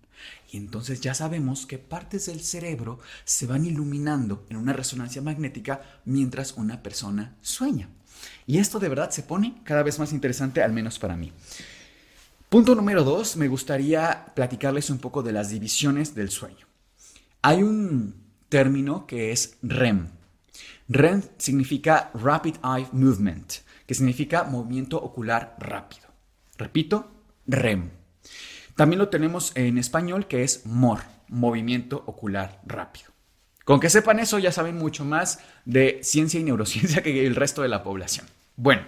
Entonces 0.57 1.01
ya 1.01 1.13
sabemos 1.13 1.65
que 1.65 1.77
partes 1.77 2.27
del 2.27 2.41
cerebro 2.41 2.99
se 3.23 3.47
van 3.47 3.65
iluminando 3.65 4.45
en 4.49 4.57
una 4.57 4.73
resonancia 4.73 5.21
magnética 5.21 5.81
mientras 6.05 6.53
una 6.53 6.81
persona 6.81 7.35
sueña. 7.41 7.89
Y 8.47 8.59
esto 8.59 8.79
de 8.79 8.89
verdad 8.89 9.09
se 9.11 9.23
pone 9.23 9.61
cada 9.63 9.83
vez 9.83 9.99
más 9.99 10.13
interesante, 10.13 10.61
al 10.61 10.73
menos 10.73 10.99
para 10.99 11.15
mí. 11.17 11.31
Punto 12.49 12.75
número 12.75 13.03
dos, 13.03 13.35
me 13.37 13.47
gustaría 13.47 14.27
platicarles 14.35 14.89
un 14.89 14.99
poco 14.99 15.23
de 15.23 15.33
las 15.33 15.49
divisiones 15.49 16.15
del 16.15 16.29
sueño. 16.29 16.65
Hay 17.41 17.63
un 17.63 18.15
término 18.49 19.05
que 19.07 19.31
es 19.31 19.57
REM. 19.61 20.07
REM 20.87 21.23
significa 21.37 22.11
Rapid 22.13 22.55
Eye 22.63 22.87
Movement, 22.91 23.53
que 23.85 23.95
significa 23.95 24.43
movimiento 24.43 25.01
ocular 25.01 25.55
rápido. 25.59 26.07
Repito, 26.57 27.11
REM. 27.47 28.04
También 28.75 28.99
lo 28.99 29.09
tenemos 29.09 29.51
en 29.55 29.77
español 29.77 30.27
que 30.27 30.43
es 30.43 30.65
MOR, 30.65 30.99
movimiento 31.29 32.03
ocular 32.05 32.61
rápido. 32.65 33.07
Con 33.63 33.79
que 33.79 33.89
sepan 33.89 34.19
eso 34.19 34.37
ya 34.37 34.51
saben 34.51 34.77
mucho 34.77 35.05
más 35.05 35.39
de 35.65 35.99
ciencia 36.03 36.39
y 36.39 36.43
neurociencia 36.43 37.01
que 37.03 37.25
el 37.25 37.35
resto 37.35 37.61
de 37.61 37.69
la 37.69 37.83
población. 37.83 38.27
Bueno, 38.55 38.83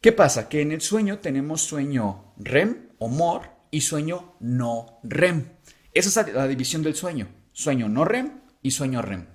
¿qué 0.00 0.12
pasa? 0.12 0.48
Que 0.48 0.62
en 0.62 0.72
el 0.72 0.80
sueño 0.80 1.18
tenemos 1.18 1.60
sueño 1.60 2.32
REM 2.38 2.88
o 2.98 3.08
MOR 3.08 3.50
y 3.70 3.82
sueño 3.82 4.36
no 4.40 5.00
REM. 5.02 5.52
Esa 5.92 6.20
es 6.20 6.34
la 6.34 6.46
división 6.46 6.82
del 6.82 6.94
sueño. 6.94 7.28
Sueño 7.52 7.88
no 7.88 8.04
REM 8.04 8.40
y 8.62 8.70
sueño 8.70 9.02
REM. 9.02 9.26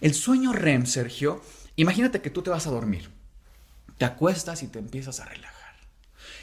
El 0.00 0.14
sueño 0.14 0.54
REM, 0.54 0.86
Sergio, 0.86 1.42
imagínate 1.76 2.22
que 2.22 2.30
tú 2.30 2.42
te 2.42 2.50
vas 2.50 2.66
a 2.66 2.70
dormir. 2.70 3.10
Te 3.98 4.06
acuestas 4.06 4.62
y 4.62 4.68
te 4.68 4.78
empiezas 4.78 5.20
a 5.20 5.26
relajar. 5.26 5.76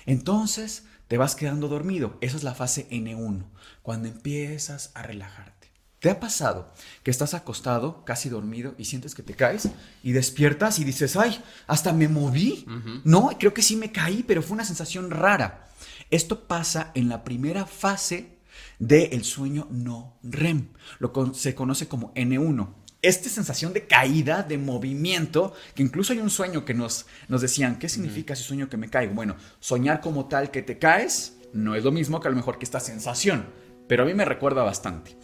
Entonces 0.05 0.85
te 1.07 1.17
vas 1.17 1.35
quedando 1.35 1.67
dormido. 1.67 2.17
Esa 2.21 2.37
es 2.37 2.43
la 2.43 2.53
fase 2.53 2.87
N1, 2.89 3.45
cuando 3.81 4.07
empiezas 4.07 4.91
a 4.93 5.03
relajarte. 5.03 5.57
¿Te 5.99 6.11
ha 6.11 6.19
pasado 6.19 6.71
que 7.01 7.09
estás 7.09 7.33
acostado, 7.33 8.05
casi 8.05 8.29
dormido, 8.29 8.75
y 8.77 8.85
sientes 8.85 9.15
que 9.15 9.23
te 9.23 9.33
caes 9.33 9.69
y 10.03 10.11
despiertas 10.11 10.77
y 10.77 10.83
dices, 10.83 11.15
ay, 11.15 11.43
hasta 11.65 11.91
me 11.91 12.07
moví? 12.07 12.65
No, 13.03 13.31
creo 13.39 13.53
que 13.53 13.63
sí 13.63 13.75
me 13.75 13.91
caí, 13.91 14.23
pero 14.23 14.43
fue 14.43 14.55
una 14.55 14.65
sensación 14.65 15.09
rara. 15.09 15.69
Esto 16.11 16.47
pasa 16.47 16.91
en 16.93 17.09
la 17.09 17.23
primera 17.23 17.65
fase 17.65 18.37
del 18.77 19.23
sueño 19.23 19.67
no 19.71 20.19
REM. 20.21 20.69
Lo 20.99 21.33
se 21.33 21.55
conoce 21.55 21.87
como 21.87 22.13
N1. 22.13 22.73
Esta 23.07 23.29
sensación 23.29 23.71
de 23.71 23.87
caída, 23.87 24.43
de 24.43 24.57
movimiento, 24.57 25.53
que 25.73 25.81
incluso 25.81 26.11
hay 26.11 26.19
un 26.19 26.29
sueño 26.29 26.65
que 26.65 26.73
nos, 26.73 27.05
nos 27.29 27.39
decían, 27.39 27.79
¿qué 27.79 27.87
significa 27.87 28.33
ese 28.33 28.43
sueño 28.43 28.67
que 28.67 28.75
me 28.75 28.89
caigo? 28.89 29.13
Bueno, 29.13 29.37
soñar 29.61 30.01
como 30.01 30.25
tal 30.25 30.51
que 30.51 30.61
te 30.61 30.77
caes 30.77 31.37
no 31.53 31.73
es 31.75 31.85
lo 31.85 31.93
mismo 31.93 32.19
que 32.19 32.27
a 32.27 32.31
lo 32.31 32.35
mejor 32.35 32.59
que 32.59 32.65
esta 32.65 32.81
sensación, 32.81 33.45
pero 33.87 34.03
a 34.03 34.05
mí 34.05 34.13
me 34.13 34.25
recuerda 34.25 34.61
bastante. 34.63 35.17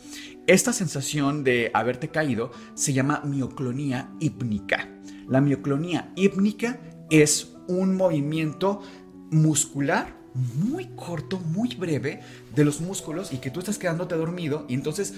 Esta 0.47 0.71
sensación 0.71 1.43
de 1.43 1.71
haberte 1.73 2.07
caído 2.07 2.53
se 2.73 2.93
llama 2.93 3.21
mioclonía 3.25 4.11
hípnica. 4.21 4.87
La 5.27 5.41
mioclonía 5.41 6.13
hípnica 6.15 6.79
es 7.09 7.51
un 7.67 7.97
movimiento 7.97 8.81
muscular 9.29 10.15
muy 10.33 10.85
corto, 10.95 11.37
muy 11.37 11.75
breve 11.75 12.21
de 12.55 12.63
los 12.63 12.79
músculos 12.79 13.33
y 13.33 13.39
que 13.39 13.51
tú 13.51 13.59
estás 13.59 13.77
quedándote 13.77 14.15
dormido 14.15 14.65
y 14.69 14.73
entonces 14.73 15.15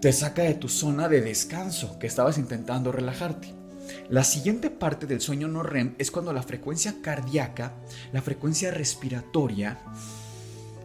te 0.00 0.12
saca 0.12 0.42
de 0.42 0.54
tu 0.54 0.68
zona 0.68 1.08
de 1.08 1.20
descanso 1.20 1.98
que 1.98 2.06
estabas 2.06 2.38
intentando 2.38 2.92
relajarte. 2.92 3.54
La 4.08 4.24
siguiente 4.24 4.70
parte 4.70 5.06
del 5.06 5.20
sueño 5.20 5.48
no 5.48 5.62
REM 5.62 5.94
es 5.98 6.10
cuando 6.10 6.32
la 6.32 6.42
frecuencia 6.42 6.96
cardíaca, 7.02 7.74
la 8.12 8.22
frecuencia 8.22 8.70
respiratoria, 8.70 9.78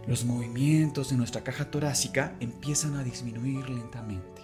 los 0.07 0.25
movimientos 0.25 1.09
de 1.09 1.17
nuestra 1.17 1.43
caja 1.43 1.69
torácica 1.69 2.35
empiezan 2.39 2.95
a 2.95 3.03
disminuir 3.03 3.69
lentamente 3.69 4.41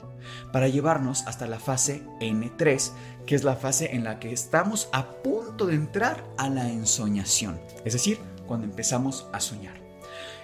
para 0.51 0.68
llevarnos 0.68 1.26
hasta 1.26 1.47
la 1.47 1.59
fase 1.59 2.03
N3, 2.20 2.91
que 3.26 3.36
es 3.36 3.43
la 3.43 3.55
fase 3.55 3.95
en 3.95 4.03
la 4.03 4.20
que 4.20 4.34
estamos 4.34 4.89
a 4.91 5.07
punto 5.24 5.65
de 5.65 5.76
entrar 5.76 6.24
a 6.38 6.49
la 6.49 6.70
ensoñación, 6.70 7.59
es 7.86 7.93
decir, 7.93 8.20
cuando 8.45 8.65
empezamos 8.65 9.28
a 9.32 9.39
soñar. 9.39 9.76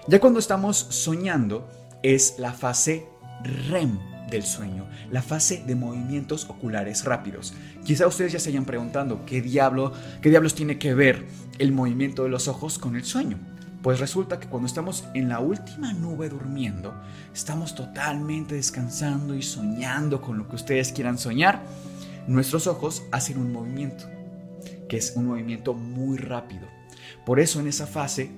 Ya 0.08 0.20
cuando 0.20 0.40
estamos 0.40 0.78
soñando 0.78 1.70
es 2.02 2.36
la 2.38 2.54
fase 2.54 3.06
REM 3.44 4.13
del 4.34 4.44
sueño, 4.44 4.86
la 5.12 5.22
fase 5.22 5.64
de 5.66 5.76
movimientos 5.76 6.50
oculares 6.50 7.06
rápidos. 7.06 7.54
Quizá 7.86 8.08
ustedes 8.08 8.34
ya 8.34 8.40
se 8.40 8.50
hayan 8.50 8.66
preguntando 8.66 9.26
qué 9.26 9.42
diablo, 9.42 9.94
qué 10.22 10.30
diablos 10.30 10.56
tiene 10.56 10.78
que 10.78 10.94
ver 10.94 11.26
el 11.60 11.72
movimiento 11.72 12.24
de 12.24 12.30
los 12.30 12.48
ojos 12.48 12.78
con 12.80 12.96
el 12.96 13.06
sueño. 13.06 13.38
Pues 13.82 14.00
resulta 14.00 14.40
que 14.40 14.48
cuando 14.48 14.68
estamos 14.68 15.06
en 15.14 15.30
la 15.30 15.40
última 15.40 15.94
nube 15.94 16.30
durmiendo, 16.30 16.94
estamos 17.34 17.76
totalmente 17.76 18.56
descansando 18.56 19.36
y 19.36 19.42
soñando 19.42 20.22
con 20.22 20.38
lo 20.38 20.48
que 20.48 20.56
ustedes 20.56 20.92
quieran 20.94 21.18
soñar, 21.18 21.62
nuestros 22.28 22.68
ojos 22.68 23.04
hacen 23.12 23.38
un 23.38 23.52
movimiento, 23.52 24.06
que 24.88 24.98
es 24.98 25.14
un 25.16 25.28
movimiento 25.28 25.74
muy 25.74 26.18
rápido. 26.18 26.68
Por 27.26 27.40
eso 27.40 27.60
en 27.60 27.68
esa 27.68 27.86
fase 27.86 28.32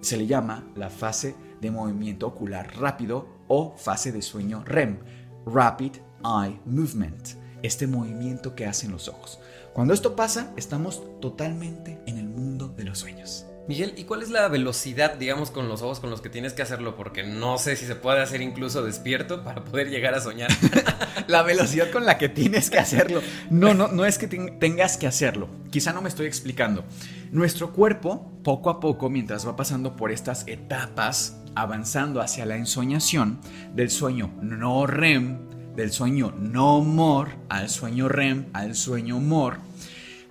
se 0.00 0.16
le 0.16 0.26
llama 0.26 0.64
la 0.76 0.90
fase 0.90 1.34
de 1.60 1.70
movimiento 1.70 2.26
ocular 2.26 2.76
rápido 2.78 3.40
o 3.48 3.74
fase 3.76 4.12
de 4.12 4.22
sueño 4.22 4.62
REM, 4.64 4.98
Rapid 5.46 5.96
Eye 6.24 6.60
Movement, 6.64 7.30
este 7.62 7.86
movimiento 7.86 8.54
que 8.54 8.66
hacen 8.66 8.90
los 8.90 9.08
ojos. 9.08 9.40
Cuando 9.72 9.94
esto 9.94 10.16
pasa, 10.16 10.52
estamos 10.56 11.02
totalmente 11.20 12.00
en 12.06 12.18
el 12.18 12.28
mundo 12.28 12.68
de 12.68 12.84
los 12.84 12.98
sueños. 12.98 13.46
Miguel, 13.70 13.94
¿y 13.96 14.02
cuál 14.02 14.20
es 14.20 14.30
la 14.30 14.48
velocidad, 14.48 15.14
digamos, 15.14 15.52
con 15.52 15.68
los 15.68 15.80
ojos 15.80 16.00
con 16.00 16.10
los 16.10 16.20
que 16.20 16.28
tienes 16.28 16.54
que 16.54 16.62
hacerlo? 16.62 16.96
Porque 16.96 17.22
no 17.22 17.56
sé 17.56 17.76
si 17.76 17.86
se 17.86 17.94
puede 17.94 18.20
hacer 18.20 18.42
incluso 18.42 18.82
despierto 18.82 19.44
para 19.44 19.62
poder 19.62 19.90
llegar 19.90 20.12
a 20.12 20.20
soñar. 20.20 20.50
la 21.28 21.44
velocidad 21.44 21.88
con 21.92 22.04
la 22.04 22.18
que 22.18 22.28
tienes 22.28 22.68
que 22.68 22.80
hacerlo. 22.80 23.22
No, 23.48 23.72
no, 23.72 23.86
no 23.86 24.06
es 24.06 24.18
que 24.18 24.26
tengas 24.26 24.96
que 24.96 25.06
hacerlo. 25.06 25.48
Quizá 25.70 25.92
no 25.92 26.02
me 26.02 26.08
estoy 26.08 26.26
explicando. 26.26 26.84
Nuestro 27.30 27.72
cuerpo, 27.72 28.32
poco 28.42 28.70
a 28.70 28.80
poco, 28.80 29.08
mientras 29.08 29.46
va 29.46 29.54
pasando 29.54 29.94
por 29.94 30.10
estas 30.10 30.48
etapas, 30.48 31.36
avanzando 31.54 32.20
hacia 32.20 32.46
la 32.46 32.56
ensoñación, 32.56 33.38
del 33.72 33.92
sueño 33.92 34.32
no 34.42 34.84
REM, 34.88 35.76
del 35.76 35.92
sueño 35.92 36.34
no 36.36 36.80
MOR, 36.80 37.28
al 37.48 37.70
sueño 37.70 38.08
REM, 38.08 38.46
al 38.52 38.74
sueño 38.74 39.20
MOR, 39.20 39.58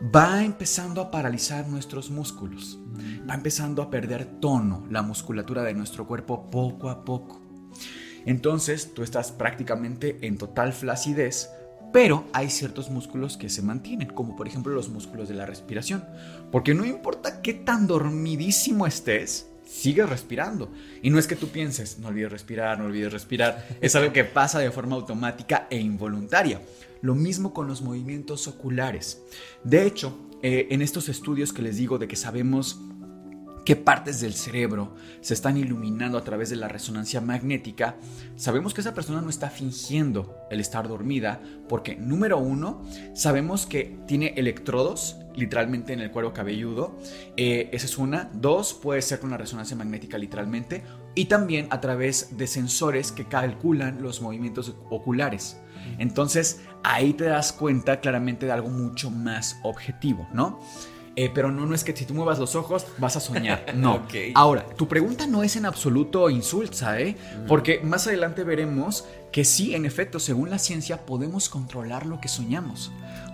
va 0.01 0.43
empezando 0.43 1.01
a 1.01 1.11
paralizar 1.11 1.67
nuestros 1.67 2.09
músculos 2.09 2.79
va 3.29 3.35
empezando 3.35 3.81
a 3.81 3.89
perder 3.89 4.25
tono 4.25 4.85
la 4.89 5.01
musculatura 5.01 5.63
de 5.63 5.73
nuestro 5.73 6.07
cuerpo 6.07 6.49
poco 6.49 6.89
a 6.89 7.05
poco. 7.05 7.41
Entonces 8.25 8.93
tú 8.93 9.03
estás 9.03 9.31
prácticamente 9.31 10.17
en 10.21 10.37
total 10.37 10.73
flacidez, 10.73 11.49
pero 11.93 12.25
hay 12.33 12.49
ciertos 12.49 12.89
músculos 12.89 13.37
que 13.37 13.49
se 13.49 13.61
mantienen, 13.61 14.09
como 14.09 14.35
por 14.35 14.47
ejemplo 14.47 14.73
los 14.73 14.89
músculos 14.89 15.29
de 15.29 15.35
la 15.35 15.45
respiración. 15.45 16.03
Porque 16.51 16.73
no 16.73 16.85
importa 16.85 17.41
qué 17.41 17.53
tan 17.53 17.87
dormidísimo 17.87 18.85
estés, 18.85 19.47
sigues 19.65 20.09
respirando. 20.09 20.71
Y 21.01 21.09
no 21.09 21.19
es 21.19 21.27
que 21.27 21.35
tú 21.35 21.47
pienses, 21.47 21.99
no 21.99 22.09
olvides 22.09 22.31
respirar, 22.31 22.79
no 22.79 22.85
olvides 22.85 23.13
respirar. 23.13 23.67
Es 23.81 23.95
algo 23.95 24.11
que 24.11 24.23
pasa 24.23 24.59
de 24.59 24.71
forma 24.71 24.95
automática 24.95 25.67
e 25.69 25.77
involuntaria. 25.77 26.61
Lo 27.01 27.15
mismo 27.15 27.53
con 27.53 27.67
los 27.67 27.81
movimientos 27.81 28.47
oculares. 28.47 29.21
De 29.63 29.85
hecho, 29.85 30.17
eh, 30.41 30.67
en 30.71 30.81
estos 30.81 31.09
estudios 31.09 31.53
que 31.53 31.61
les 31.61 31.77
digo 31.77 31.97
de 31.97 32.07
que 32.07 32.15
sabemos 32.15 32.79
qué 33.65 33.75
partes 33.75 34.19
del 34.19 34.33
cerebro 34.33 34.95
se 35.21 35.33
están 35.33 35.57
iluminando 35.57 36.17
a 36.17 36.23
través 36.23 36.49
de 36.49 36.55
la 36.55 36.67
resonancia 36.67 37.21
magnética, 37.21 37.97
sabemos 38.35 38.73
que 38.73 38.81
esa 38.81 38.95
persona 38.95 39.21
no 39.21 39.29
está 39.29 39.49
fingiendo 39.49 40.35
el 40.49 40.59
estar 40.59 40.87
dormida, 40.87 41.39
porque 41.67 41.95
número 41.95 42.39
uno, 42.39 42.81
sabemos 43.13 43.65
que 43.65 43.99
tiene 44.07 44.33
electrodos 44.37 45.17
literalmente 45.35 45.93
en 45.93 45.99
el 45.99 46.09
cuero 46.09 46.33
cabelludo, 46.33 46.97
eh, 47.37 47.69
esa 47.71 47.85
es 47.85 47.97
una. 47.97 48.31
Dos, 48.33 48.73
puede 48.73 49.01
ser 49.01 49.19
con 49.19 49.29
la 49.29 49.37
resonancia 49.37 49.77
magnética 49.77 50.17
literalmente, 50.17 50.83
y 51.13 51.25
también 51.25 51.67
a 51.69 51.79
través 51.79 52.37
de 52.37 52.47
sensores 52.47 53.11
que 53.11 53.25
calculan 53.25 54.01
los 54.01 54.21
movimientos 54.21 54.75
oculares. 54.89 55.57
Entonces 55.97 56.61
ahí 56.83 57.13
te 57.13 57.25
das 57.25 57.53
cuenta 57.53 57.99
claramente 57.99 58.45
de 58.45 58.51
algo 58.51 58.69
mucho 58.69 59.11
más 59.11 59.57
objetivo, 59.63 60.27
¿no? 60.33 60.59
Eh, 61.15 61.29
pero 61.33 61.51
no, 61.51 61.65
no 61.65 61.75
es 61.75 61.83
que 61.83 61.93
si 61.93 62.05
tú 62.05 62.13
muevas 62.13 62.39
los 62.39 62.55
ojos 62.55 62.87
vas 62.97 63.17
a 63.17 63.19
soñar. 63.19 63.65
No. 63.75 64.07
Ahora, 64.35 64.65
tu 64.65 64.87
pregunta 64.87 65.27
no 65.27 65.43
es 65.43 65.55
en 65.55 65.65
absoluto 65.65 66.29
insulsa, 66.29 66.99
¿eh? 66.99 67.17
Porque 67.47 67.81
más 67.83 68.07
adelante 68.07 68.43
veremos 68.43 69.05
que 69.31 69.43
sí, 69.43 69.75
en 69.75 69.85
efecto, 69.85 70.19
según 70.19 70.49
la 70.49 70.59
ciencia, 70.59 71.05
podemos 71.05 71.49
controlar 71.49 72.05
lo 72.05 72.21
que 72.21 72.27
soñamos. 72.27 72.91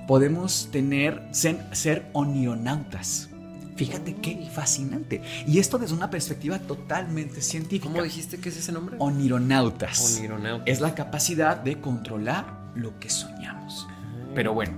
Podemos 0.07 0.69
tener, 0.71 1.27
ser, 1.31 1.63
ser 1.73 2.09
onionautas. 2.13 3.29
Fíjate 3.75 4.15
qué 4.15 4.49
fascinante. 4.51 5.21
Y 5.45 5.59
esto 5.59 5.77
desde 5.77 5.93
una 5.95 6.09
perspectiva 6.09 6.59
totalmente 6.59 7.41
científica. 7.41 7.91
¿Cómo 7.91 8.03
dijiste 8.03 8.39
que 8.39 8.49
es 8.49 8.57
ese 8.57 8.71
nombre? 8.71 8.95
Onironautas. 8.99 10.21
Es 10.65 10.79
la 10.79 10.95
capacidad 10.95 11.57
de 11.57 11.79
controlar 11.81 12.54
lo 12.75 12.99
que 12.99 13.09
soñamos. 13.09 13.87
Pero 14.33 14.53
bueno, 14.53 14.73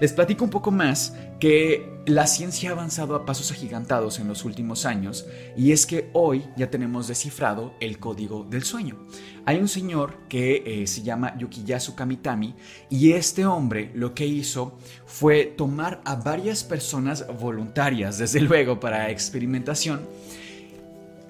les 0.00 0.12
platico 0.12 0.44
un 0.44 0.50
poco 0.50 0.70
más 0.70 1.14
que 1.38 1.92
la 2.06 2.26
ciencia 2.26 2.70
ha 2.70 2.72
avanzado 2.72 3.14
a 3.14 3.24
pasos 3.24 3.52
agigantados 3.52 4.18
en 4.18 4.26
los 4.26 4.44
últimos 4.44 4.86
años 4.86 5.26
y 5.56 5.72
es 5.72 5.86
que 5.86 6.10
hoy 6.12 6.44
ya 6.56 6.70
tenemos 6.70 7.08
descifrado 7.08 7.74
el 7.80 7.98
código 7.98 8.44
del 8.48 8.64
sueño. 8.64 8.96
Hay 9.44 9.58
un 9.58 9.68
señor 9.68 10.18
que 10.28 10.62
eh, 10.64 10.86
se 10.86 11.02
llama 11.02 11.36
Yukiyasu 11.38 11.94
Kamitami 11.94 12.54
y 12.90 13.12
este 13.12 13.46
hombre 13.46 13.90
lo 13.94 14.14
que 14.14 14.26
hizo 14.26 14.78
fue 15.06 15.44
tomar 15.44 16.00
a 16.04 16.16
varias 16.16 16.64
personas 16.64 17.26
voluntarias, 17.40 18.18
desde 18.18 18.40
luego, 18.40 18.80
para 18.80 19.10
experimentación 19.10 20.00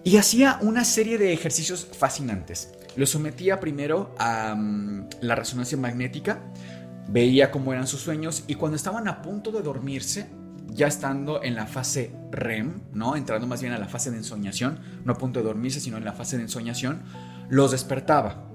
y 0.05 0.17
hacía 0.17 0.59
una 0.63 0.85
serie 0.85 1.19
de 1.19 1.33
ejercicios 1.33 1.87
fascinantes. 1.97 2.73
Lo 2.97 3.07
sometía 3.07 3.61
primero 3.61 4.15
a 4.19 4.55
mm, 4.55 5.09
la 5.21 5.35
resonancia 5.35 5.79
magnética, 5.79 6.43
veía 7.09 7.51
cómo 7.51 7.73
eran 7.73 7.87
sus 7.87 8.01
sueños 8.01 8.45
y 8.47 8.55
cuando 8.55 8.77
estaban 8.77 9.09
a 9.09 9.23
punto 9.23 9.51
de 9.53 9.63
dormirse, 9.63 10.29
ya 10.69 10.87
estando 10.87 11.43
en 11.43 11.55
la 11.55 11.67
fase 11.67 12.13
REM, 12.31 12.81
¿no? 12.93 13.17
Entrando 13.17 13.47
más 13.47 13.61
bien 13.61 13.75
a 13.75 13.79
la 13.79 13.89
fase 13.89 14.11
de 14.11 14.17
ensoñación, 14.17 14.81
no 15.05 15.13
a 15.13 15.19
punto 15.19 15.41
de 15.41 15.47
dormirse, 15.47 15.81
sino 15.81 15.99
en 15.99 16.05
la 16.05 16.13
fase 16.13 16.37
de 16.37 16.45
ensoñación, 16.45 17.03
los 17.49 17.73
despertaba. 17.73 18.49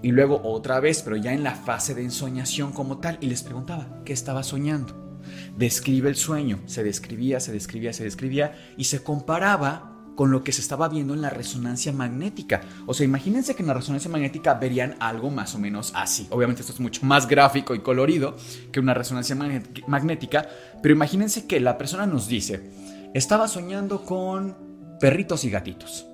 Y 0.00 0.12
luego 0.12 0.40
otra 0.44 0.80
vez, 0.80 1.02
pero 1.02 1.16
ya 1.16 1.32
en 1.32 1.42
la 1.42 1.54
fase 1.54 1.94
de 1.94 2.02
ensoñación 2.02 2.72
como 2.72 2.98
tal, 2.98 3.18
y 3.20 3.26
les 3.26 3.42
preguntaba, 3.42 4.02
¿qué 4.04 4.12
estaba 4.12 4.42
soñando? 4.42 5.20
Describe 5.56 6.08
el 6.08 6.16
sueño, 6.16 6.60
se 6.66 6.84
describía, 6.84 7.40
se 7.40 7.52
describía, 7.52 7.92
se 7.92 8.04
describía, 8.04 8.54
y 8.76 8.84
se 8.84 9.02
comparaba 9.02 9.97
con 10.18 10.32
lo 10.32 10.42
que 10.42 10.50
se 10.50 10.60
estaba 10.60 10.88
viendo 10.88 11.14
en 11.14 11.22
la 11.22 11.30
resonancia 11.30 11.92
magnética. 11.92 12.62
O 12.86 12.92
sea, 12.92 13.04
imagínense 13.04 13.54
que 13.54 13.62
en 13.62 13.68
la 13.68 13.74
resonancia 13.74 14.10
magnética 14.10 14.54
verían 14.54 14.96
algo 14.98 15.30
más 15.30 15.54
o 15.54 15.60
menos 15.60 15.92
así. 15.94 16.26
Obviamente 16.30 16.62
esto 16.62 16.72
es 16.72 16.80
mucho 16.80 17.06
más 17.06 17.28
gráfico 17.28 17.72
y 17.72 17.82
colorido 17.82 18.34
que 18.72 18.80
una 18.80 18.94
resonancia 18.94 19.36
magnética, 19.36 20.48
pero 20.82 20.92
imagínense 20.92 21.46
que 21.46 21.60
la 21.60 21.78
persona 21.78 22.04
nos 22.04 22.26
dice, 22.26 22.68
estaba 23.14 23.46
soñando 23.46 24.04
con 24.04 24.56
perritos 24.98 25.44
y 25.44 25.50
gatitos. 25.50 26.04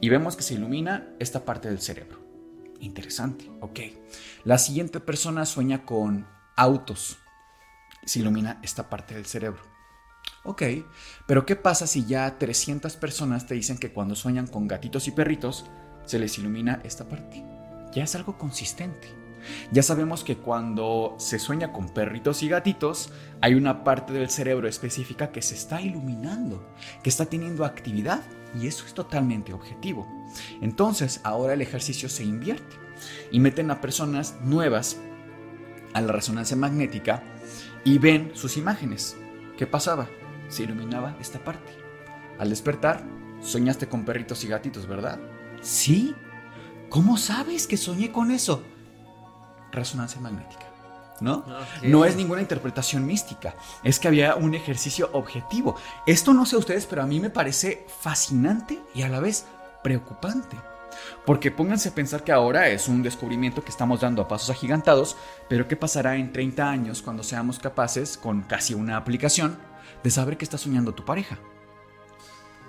Y 0.00 0.08
vemos 0.08 0.34
que 0.34 0.42
se 0.42 0.54
ilumina 0.54 1.06
esta 1.20 1.44
parte 1.44 1.68
del 1.68 1.78
cerebro. 1.78 2.18
Interesante, 2.80 3.48
ok. 3.60 3.78
La 4.42 4.58
siguiente 4.58 4.98
persona 4.98 5.46
sueña 5.46 5.84
con 5.84 6.26
autos. 6.56 7.18
Se 8.04 8.18
ilumina 8.18 8.58
esta 8.64 8.90
parte 8.90 9.14
del 9.14 9.26
cerebro. 9.26 9.77
Ok, 10.48 10.62
pero 11.26 11.44
¿qué 11.44 11.56
pasa 11.56 11.86
si 11.86 12.06
ya 12.06 12.38
300 12.38 12.96
personas 12.96 13.46
te 13.46 13.52
dicen 13.52 13.76
que 13.76 13.92
cuando 13.92 14.14
sueñan 14.14 14.46
con 14.46 14.66
gatitos 14.66 15.06
y 15.06 15.10
perritos 15.10 15.66
se 16.06 16.18
les 16.18 16.38
ilumina 16.38 16.80
esta 16.84 17.06
parte? 17.06 17.44
Ya 17.92 18.04
es 18.04 18.14
algo 18.14 18.38
consistente. 18.38 19.08
Ya 19.72 19.82
sabemos 19.82 20.24
que 20.24 20.38
cuando 20.38 21.16
se 21.18 21.38
sueña 21.38 21.70
con 21.70 21.90
perritos 21.90 22.42
y 22.42 22.48
gatitos, 22.48 23.12
hay 23.42 23.56
una 23.56 23.84
parte 23.84 24.14
del 24.14 24.30
cerebro 24.30 24.68
específica 24.68 25.32
que 25.32 25.42
se 25.42 25.54
está 25.54 25.82
iluminando, 25.82 26.66
que 27.02 27.10
está 27.10 27.26
teniendo 27.26 27.66
actividad 27.66 28.22
y 28.58 28.68
eso 28.68 28.86
es 28.86 28.94
totalmente 28.94 29.52
objetivo. 29.52 30.08
Entonces, 30.62 31.20
ahora 31.24 31.52
el 31.52 31.60
ejercicio 31.60 32.08
se 32.08 32.24
invierte 32.24 32.76
y 33.30 33.38
meten 33.38 33.70
a 33.70 33.82
personas 33.82 34.36
nuevas 34.40 34.96
a 35.92 36.00
la 36.00 36.10
resonancia 36.10 36.56
magnética 36.56 37.22
y 37.84 37.98
ven 37.98 38.30
sus 38.32 38.56
imágenes. 38.56 39.14
¿Qué 39.58 39.66
pasaba? 39.66 40.08
Se 40.48 40.64
iluminaba 40.64 41.16
esta 41.20 41.38
parte. 41.38 41.72
Al 42.38 42.50
despertar, 42.50 43.02
soñaste 43.40 43.88
con 43.88 44.04
perritos 44.04 44.44
y 44.44 44.48
gatitos, 44.48 44.86
¿verdad? 44.86 45.18
Sí. 45.60 46.14
¿Cómo 46.88 47.16
sabes 47.16 47.66
que 47.66 47.76
soñé 47.76 48.10
con 48.10 48.30
eso? 48.30 48.62
Resonancia 49.72 50.20
magnética. 50.20 50.66
¿No? 51.20 51.44
No 51.82 52.04
es 52.04 52.14
ninguna 52.14 52.40
interpretación 52.40 53.04
mística, 53.04 53.56
es 53.82 53.98
que 53.98 54.06
había 54.06 54.36
un 54.36 54.54
ejercicio 54.54 55.10
objetivo. 55.12 55.74
Esto 56.06 56.32
no 56.32 56.46
sé 56.46 56.56
ustedes, 56.56 56.86
pero 56.86 57.02
a 57.02 57.06
mí 57.06 57.18
me 57.18 57.28
parece 57.28 57.84
fascinante 58.00 58.80
y 58.94 59.02
a 59.02 59.08
la 59.08 59.18
vez 59.18 59.44
preocupante. 59.82 60.56
Porque 61.26 61.50
pónganse 61.50 61.88
a 61.88 61.94
pensar 61.94 62.22
que 62.22 62.32
ahora 62.32 62.68
es 62.68 62.88
un 62.88 63.02
descubrimiento 63.02 63.64
que 63.64 63.70
estamos 63.70 64.00
dando 64.00 64.22
a 64.22 64.28
pasos 64.28 64.50
agigantados, 64.50 65.16
pero 65.48 65.66
¿qué 65.66 65.76
pasará 65.76 66.16
en 66.16 66.32
30 66.32 66.68
años 66.68 67.02
cuando 67.02 67.22
seamos 67.22 67.58
capaces, 67.58 68.16
con 68.16 68.42
casi 68.42 68.74
una 68.74 68.96
aplicación, 68.96 69.58
de 70.02 70.10
saber 70.10 70.36
qué 70.36 70.44
está 70.44 70.58
soñando 70.58 70.94
tu 70.94 71.04
pareja, 71.04 71.38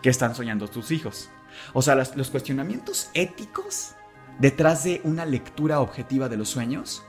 qué 0.02 0.10
están 0.10 0.36
soñando 0.36 0.68
tus 0.68 0.92
hijos. 0.92 1.30
O 1.74 1.82
sea, 1.82 1.96
los, 1.96 2.30
cuestionamientos 2.30 3.10
éticos 3.14 3.96
detrás 4.40 4.84
de 4.84 5.02
una 5.04 5.26
lectura 5.26 5.80
objetiva 5.80 6.30
de 6.30 6.38
los 6.38 6.50
sueños 6.50 7.04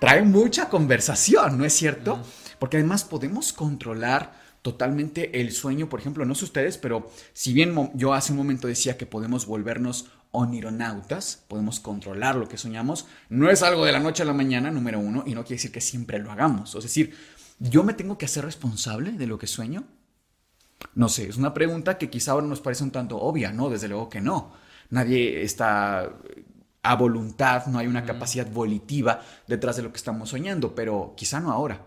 traen 0.00 0.32
mucha 0.32 0.68
conversación, 0.68 1.58
¿no 1.58 1.64
es 1.64 1.72
cierto? 1.72 2.20
Porque 2.58 2.78
además 2.78 3.04
podemos 3.04 3.52
controlar 3.52 4.40
totalmente 4.62 5.40
el 5.40 5.52
sueño, 5.52 5.88
por 5.88 6.00
ejemplo, 6.00 6.24
no 6.24 6.34
sé 6.34 6.44
ustedes, 6.44 6.78
pero 6.78 7.10
si 7.32 7.52
bien 7.52 7.90
yo 7.94 8.14
hace 8.14 8.32
un 8.32 8.38
momento 8.38 8.68
decía 8.68 8.96
que 8.96 9.06
podemos 9.06 9.46
volvernos 9.46 10.06
onironautas, 10.30 11.44
podemos 11.46 11.78
controlar 11.78 12.36
lo 12.36 12.48
que 12.48 12.56
soñamos, 12.56 13.06
no 13.28 13.50
es 13.50 13.62
algo 13.62 13.84
de 13.84 13.92
la 13.92 14.00
noche 14.00 14.22
a 14.22 14.26
la 14.26 14.32
mañana, 14.32 14.70
número 14.70 14.98
uno, 14.98 15.24
y 15.26 15.34
no 15.34 15.42
quiere 15.42 15.56
decir 15.56 15.72
que 15.72 15.80
siempre 15.80 16.18
lo 16.18 16.32
hagamos. 16.32 16.74
Es 16.74 16.82
decir, 16.82 17.14
¿Yo 17.62 17.84
me 17.84 17.94
tengo 17.94 18.18
que 18.18 18.24
hacer 18.24 18.44
responsable 18.44 19.12
de 19.12 19.26
lo 19.28 19.38
que 19.38 19.46
sueño? 19.46 19.84
No 20.96 21.08
sé, 21.08 21.28
es 21.28 21.36
una 21.36 21.54
pregunta 21.54 21.96
que 21.96 22.10
quizá 22.10 22.32
ahora 22.32 22.46
nos 22.48 22.60
parece 22.60 22.82
un 22.82 22.90
tanto 22.90 23.18
obvia, 23.18 23.52
¿no? 23.52 23.70
Desde 23.70 23.86
luego 23.86 24.08
que 24.08 24.20
no. 24.20 24.52
Nadie 24.90 25.42
está 25.42 26.12
a 26.82 26.96
voluntad, 26.96 27.66
no 27.66 27.78
hay 27.78 27.86
una 27.86 28.04
capacidad 28.04 28.50
volitiva 28.50 29.22
detrás 29.46 29.76
de 29.76 29.82
lo 29.82 29.92
que 29.92 29.96
estamos 29.96 30.30
soñando, 30.30 30.74
pero 30.74 31.14
quizá 31.16 31.38
no 31.38 31.52
ahora. 31.52 31.86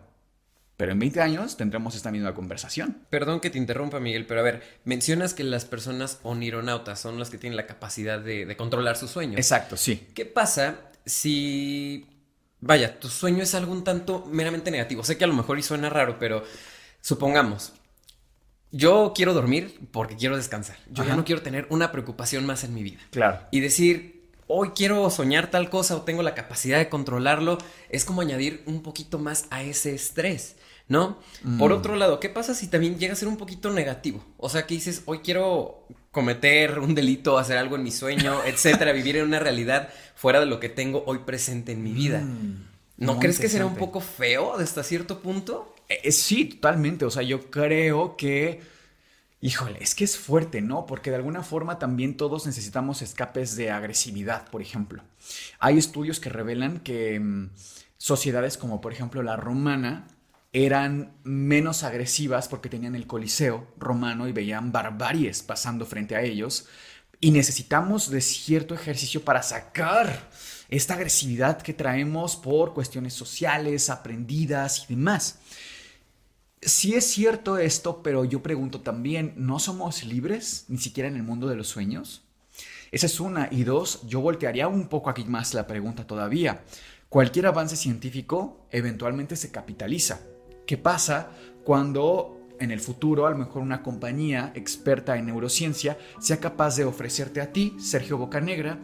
Pero 0.77 0.93
en 0.93 0.99
20 0.99 1.21
años 1.21 1.57
tendremos 1.57 1.93
esta 1.93 2.09
misma 2.09 2.33
conversación. 2.33 3.01
Perdón 3.09 3.41
que 3.41 3.49
te 3.49 3.57
interrumpa, 3.57 3.99
Miguel, 3.99 4.25
pero 4.25 4.39
a 4.39 4.43
ver, 4.43 4.63
mencionas 4.85 5.33
que 5.33 5.43
las 5.43 5.65
personas 5.65 6.19
onironautas 6.23 7.01
son 7.01 7.19
las 7.19 7.29
que 7.29 7.37
tienen 7.37 7.57
la 7.57 7.67
capacidad 7.67 8.19
de, 8.21 8.45
de 8.45 8.57
controlar 8.57 8.95
sus 8.95 9.11
sueños. 9.11 9.37
Exacto, 9.37 9.75
sí. 9.75 10.07
¿Qué 10.15 10.25
pasa 10.25 10.77
si 11.05 12.14
vaya, 12.65 12.99
tu 12.99 13.09
sueño 13.09 13.43
es 13.43 13.53
algo 13.53 13.71
un 13.71 13.83
tanto 13.83 14.25
meramente 14.31 14.71
negativo. 14.71 15.03
Sé 15.03 15.17
que 15.17 15.23
a 15.23 15.27
lo 15.27 15.33
mejor 15.33 15.59
y 15.59 15.61
suena 15.61 15.89
raro, 15.89 16.17
pero 16.19 16.43
supongamos, 16.99 17.73
yo 18.71 19.13
quiero 19.15 19.33
dormir 19.33 19.79
porque 19.91 20.15
quiero 20.15 20.35
descansar. 20.35 20.77
Yo 20.89 21.03
ya 21.03 21.15
no 21.15 21.23
quiero 21.23 21.43
tener 21.43 21.67
una 21.69 21.91
preocupación 21.91 22.45
más 22.45 22.63
en 22.63 22.73
mi 22.73 22.81
vida. 22.81 22.99
Claro. 23.11 23.39
Y 23.51 23.59
decir, 23.59 24.31
hoy 24.47 24.71
quiero 24.75 25.09
soñar 25.11 25.51
tal 25.51 25.69
cosa 25.69 25.95
o 25.95 26.01
tengo 26.01 26.23
la 26.23 26.33
capacidad 26.33 26.79
de 26.79 26.89
controlarlo, 26.89 27.59
es 27.89 28.03
como 28.03 28.21
añadir 28.21 28.63
un 28.65 28.81
poquito 28.81 29.19
más 29.19 29.45
a 29.51 29.61
ese 29.61 29.93
estrés. 29.93 30.55
¿no? 30.87 31.17
Por 31.57 31.71
mm. 31.71 31.73
otro 31.73 31.95
lado, 31.95 32.19
¿qué 32.19 32.29
pasa 32.29 32.53
si 32.53 32.67
también 32.67 32.97
llega 32.97 33.13
a 33.13 33.15
ser 33.15 33.27
un 33.27 33.37
poquito 33.37 33.71
negativo? 33.71 34.23
O 34.37 34.49
sea, 34.49 34.65
que 34.65 34.75
dices, 34.75 35.03
hoy 35.05 35.19
quiero 35.19 35.85
cometer 36.15 36.79
un 36.79 36.95
delito, 36.95 37.37
hacer 37.37 37.57
algo 37.57 37.75
en 37.75 37.83
mi 37.83 37.91
sueño, 37.91 38.39
etcétera, 38.45 38.93
vivir 38.93 39.17
en 39.17 39.25
una 39.25 39.37
realidad 39.37 39.89
fuera 40.15 40.39
de 40.39 40.45
lo 40.45 40.61
que 40.61 40.69
tengo 40.69 41.03
hoy 41.07 41.19
presente 41.19 41.73
en 41.73 41.83
mi 41.83 41.91
vida. 41.91 42.21
Mm, 42.21 42.63
¿No 42.99 43.19
crees 43.19 43.37
que 43.37 43.49
será 43.49 43.65
un 43.65 43.75
poco 43.75 43.99
feo 43.99 44.55
hasta 44.55 44.81
cierto 44.81 45.19
punto? 45.19 45.75
Eh, 45.89 45.99
eh, 46.05 46.11
sí, 46.13 46.45
totalmente. 46.45 47.03
O 47.03 47.11
sea, 47.11 47.21
yo 47.21 47.51
creo 47.51 48.15
que. 48.15 48.61
Híjole, 49.41 49.77
es 49.81 49.93
que 49.93 50.05
es 50.05 50.17
fuerte, 50.17 50.61
¿no? 50.61 50.85
Porque 50.85 51.09
de 51.09 51.17
alguna 51.17 51.43
forma 51.43 51.79
también 51.79 52.15
todos 52.15 52.45
necesitamos 52.45 53.01
escapes 53.01 53.57
de 53.57 53.69
agresividad, 53.69 54.49
por 54.49 54.61
ejemplo. 54.61 55.03
Hay 55.59 55.77
estudios 55.77 56.21
que 56.21 56.29
revelan 56.29 56.79
que 56.79 57.19
mm, 57.19 57.49
sociedades 57.97 58.57
como 58.57 58.79
por 58.79 58.93
ejemplo 58.93 59.21
la 59.21 59.35
romana 59.35 60.07
eran 60.55 61.17
menos 61.25 61.83
agresivas 61.83 62.47
porque 62.47 62.69
tenían 62.69 62.95
el 62.95 63.07
Coliseo 63.07 63.67
romano 63.77 64.25
y 64.25 64.31
veían 64.31 64.71
barbaries 64.71 65.43
pasando 65.43 65.85
frente 65.85 66.15
a 66.15 66.21
ellos. 66.21 66.67
Y 67.19 67.31
necesitamos 67.31 68.09
de 68.09 68.21
cierto 68.21 68.73
ejercicio 68.73 69.25
para 69.25 69.43
sacar 69.43 70.29
esta 70.69 70.93
agresividad 70.93 71.61
que 71.61 71.73
traemos 71.73 72.37
por 72.37 72.73
cuestiones 72.73 73.13
sociales, 73.13 73.89
aprendidas 73.89 74.85
y 74.85 74.95
demás. 74.95 75.39
Sí 76.61 76.93
es 76.93 77.05
cierto 77.05 77.57
esto, 77.57 78.01
pero 78.01 78.23
yo 78.23 78.41
pregunto 78.41 78.79
también, 78.79 79.33
¿no 79.35 79.59
somos 79.59 80.05
libres 80.05 80.63
ni 80.69 80.77
siquiera 80.77 81.09
en 81.09 81.17
el 81.17 81.23
mundo 81.23 81.49
de 81.49 81.57
los 81.57 81.67
sueños? 81.67 82.23
Esa 82.93 83.07
es 83.07 83.19
una. 83.19 83.49
Y 83.51 83.65
dos, 83.65 84.07
yo 84.07 84.21
voltearía 84.21 84.69
un 84.69 84.87
poco 84.87 85.09
aquí 85.09 85.25
más 85.25 85.53
la 85.53 85.67
pregunta 85.67 86.07
todavía. 86.07 86.63
Cualquier 87.09 87.47
avance 87.47 87.75
científico 87.75 88.65
eventualmente 88.71 89.35
se 89.35 89.51
capitaliza 89.51 90.21
¿Qué 90.65 90.77
pasa 90.77 91.31
cuando 91.63 92.35
en 92.59 92.71
el 92.71 92.79
futuro 92.79 93.27
a 93.27 93.31
lo 93.31 93.37
mejor 93.37 93.61
una 93.61 93.83
compañía 93.83 94.51
experta 94.55 95.17
en 95.17 95.27
neurociencia 95.27 95.97
sea 96.19 96.39
capaz 96.39 96.77
de 96.77 96.85
ofrecerte 96.85 97.41
a 97.41 97.51
ti, 97.51 97.75
Sergio 97.79 98.17
Bocanegra, 98.17 98.79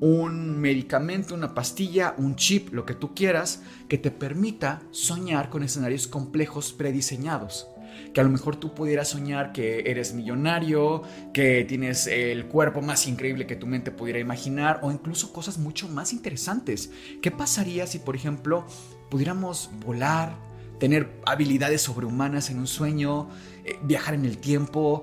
un 0.00 0.58
medicamento, 0.58 1.34
una 1.34 1.54
pastilla, 1.54 2.14
un 2.18 2.36
chip, 2.36 2.72
lo 2.72 2.84
que 2.84 2.94
tú 2.94 3.14
quieras, 3.14 3.62
que 3.88 3.98
te 3.98 4.10
permita 4.10 4.82
soñar 4.90 5.50
con 5.50 5.62
escenarios 5.62 6.06
complejos 6.06 6.72
prediseñados? 6.72 7.68
que 8.12 8.20
a 8.20 8.24
lo 8.24 8.30
mejor 8.30 8.56
tú 8.56 8.74
pudieras 8.74 9.08
soñar 9.08 9.52
que 9.52 9.84
eres 9.86 10.14
millonario, 10.14 11.02
que 11.32 11.64
tienes 11.64 12.06
el 12.06 12.46
cuerpo 12.46 12.80
más 12.80 13.06
increíble 13.06 13.46
que 13.46 13.56
tu 13.56 13.66
mente 13.66 13.90
pudiera 13.90 14.18
imaginar 14.18 14.80
o 14.82 14.90
incluso 14.90 15.32
cosas 15.32 15.58
mucho 15.58 15.88
más 15.88 16.12
interesantes. 16.12 16.90
¿Qué 17.22 17.30
pasaría 17.30 17.86
si, 17.86 17.98
por 17.98 18.16
ejemplo, 18.16 18.66
pudiéramos 19.10 19.70
volar, 19.84 20.36
tener 20.78 21.20
habilidades 21.26 21.82
sobrehumanas 21.82 22.50
en 22.50 22.58
un 22.58 22.66
sueño, 22.66 23.28
eh, 23.64 23.78
viajar 23.82 24.14
en 24.14 24.24
el 24.24 24.38
tiempo, 24.38 25.02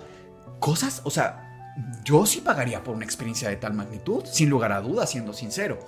cosas, 0.60 1.02
o 1.04 1.10
sea, 1.10 1.48
yo 2.04 2.26
sí 2.26 2.42
pagaría 2.42 2.84
por 2.84 2.96
una 2.96 3.06
experiencia 3.06 3.50
de 3.50 3.56
tal 3.56 3.74
magnitud, 3.74 4.24
sin 4.26 4.50
lugar 4.50 4.72
a 4.72 4.82
dudas, 4.82 5.10
siendo 5.10 5.34
sincero. 5.34 5.80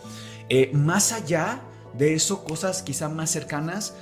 Eh, 0.49 0.71
más 0.73 1.11
allá 1.11 1.61
de 1.97 2.13
eso, 2.13 2.43
cosas 2.43 2.81
quizá 2.81 3.09
más 3.09 3.29
cercanas, 3.29 3.95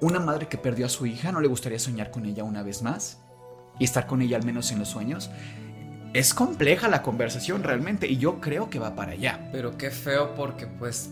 una 0.00 0.20
madre 0.20 0.48
que 0.48 0.58
perdió 0.58 0.86
a 0.86 0.88
su 0.88 1.06
hija, 1.06 1.32
¿no 1.32 1.40
le 1.40 1.48
gustaría 1.48 1.78
soñar 1.78 2.10
con 2.10 2.26
ella 2.26 2.44
una 2.44 2.62
vez 2.62 2.82
más? 2.82 3.18
Y 3.78 3.84
estar 3.84 4.06
con 4.06 4.22
ella 4.22 4.36
al 4.36 4.44
menos 4.44 4.72
en 4.72 4.78
los 4.78 4.88
sueños. 4.88 5.30
Es 6.12 6.32
compleja 6.32 6.88
la 6.88 7.02
conversación 7.02 7.62
realmente 7.62 8.06
y 8.06 8.16
yo 8.16 8.40
creo 8.40 8.70
que 8.70 8.78
va 8.78 8.94
para 8.94 9.12
allá. 9.12 9.48
Pero 9.52 9.76
qué 9.76 9.90
feo 9.90 10.34
porque 10.34 10.66
pues 10.66 11.10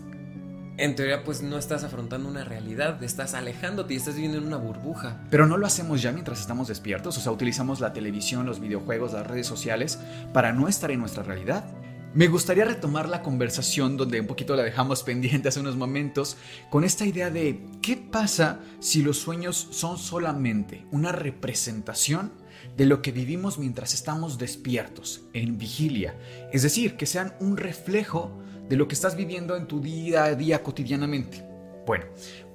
en 0.77 0.95
teoría 0.95 1.23
pues 1.23 1.41
no 1.41 1.57
estás 1.57 1.83
afrontando 1.83 2.27
una 2.27 2.43
realidad, 2.43 3.01
estás 3.03 3.33
alejándote 3.33 3.93
y 3.93 3.97
estás 3.97 4.15
viviendo 4.15 4.37
en 4.37 4.47
una 4.47 4.57
burbuja. 4.57 5.21
Pero 5.29 5.47
no 5.47 5.57
lo 5.57 5.65
hacemos 5.65 6.01
ya 6.01 6.11
mientras 6.11 6.41
estamos 6.41 6.67
despiertos, 6.67 7.17
o 7.17 7.21
sea, 7.21 7.31
utilizamos 7.31 7.79
la 7.79 7.93
televisión, 7.93 8.45
los 8.45 8.59
videojuegos, 8.59 9.13
las 9.13 9.27
redes 9.27 9.47
sociales 9.47 9.99
para 10.33 10.51
no 10.51 10.67
estar 10.67 10.91
en 10.91 10.99
nuestra 10.99 11.23
realidad. 11.23 11.65
Me 12.13 12.27
gustaría 12.27 12.63
retomar 12.63 13.09
la 13.09 13.21
conversación 13.21 13.97
donde 13.97 14.21
un 14.21 14.27
poquito 14.27 14.55
la 14.55 14.63
dejamos 14.63 15.03
pendiente 15.05 15.49
hace 15.49 15.59
unos 15.59 15.75
momentos 15.75 16.37
con 16.69 16.83
esta 16.83 17.05
idea 17.05 17.29
de 17.29 17.61
qué 17.81 17.97
pasa 17.97 18.59
si 18.79 19.01
los 19.01 19.17
sueños 19.17 19.67
son 19.71 19.97
solamente 19.97 20.85
una 20.91 21.11
representación 21.11 22.31
de 22.77 22.85
lo 22.85 23.01
que 23.01 23.11
vivimos 23.11 23.57
mientras 23.57 23.93
estamos 23.93 24.37
despiertos, 24.37 25.23
en 25.33 25.57
vigilia. 25.57 26.15
Es 26.51 26.63
decir, 26.63 26.97
que 26.97 27.05
sean 27.05 27.33
un 27.39 27.57
reflejo 27.57 28.41
de 28.69 28.75
lo 28.75 28.87
que 28.87 28.95
estás 28.95 29.15
viviendo 29.15 29.55
en 29.55 29.67
tu 29.67 29.79
día 29.79 30.25
a 30.25 30.35
día 30.35 30.61
cotidianamente. 30.63 31.55
Bueno, 31.85 32.05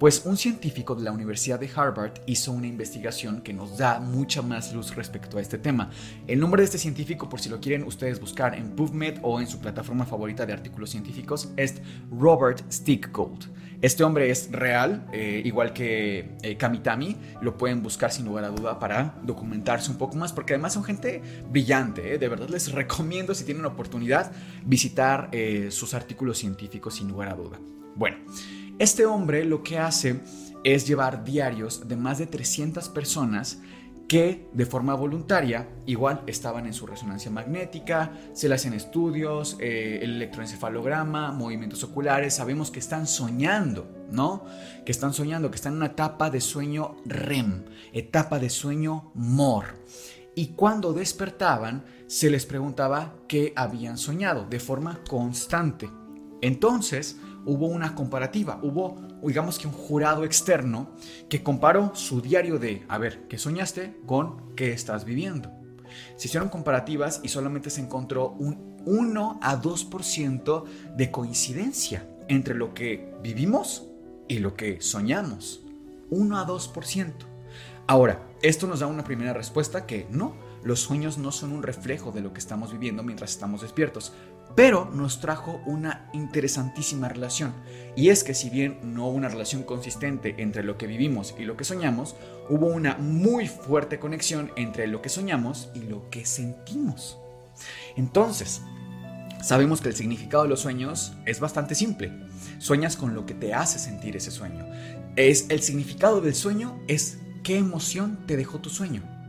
pues 0.00 0.26
un 0.26 0.36
científico 0.36 0.96
de 0.96 1.04
la 1.04 1.12
Universidad 1.12 1.61
de 1.61 1.70
Harvard 1.72 2.14
hizo 2.26 2.50
una 2.50 2.66
investigación 2.66 3.42
que 3.42 3.52
nos 3.52 3.78
da 3.78 4.00
mucha 4.00 4.42
más 4.42 4.72
luz 4.72 4.96
respecto 4.96 5.38
a 5.38 5.40
este 5.40 5.56
tema. 5.56 5.90
El 6.26 6.40
nombre 6.40 6.62
de 6.62 6.64
este 6.64 6.78
científico, 6.78 7.28
por 7.28 7.40
si 7.40 7.48
lo 7.48 7.61
quieren 7.61 7.84
ustedes 7.84 8.18
buscar 8.18 8.56
en 8.56 8.74
PubMed 8.74 9.18
o 9.22 9.40
en 9.40 9.46
su 9.46 9.61
plataforma 9.61 10.04
favorita 10.04 10.46
de 10.46 10.52
artículos 10.52 10.90
científicos, 10.90 11.50
es 11.56 11.76
Robert 12.11 12.61
Stickgold. 12.72 13.44
Este 13.83 14.05
hombre 14.05 14.31
es 14.31 14.53
real, 14.53 15.09
eh, 15.11 15.41
igual 15.43 15.72
que 15.72 16.37
eh, 16.43 16.57
Kamitami, 16.59 17.16
lo 17.41 17.57
pueden 17.57 17.83
buscar 17.83 18.12
sin 18.12 18.26
lugar 18.26 18.45
a 18.45 18.49
duda 18.49 18.78
para 18.78 19.14
documentarse 19.22 19.91
un 19.91 19.97
poco 19.97 20.16
más, 20.16 20.35
porque 20.35 20.53
además 20.53 20.74
son 20.74 20.85
gente 20.85 21.22
brillante, 21.51 22.14
eh. 22.14 22.18
de 22.18 22.28
verdad 22.28 22.51
les 22.51 22.72
recomiendo 22.72 23.35
si 23.35 23.45
tienen 23.45 23.64
oportunidad 23.64 24.33
visitar 24.66 25.31
sus 25.70 25.95
artículos 25.95 26.39
científicos 26.39 26.97
sin 26.97 27.09
lugar 27.09 27.28
a 27.28 27.35
duda. 27.35 27.59
Bueno, 27.97 28.18
este 28.78 29.07
hombre 29.07 29.45
lo 29.47 29.62
que 29.62 29.78
hace 29.78 30.20
es 30.62 30.87
llevar 30.87 31.24
diarios 31.24 31.89
de 31.89 31.97
más 31.97 32.18
de 32.18 32.26
300 32.26 32.89
personas 32.91 33.62
que 34.11 34.48
de 34.52 34.66
forma 34.66 34.96
voluntaria 34.96 35.68
igual 35.86 36.24
estaban 36.26 36.66
en 36.66 36.74
su 36.74 36.84
resonancia 36.84 37.30
magnética, 37.30 38.11
se 38.32 38.48
le 38.48 38.56
hacen 38.56 38.72
estudios, 38.72 39.56
eh, 39.61 40.00
el 40.02 40.16
electroencefalograma, 40.16 41.30
movimientos 41.30 41.84
oculares, 41.84 42.34
sabemos 42.34 42.72
que 42.72 42.80
están 42.80 43.06
soñando, 43.06 44.08
¿no? 44.11 44.44
Que 44.84 44.90
están 44.90 45.12
soñando, 45.12 45.48
que 45.52 45.54
están 45.54 45.74
en 45.74 45.76
una 45.76 45.86
etapa 45.86 46.28
de 46.28 46.40
sueño 46.40 46.96
REM, 47.04 47.66
etapa 47.92 48.40
de 48.40 48.50
sueño 48.50 49.12
MOR. 49.14 49.66
Y 50.34 50.54
cuando 50.54 50.92
despertaban, 50.92 51.84
se 52.08 52.30
les 52.30 52.46
preguntaba 52.46 53.14
qué 53.28 53.52
habían 53.54 53.96
soñado 53.96 54.44
de 54.44 54.58
forma 54.58 55.04
constante. 55.08 55.88
Entonces, 56.40 57.16
hubo 57.45 57.66
una 57.66 57.95
comparativa, 57.95 58.59
hubo, 58.62 59.01
digamos 59.22 59.59
que 59.59 59.66
un 59.66 59.72
jurado 59.72 60.24
externo 60.24 60.91
que 61.28 61.43
comparó 61.43 61.93
su 61.95 62.20
diario 62.20 62.59
de, 62.59 62.84
a 62.88 62.99
ver, 62.99 63.26
¿qué 63.28 63.38
soñaste? 63.38 64.01
con 64.07 64.55
qué 64.55 64.72
estás 64.72 65.05
viviendo. 65.05 65.51
Se 66.16 66.28
hicieron 66.28 66.49
comparativas 66.49 67.20
y 67.22 67.28
solamente 67.28 67.70
se 67.70 67.80
encontró 67.80 68.30
un 68.38 68.76
1 68.86 69.41
a 69.43 69.61
2% 69.61 70.64
de 70.97 71.11
coincidencia 71.11 72.07
entre 72.28 72.55
lo 72.55 72.74
que 72.74 73.12
vivimos 73.22 73.86
y 74.28 74.38
lo 74.38 74.55
que 74.55 74.80
soñamos. 74.80 75.62
1 76.11 76.38
a 76.38 76.47
2%. 76.47 77.12
Ahora, 77.86 78.22
esto 78.43 78.66
nos 78.66 78.80
da 78.80 78.86
una 78.86 79.05
primera 79.05 79.32
respuesta 79.32 79.84
que 79.86 80.07
no, 80.11 80.34
los 80.62 80.80
sueños 80.80 81.18
no 81.18 81.32
son 81.32 81.53
un 81.53 81.62
reflejo 81.62 82.12
de 82.12 82.20
lo 82.20 82.32
que 82.32 82.38
estamos 82.38 82.72
viviendo 82.72 83.03
mientras 83.03 83.32
estamos 83.32 83.62
despiertos, 83.62 84.12
pero 84.57 84.90
nos 84.92 85.20
trajo 85.20 85.61
una 85.66 86.09
interesantísima 86.12 87.09
relación. 87.09 87.53
Y 87.96 88.09
es 88.09 88.24
que 88.24 88.34
si 88.34 88.51
bien 88.51 88.78
no 88.82 89.07
hubo 89.07 89.16
una 89.16 89.28
relación 89.28 89.62
consistente 89.62 90.34
entre 90.38 90.62
lo 90.62 90.76
que 90.76 90.86
vivimos 90.86 91.34
y 91.38 91.44
lo 91.44 91.57
que 91.57 91.64
soñamos, 91.64 92.16
hubo 92.48 92.66
una 92.66 92.96
muy 92.96 93.48
fuerte 93.48 93.98
conexión 93.98 94.53
entre 94.57 94.86
lo 94.86 95.03
que 95.03 95.09
soñamos 95.09 95.70
y 95.74 95.80
lo 95.80 96.09
que 96.11 96.24
sentimos. 96.24 97.18
Entonces, 97.96 98.62
sabemos 99.42 99.80
que 99.80 99.88
el 99.88 99.96
significado 99.96 100.44
de 100.44 100.48
los 100.51 100.61
sueños 100.61 101.12
es 101.26 101.40
bastante 101.40 101.74
simple. 101.74 102.12
Sueñas 102.59 102.96
con 102.96 103.14
lo 103.14 103.26
que 103.26 103.34
te 103.34 103.55
hace 103.55 103.78
sentir 103.78 104.16
ese 104.16 104.30
sueño. 104.30 104.66
Es 105.16 105.46
el 105.48 105.61
significado 105.61 106.20
del 106.20 106.34
sueño 106.34 106.80
es 106.88 107.18
qué 107.42 107.59
emoción 107.59 108.26
te 108.26 108.36
dejó 108.36 108.59
tu 108.59 108.70
sueño. 108.70 109.19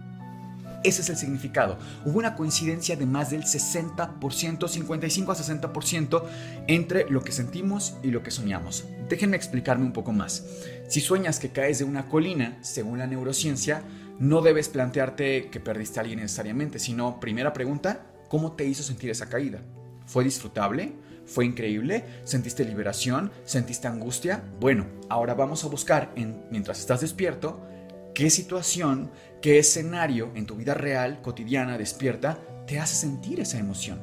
Ese 0.83 1.01
es 1.01 1.09
el 1.09 1.17
significado. 1.17 1.77
Hubo 2.05 2.17
una 2.17 2.35
coincidencia 2.35 2.95
de 2.95 3.05
más 3.05 3.29
del 3.29 3.43
60%, 3.43 4.67
55 4.67 5.31
a 5.31 5.35
60% 5.35 6.23
entre 6.67 7.09
lo 7.09 7.23
que 7.23 7.31
sentimos 7.31 7.95
y 8.01 8.07
lo 8.09 8.23
que 8.23 8.31
soñamos. 8.31 8.85
Déjenme 9.07 9.37
explicarme 9.37 9.85
un 9.85 9.93
poco 9.93 10.11
más. 10.11 10.43
Si 10.87 10.99
sueñas 10.99 11.39
que 11.39 11.51
caes 11.51 11.79
de 11.79 11.85
una 11.85 12.07
colina, 12.07 12.57
según 12.61 12.99
la 12.99 13.07
neurociencia, 13.07 13.83
no 14.19 14.41
debes 14.41 14.69
plantearte 14.69 15.49
que 15.49 15.59
perdiste 15.59 15.99
a 15.99 16.01
alguien 16.01 16.19
necesariamente, 16.19 16.79
sino, 16.79 17.19
primera 17.19 17.53
pregunta, 17.53 18.05
¿cómo 18.27 18.53
te 18.53 18.65
hizo 18.65 18.83
sentir 18.83 19.09
esa 19.09 19.29
caída? 19.29 19.61
¿Fue 20.05 20.23
disfrutable? 20.23 20.93
¿Fue 21.25 21.45
increíble? 21.45 22.05
¿Sentiste 22.23 22.65
liberación? 22.65 23.31
¿Sentiste 23.45 23.87
angustia? 23.87 24.43
Bueno, 24.59 24.85
ahora 25.09 25.33
vamos 25.33 25.63
a 25.63 25.67
buscar, 25.67 26.11
en, 26.15 26.43
mientras 26.51 26.79
estás 26.79 27.01
despierto, 27.01 27.61
qué 28.13 28.29
situación, 28.29 29.11
qué 29.41 29.59
escenario 29.59 30.31
en 30.35 30.45
tu 30.45 30.55
vida 30.55 30.73
real, 30.73 31.21
cotidiana, 31.21 31.77
despierta, 31.77 32.39
te 32.67 32.79
hace 32.79 32.95
sentir 32.95 33.39
esa 33.39 33.57
emoción. 33.57 33.99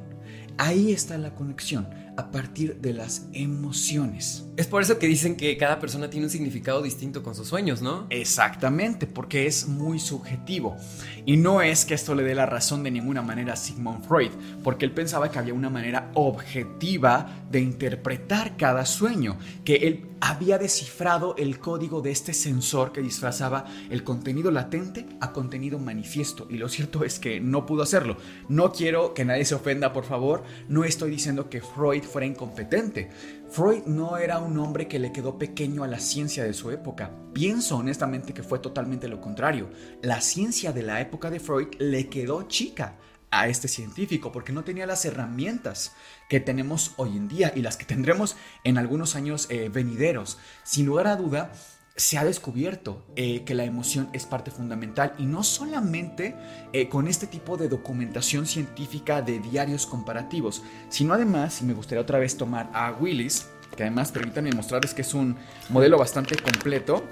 Ahí 0.59 0.93
está 0.93 1.17
la 1.19 1.35
conexión 1.35 1.89
a 2.17 2.33
partir 2.33 2.81
de 2.81 2.93
las 2.93 3.29
emociones. 3.33 4.45
Es 4.57 4.67
por 4.67 4.83
eso 4.83 4.99
que 4.99 5.07
dicen 5.07 5.37
que 5.37 5.57
cada 5.57 5.79
persona 5.79 6.11
tiene 6.11 6.27
un 6.27 6.31
significado 6.31 6.83
distinto 6.83 7.23
con 7.23 7.37
sus 7.37 7.47
sueños, 7.47 7.81
¿no? 7.81 8.09
Exactamente, 8.11 9.07
porque 9.07 9.47
es 9.47 9.69
muy 9.69 10.01
subjetivo. 10.01 10.77
Y 11.25 11.37
no 11.37 11.63
es 11.63 11.85
que 11.85 11.95
esto 11.95 12.17
le 12.17 12.25
dé 12.25 12.35
la 12.35 12.45
razón 12.45 12.83
de 12.83 12.91
ninguna 12.91 13.23
manera 13.23 13.53
a 13.53 13.57
Sigmund 13.57 14.05
Freud, 14.05 14.33
porque 14.65 14.85
él 14.85 14.91
pensaba 14.91 15.31
que 15.31 15.39
había 15.39 15.55
una 15.55 15.71
manera 15.71 16.11
objetiva 16.15 17.45
de 17.53 17.61
interpretar 17.61 18.57
cada 18.57 18.85
sueño, 18.85 19.39
que 19.65 19.77
él 19.77 20.08
había 20.21 20.59
descifrado 20.59 21.35
el 21.37 21.59
código 21.59 22.01
de 22.01 22.11
este 22.11 22.33
sensor 22.33 22.93
que 22.93 23.01
disfrazaba 23.01 23.65
el 23.91 24.05
contenido 24.05 24.51
latente 24.51 25.07
a 25.21 25.33
contenido 25.33 25.79
manifiesto. 25.79 26.47
Y 26.51 26.59
lo 26.59 26.69
cierto 26.69 27.05
es 27.05 27.19
que 27.19 27.41
no 27.41 27.67
pudo 27.67 27.83
hacerlo. 27.83 28.17
No 28.49 28.73
quiero 28.73 29.15
que 29.15 29.25
nadie 29.25 29.45
se 29.45 29.55
ofenda, 29.55 29.93
por 29.93 30.05
favor. 30.05 30.43
No 30.69 30.85
estoy 30.85 31.11
diciendo 31.11 31.49
que 31.49 31.61
Freud 31.61 32.03
fuera 32.03 32.27
incompetente. 32.27 33.11
Freud 33.51 33.85
no 33.87 34.19
era 34.19 34.39
un 34.39 34.59
hombre 34.59 34.89
que 34.89 34.99
le 34.99 35.13
quedó 35.13 35.39
pequeño 35.39 35.85
a 35.85 35.89
la 35.89 36.01
ciencia 36.01 36.45
de 36.45 36.55
su 36.55 36.71
época. 36.71 37.11
Pienso 37.33 37.77
honestamente 37.77 38.35
que 38.35 38.43
fue 38.43 38.59
totalmente 38.59 39.09
lo 39.09 39.21
contrario. 39.21 39.71
La 40.03 40.21
ciencia 40.21 40.73
de 40.73 40.83
la 40.83 41.01
época 41.01 41.31
de 41.31 41.41
Freud 41.41 41.69
le 41.79 42.09
quedó 42.09 42.43
chica 42.43 42.99
a 43.31 43.49
este 43.49 43.69
científico 43.69 44.33
porque 44.33 44.53
no 44.53 44.65
tenía 44.65 44.87
las 44.87 45.05
herramientas 45.05 45.93
que 46.29 46.41
tenemos 46.41 46.93
hoy 46.97 47.17
en 47.17 47.29
día 47.29 47.53
y 47.55 47.63
las 47.63 47.77
que 47.77 47.85
tendremos 47.85 48.37
en 48.65 48.79
algunos 48.79 49.17
años 49.17 49.47
eh, 49.51 49.69
venideros. 49.69 50.39
Sin 50.63 50.87
lugar 50.87 51.07
a 51.07 51.17
duda, 51.17 51.53
se 51.97 52.17
ha 52.17 52.25
descubierto 52.25 53.05
eh, 53.17 53.43
que 53.45 53.55
la 53.55 53.65
emoción 53.65 54.09
es 54.13 54.25
parte 54.25 54.51
fundamental 54.51 55.15
y 55.19 55.27
no 55.27 55.43
solamente 55.43 56.37
eh, 56.73 56.89
con 56.89 57.09
este 57.09 57.27
tipo 57.27 57.57
de 57.57 57.69
documentación 57.69 58.47
científica 58.47 59.21
de 59.21 59.41
diarios 59.41 59.87
comparativos, 59.87 60.63
sino 60.89 61.15
además, 61.15 61.61
y 61.61 61.65
me 61.65 61.75
gustaría 61.75 62.03
otra 62.03 62.19
vez 62.19 62.37
tomar 62.37 62.71
a 62.73 62.93
Willis, 62.93 63.49
que 63.77 63.83
además 63.83 64.13
permítanme 64.13 64.53
mostrarles 64.53 64.95
que 64.95 65.03
es 65.03 65.13
un 65.13 65.37
modelo 65.71 65.99
bastante 65.99 66.37
completo, 66.37 67.05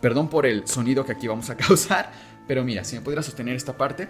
Perdón 0.00 0.28
por 0.28 0.46
el 0.46 0.66
sonido 0.66 1.04
que 1.04 1.12
aquí 1.12 1.28
vamos 1.28 1.50
a 1.50 1.56
causar, 1.56 2.10
pero 2.46 2.64
mira, 2.64 2.84
si 2.84 2.96
me 2.96 3.02
pudiera 3.02 3.22
sostener 3.22 3.56
esta 3.56 3.76
parte. 3.76 4.08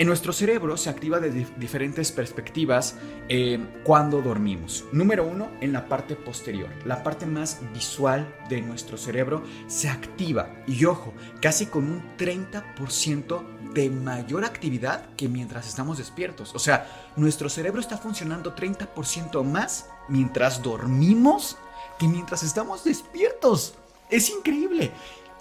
En 0.00 0.06
nuestro 0.06 0.32
cerebro 0.32 0.78
se 0.78 0.88
activa 0.88 1.20
de 1.20 1.46
diferentes 1.58 2.10
perspectivas 2.10 2.96
eh, 3.28 3.62
cuando 3.84 4.22
dormimos. 4.22 4.86
Número 4.92 5.26
uno, 5.26 5.50
en 5.60 5.74
la 5.74 5.90
parte 5.90 6.16
posterior, 6.16 6.70
la 6.86 7.02
parte 7.02 7.26
más 7.26 7.60
visual 7.74 8.34
de 8.48 8.62
nuestro 8.62 8.96
cerebro 8.96 9.42
se 9.66 9.90
activa. 9.90 10.64
Y 10.66 10.86
ojo, 10.86 11.12
casi 11.42 11.66
con 11.66 11.84
un 11.84 12.16
30% 12.16 13.72
de 13.74 13.90
mayor 13.90 14.46
actividad 14.46 15.04
que 15.16 15.28
mientras 15.28 15.68
estamos 15.68 15.98
despiertos. 15.98 16.54
O 16.54 16.58
sea, 16.58 17.12
nuestro 17.16 17.50
cerebro 17.50 17.82
está 17.82 17.98
funcionando 17.98 18.56
30% 18.56 19.44
más 19.44 19.90
mientras 20.08 20.62
dormimos 20.62 21.58
que 21.98 22.08
mientras 22.08 22.42
estamos 22.42 22.84
despiertos. 22.84 23.74
Es 24.08 24.30
increíble. 24.30 24.92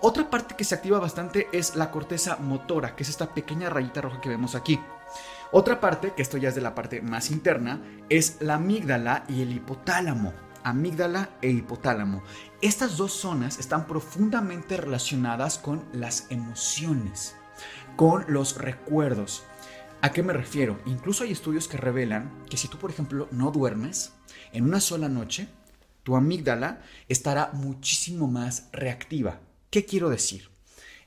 Otra 0.02 0.30
parte 0.30 0.56
que 0.56 0.64
se 0.64 0.76
activa 0.76 0.98
bastante 0.98 1.50
es 1.52 1.76
la 1.76 1.92
corteza 1.92 2.38
motora, 2.38 2.96
que 2.96 3.04
es 3.04 3.10
esta 3.10 3.34
pequeña 3.34 3.70
rayita 3.70 4.00
roja 4.00 4.22
que 4.22 4.30
vemos 4.30 4.56
aquí. 4.56 4.80
Otra 5.52 5.82
parte, 5.82 6.14
que 6.14 6.22
esto 6.22 6.38
ya 6.38 6.48
es 6.48 6.56
de 6.56 6.62
la 6.62 6.74
parte 6.74 7.02
más 7.02 7.32
interna, 7.32 7.82
es 8.08 8.38
la 8.40 8.56
amígdala 8.56 9.26
y 9.28 9.42
el 9.42 9.52
hipotálamo. 9.52 10.32
Amígdala 10.64 11.32
e 11.42 11.50
hipotálamo. 11.50 12.24
Estas 12.62 12.96
dos 12.96 13.12
zonas 13.12 13.60
están 13.60 13.88
profundamente 13.88 14.78
relacionadas 14.78 15.58
con 15.58 15.84
las 15.92 16.28
emociones, 16.30 17.36
con 17.98 18.24
los 18.30 18.58
recuerdos. 18.58 19.44
¿A 20.02 20.14
qué 20.14 20.24
me 20.24 20.32
refiero? 20.32 20.80
Incluso 20.86 21.26
hay 21.26 21.34
estudios 21.34 21.68
que 21.68 21.76
revelan 21.76 22.46
que 22.50 22.56
si 22.56 22.70
tú, 22.70 22.78
por 22.78 22.90
ejemplo, 22.90 23.28
no 23.32 23.52
duermes 23.52 24.14
en 24.54 24.64
una 24.64 24.80
sola 24.80 25.10
noche, 25.10 25.50
tu 26.04 26.16
amígdala 26.16 26.80
estará 27.10 27.50
muchísimo 27.52 28.28
más 28.28 28.70
reactiva. 28.72 29.42
¿Qué 29.70 29.86
quiero 29.86 30.10
decir? 30.10 30.50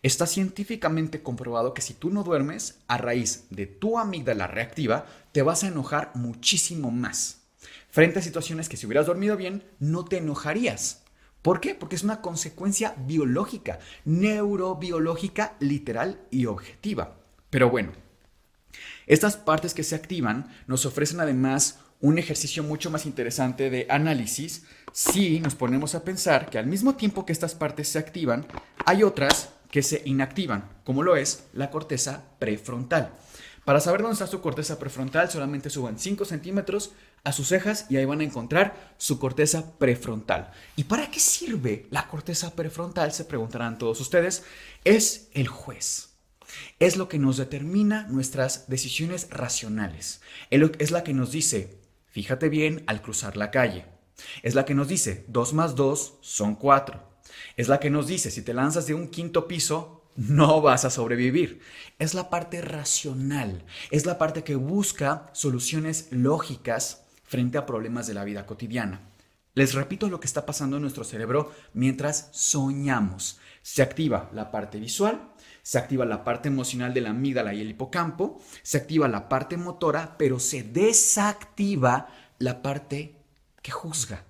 Está 0.02 0.26
científicamente 0.26 1.20
comprobado 1.20 1.74
que 1.74 1.82
si 1.82 1.94
tú 1.94 2.10
no 2.10 2.22
duermes, 2.22 2.78
a 2.86 2.96
raíz 2.96 3.46
de 3.50 3.66
tu 3.66 3.98
amígdala 3.98 4.46
reactiva, 4.46 5.06
te 5.32 5.42
vas 5.42 5.64
a 5.64 5.68
enojar 5.68 6.12
muchísimo 6.14 6.92
más. 6.92 7.42
Frente 7.90 8.20
a 8.20 8.22
situaciones 8.22 8.68
que 8.68 8.76
si 8.76 8.86
hubieras 8.86 9.06
dormido 9.06 9.36
bien, 9.36 9.64
no 9.80 10.04
te 10.04 10.18
enojarías. 10.18 11.02
¿Por 11.42 11.60
qué? 11.60 11.74
Porque 11.74 11.96
es 11.96 12.04
una 12.04 12.20
consecuencia 12.20 12.94
biológica, 12.98 13.80
neurobiológica, 14.04 15.56
literal 15.58 16.20
y 16.30 16.46
objetiva. 16.46 17.16
Pero 17.50 17.68
bueno, 17.68 17.92
estas 19.08 19.36
partes 19.36 19.74
que 19.74 19.82
se 19.82 19.96
activan 19.96 20.54
nos 20.68 20.86
ofrecen 20.86 21.18
además 21.18 21.80
un 22.00 22.18
ejercicio 22.18 22.62
mucho 22.62 22.90
más 22.90 23.06
interesante 23.06 23.70
de 23.70 23.86
análisis 23.88 24.64
si 24.92 25.40
nos 25.40 25.54
ponemos 25.54 25.94
a 25.94 26.04
pensar 26.04 26.48
que 26.50 26.58
al 26.58 26.66
mismo 26.66 26.94
tiempo 26.94 27.24
que 27.26 27.32
estas 27.32 27.54
partes 27.54 27.88
se 27.88 27.98
activan, 27.98 28.46
hay 28.84 29.02
otras 29.02 29.50
que 29.70 29.82
se 29.82 30.02
inactivan, 30.04 30.68
como 30.84 31.02
lo 31.02 31.16
es 31.16 31.44
la 31.52 31.70
corteza 31.70 32.24
prefrontal. 32.38 33.12
Para 33.64 33.80
saber 33.80 34.02
dónde 34.02 34.14
está 34.14 34.26
su 34.26 34.40
corteza 34.40 34.78
prefrontal, 34.78 35.30
solamente 35.30 35.70
suban 35.70 35.98
5 35.98 36.24
centímetros 36.24 36.92
a 37.24 37.32
sus 37.32 37.48
cejas 37.48 37.86
y 37.88 37.96
ahí 37.96 38.04
van 38.04 38.20
a 38.20 38.24
encontrar 38.24 38.94
su 38.98 39.18
corteza 39.18 39.78
prefrontal. 39.78 40.50
¿Y 40.76 40.84
para 40.84 41.10
qué 41.10 41.20
sirve 41.20 41.86
la 41.90 42.08
corteza 42.08 42.54
prefrontal? 42.54 43.12
Se 43.12 43.24
preguntarán 43.24 43.78
todos 43.78 44.00
ustedes. 44.00 44.44
Es 44.84 45.28
el 45.32 45.46
juez. 45.46 46.10
Es 46.80 46.96
lo 46.96 47.08
que 47.08 47.18
nos 47.18 47.36
determina 47.36 48.06
nuestras 48.08 48.68
decisiones 48.68 49.28
racionales. 49.30 50.20
Es 50.50 50.90
la 50.90 51.04
que 51.04 51.14
nos 51.14 51.30
dice, 51.30 51.78
Fíjate 52.12 52.50
bien 52.50 52.84
al 52.86 53.00
cruzar 53.00 53.38
la 53.38 53.50
calle. 53.50 53.86
Es 54.42 54.54
la 54.54 54.64
que 54.64 54.74
nos 54.74 54.88
dice 54.88 55.24
2 55.28 55.54
más 55.54 55.74
2 55.74 56.18
son 56.20 56.54
4. 56.54 57.02
Es 57.56 57.68
la 57.68 57.80
que 57.80 57.90
nos 57.90 58.06
dice 58.06 58.30
si 58.30 58.42
te 58.42 58.54
lanzas 58.54 58.86
de 58.86 58.94
un 58.94 59.08
quinto 59.08 59.48
piso 59.48 60.02
no 60.16 60.60
vas 60.60 60.84
a 60.84 60.90
sobrevivir. 60.90 61.60
Es 61.98 62.14
la 62.14 62.30
parte 62.30 62.60
racional. 62.60 63.64
Es 63.90 64.06
la 64.06 64.18
parte 64.18 64.44
que 64.44 64.56
busca 64.56 65.30
soluciones 65.32 66.08
lógicas 66.10 67.04
frente 67.24 67.58
a 67.58 67.66
problemas 67.66 68.06
de 68.06 68.14
la 68.14 68.24
vida 68.24 68.44
cotidiana. 68.46 69.00
Les 69.54 69.74
repito 69.74 70.08
lo 70.08 70.20
que 70.20 70.26
está 70.26 70.46
pasando 70.46 70.76
en 70.76 70.82
nuestro 70.82 71.04
cerebro 71.04 71.52
mientras 71.74 72.30
soñamos. 72.32 73.38
Se 73.62 73.82
activa 73.82 74.30
la 74.32 74.50
parte 74.50 74.80
visual, 74.80 75.30
se 75.62 75.78
activa 75.78 76.04
la 76.04 76.24
parte 76.24 76.48
emocional 76.48 76.94
de 76.94 77.02
la 77.02 77.10
amígdala 77.10 77.54
y 77.54 77.60
el 77.60 77.70
hipocampo, 77.70 78.40
se 78.62 78.78
activa 78.78 79.08
la 79.08 79.28
parte 79.28 79.56
motora, 79.56 80.16
pero 80.18 80.40
se 80.40 80.62
desactiva 80.62 82.08
la 82.38 82.62
parte 82.62 83.21
que 83.62 83.70
juzga, 83.70 84.24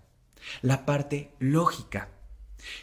la 0.60 0.84
parte 0.86 1.34
lógica. 1.38 2.08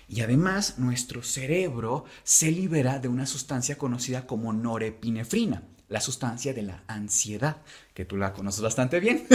Y 0.08 0.22
además 0.22 0.78
nuestro 0.78 1.24
cerebro 1.24 2.06
se 2.24 2.52
libera 2.52 3.00
de 3.00 3.08
una 3.08 3.26
sustancia 3.26 3.78
conocida 3.78 4.28
como 4.28 4.52
norepinefrina, 4.52 5.64
la 5.88 6.02
sustancia 6.02 6.54
de 6.54 6.64
la 6.64 6.84
ansiedad, 6.88 7.58
que 7.94 8.06
tú 8.06 8.18
la 8.18 8.34
conoces 8.34 8.62
bastante 8.62 9.00
bien. 9.00 9.26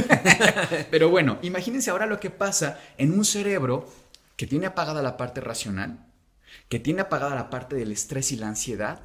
Pero 0.90 1.08
bueno, 1.08 1.38
imagínense 1.42 1.90
ahora 1.90 2.06
lo 2.06 2.20
que 2.20 2.30
pasa 2.30 2.78
en 2.98 3.12
un 3.12 3.24
cerebro 3.24 3.90
que 4.36 4.46
tiene 4.46 4.66
apagada 4.66 5.02
la 5.02 5.16
parte 5.16 5.40
racional, 5.40 6.06
que 6.68 6.78
tiene 6.78 7.02
apagada 7.02 7.34
la 7.34 7.50
parte 7.50 7.76
del 7.76 7.92
estrés 7.92 8.32
y 8.32 8.36
la 8.36 8.48
ansiedad 8.48 9.00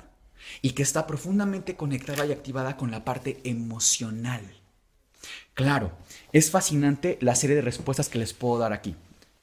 y 0.62 0.72
que 0.72 0.84
está 0.84 1.07
profundamente 1.07 1.76
conectada 1.76 2.26
y 2.26 2.32
activada 2.32 2.78
con 2.78 2.91
la 2.91 3.05
parte 3.05 3.39
emocional. 3.43 4.41
Claro, 5.53 5.91
es 6.32 6.52
fascinante 6.52 7.18
la 7.22 7.36
serie 7.36 7.56
de 7.56 7.62
respuestas 7.62 8.10
que 8.10 8.20
les 8.20 8.34
puedo 8.34 8.60
dar 8.60 8.74
aquí. 8.74 8.96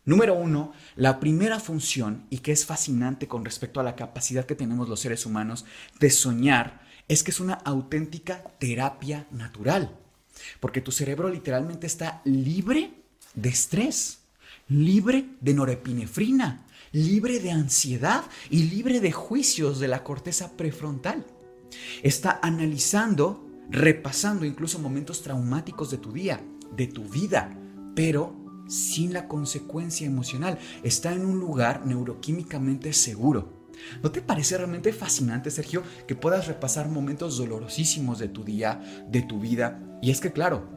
Número 0.04 0.34
uno, 0.34 0.72
la 0.94 1.18
primera 1.18 1.58
función, 1.58 2.26
y 2.30 2.38
que 2.38 2.52
es 2.52 2.64
fascinante 2.64 3.26
con 3.26 3.44
respecto 3.44 3.80
a 3.80 3.82
la 3.82 3.96
capacidad 3.96 4.46
que 4.46 4.54
tenemos 4.54 4.88
los 4.88 5.00
seres 5.00 5.26
humanos 5.26 5.64
de 5.98 6.10
soñar, 6.10 6.86
es 7.08 7.24
que 7.24 7.32
es 7.32 7.40
una 7.40 7.54
auténtica 7.54 8.44
terapia 8.58 9.26
natural. 9.32 9.96
Porque 10.60 10.80
tu 10.80 10.92
cerebro 10.92 11.28
literalmente 11.28 11.88
está 11.88 12.22
libre 12.24 12.92
de 13.34 13.48
estrés, 13.48 14.20
libre 14.68 15.26
de 15.40 15.54
norepinefrina, 15.54 16.66
libre 16.92 17.40
de 17.40 17.50
ansiedad 17.50 18.24
y 18.48 18.64
libre 18.64 19.00
de 19.00 19.10
juicios 19.10 19.80
de 19.80 19.88
la 19.88 20.04
corteza 20.04 20.56
prefrontal. 20.56 21.26
Está 22.04 22.38
analizando, 22.42 23.44
repasando 23.70 24.44
incluso 24.44 24.78
momentos 24.78 25.22
traumáticos 25.22 25.90
de 25.90 25.98
tu 25.98 26.12
día, 26.12 26.40
de 26.74 26.86
tu 26.86 27.04
vida, 27.04 27.56
pero 27.94 28.46
sin 28.68 29.12
la 29.12 29.28
consecuencia 29.28 30.06
emocional. 30.06 30.58
Está 30.82 31.12
en 31.12 31.24
un 31.24 31.38
lugar 31.38 31.86
neuroquímicamente 31.86 32.92
seguro. 32.92 33.66
¿No 34.02 34.10
te 34.10 34.22
parece 34.22 34.56
realmente 34.56 34.92
fascinante, 34.92 35.50
Sergio, 35.50 35.82
que 36.06 36.14
puedas 36.14 36.46
repasar 36.46 36.88
momentos 36.88 37.36
dolorosísimos 37.36 38.18
de 38.18 38.28
tu 38.28 38.44
día, 38.44 38.80
de 39.08 39.22
tu 39.22 39.40
vida? 39.40 39.78
Y 40.02 40.10
es 40.10 40.20
que, 40.20 40.32
claro, 40.32 40.68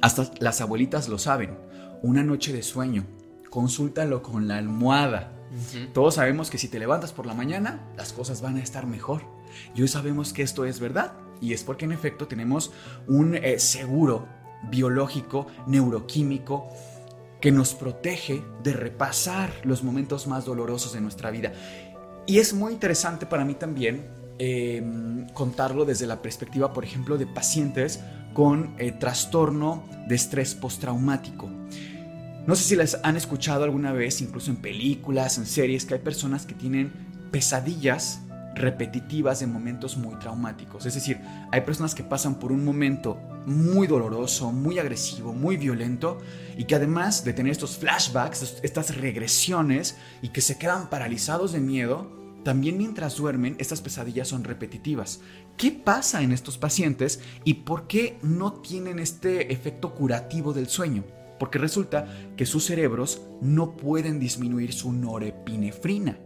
hasta 0.00 0.30
las 0.40 0.60
abuelitas 0.60 1.08
lo 1.08 1.18
saben. 1.18 1.56
Una 2.02 2.22
noche 2.22 2.52
de 2.52 2.62
sueño, 2.62 3.06
consúltalo 3.50 4.22
con 4.22 4.48
la 4.48 4.58
almohada. 4.58 5.32
Todos 5.92 6.16
sabemos 6.16 6.50
que 6.50 6.58
si 6.58 6.68
te 6.68 6.78
levantas 6.78 7.12
por 7.12 7.26
la 7.26 7.34
mañana, 7.34 7.88
las 7.96 8.12
cosas 8.12 8.40
van 8.40 8.56
a 8.56 8.62
estar 8.62 8.86
mejor. 8.86 9.22
Y 9.74 9.82
hoy 9.82 9.88
sabemos 9.88 10.32
que 10.32 10.42
esto 10.42 10.64
es 10.64 10.80
verdad. 10.80 11.12
Y 11.40 11.52
es 11.52 11.62
porque 11.62 11.84
en 11.84 11.92
efecto 11.92 12.26
tenemos 12.26 12.72
un 13.06 13.36
eh, 13.36 13.58
seguro 13.58 14.26
biológico, 14.70 15.46
neuroquímico, 15.66 16.68
que 17.40 17.52
nos 17.52 17.74
protege 17.74 18.42
de 18.62 18.72
repasar 18.72 19.52
los 19.64 19.82
momentos 19.82 20.26
más 20.26 20.44
dolorosos 20.44 20.94
de 20.94 21.00
nuestra 21.00 21.30
vida. 21.30 21.52
Y 22.26 22.38
es 22.38 22.54
muy 22.54 22.72
interesante 22.72 23.26
para 23.26 23.44
mí 23.44 23.54
también 23.54 24.08
em, 24.38 25.28
contarlo 25.34 25.84
desde 25.84 26.06
la 26.06 26.22
perspectiva, 26.22 26.72
por 26.72 26.84
ejemplo, 26.84 27.18
de 27.18 27.26
pacientes 27.26 28.00
con 28.32 28.74
eh, 28.78 28.92
trastorno 28.92 29.84
de 30.08 30.14
estrés 30.14 30.54
postraumático. 30.54 31.50
No 32.46 32.56
sé 32.56 32.64
si 32.64 32.76
les 32.76 32.98
han 33.02 33.16
escuchado 33.16 33.64
alguna 33.64 33.92
vez, 33.92 34.20
incluso 34.20 34.50
en 34.50 34.56
películas, 34.56 35.38
en 35.38 35.46
series, 35.46 35.84
que 35.84 35.94
hay 35.94 36.00
personas 36.00 36.46
que 36.46 36.54
tienen 36.54 36.92
pesadillas 37.30 38.20
repetitivas 38.54 39.40
de 39.40 39.46
momentos 39.46 39.96
muy 39.96 40.16
traumáticos. 40.18 40.86
Es 40.86 40.94
decir, 40.94 41.20
hay 41.50 41.60
personas 41.62 41.94
que 41.94 42.04
pasan 42.04 42.36
por 42.36 42.52
un 42.52 42.64
momento 42.64 43.18
muy 43.46 43.86
doloroso, 43.86 44.52
muy 44.52 44.78
agresivo, 44.78 45.32
muy 45.32 45.56
violento 45.56 46.18
y 46.56 46.64
que 46.64 46.74
además 46.74 47.24
de 47.24 47.32
tener 47.32 47.52
estos 47.52 47.76
flashbacks, 47.76 48.60
estas 48.62 48.96
regresiones 48.96 49.96
y 50.22 50.28
que 50.28 50.40
se 50.40 50.58
quedan 50.58 50.88
paralizados 50.88 51.52
de 51.52 51.60
miedo, 51.60 52.10
también 52.44 52.76
mientras 52.78 53.16
duermen 53.16 53.56
estas 53.58 53.80
pesadillas 53.80 54.28
son 54.28 54.44
repetitivas. 54.44 55.20
¿Qué 55.56 55.70
pasa 55.72 56.22
en 56.22 56.32
estos 56.32 56.58
pacientes 56.58 57.20
y 57.44 57.54
por 57.54 57.86
qué 57.86 58.18
no 58.22 58.52
tienen 58.52 58.98
este 58.98 59.52
efecto 59.52 59.94
curativo 59.94 60.52
del 60.52 60.68
sueño? 60.68 61.04
porque 61.38 61.58
resulta 61.58 62.06
que 62.36 62.46
sus 62.46 62.64
cerebros 62.64 63.22
no 63.40 63.76
pueden 63.76 64.18
disminuir 64.18 64.72
su 64.72 64.92
norepinefrina. 64.92 66.18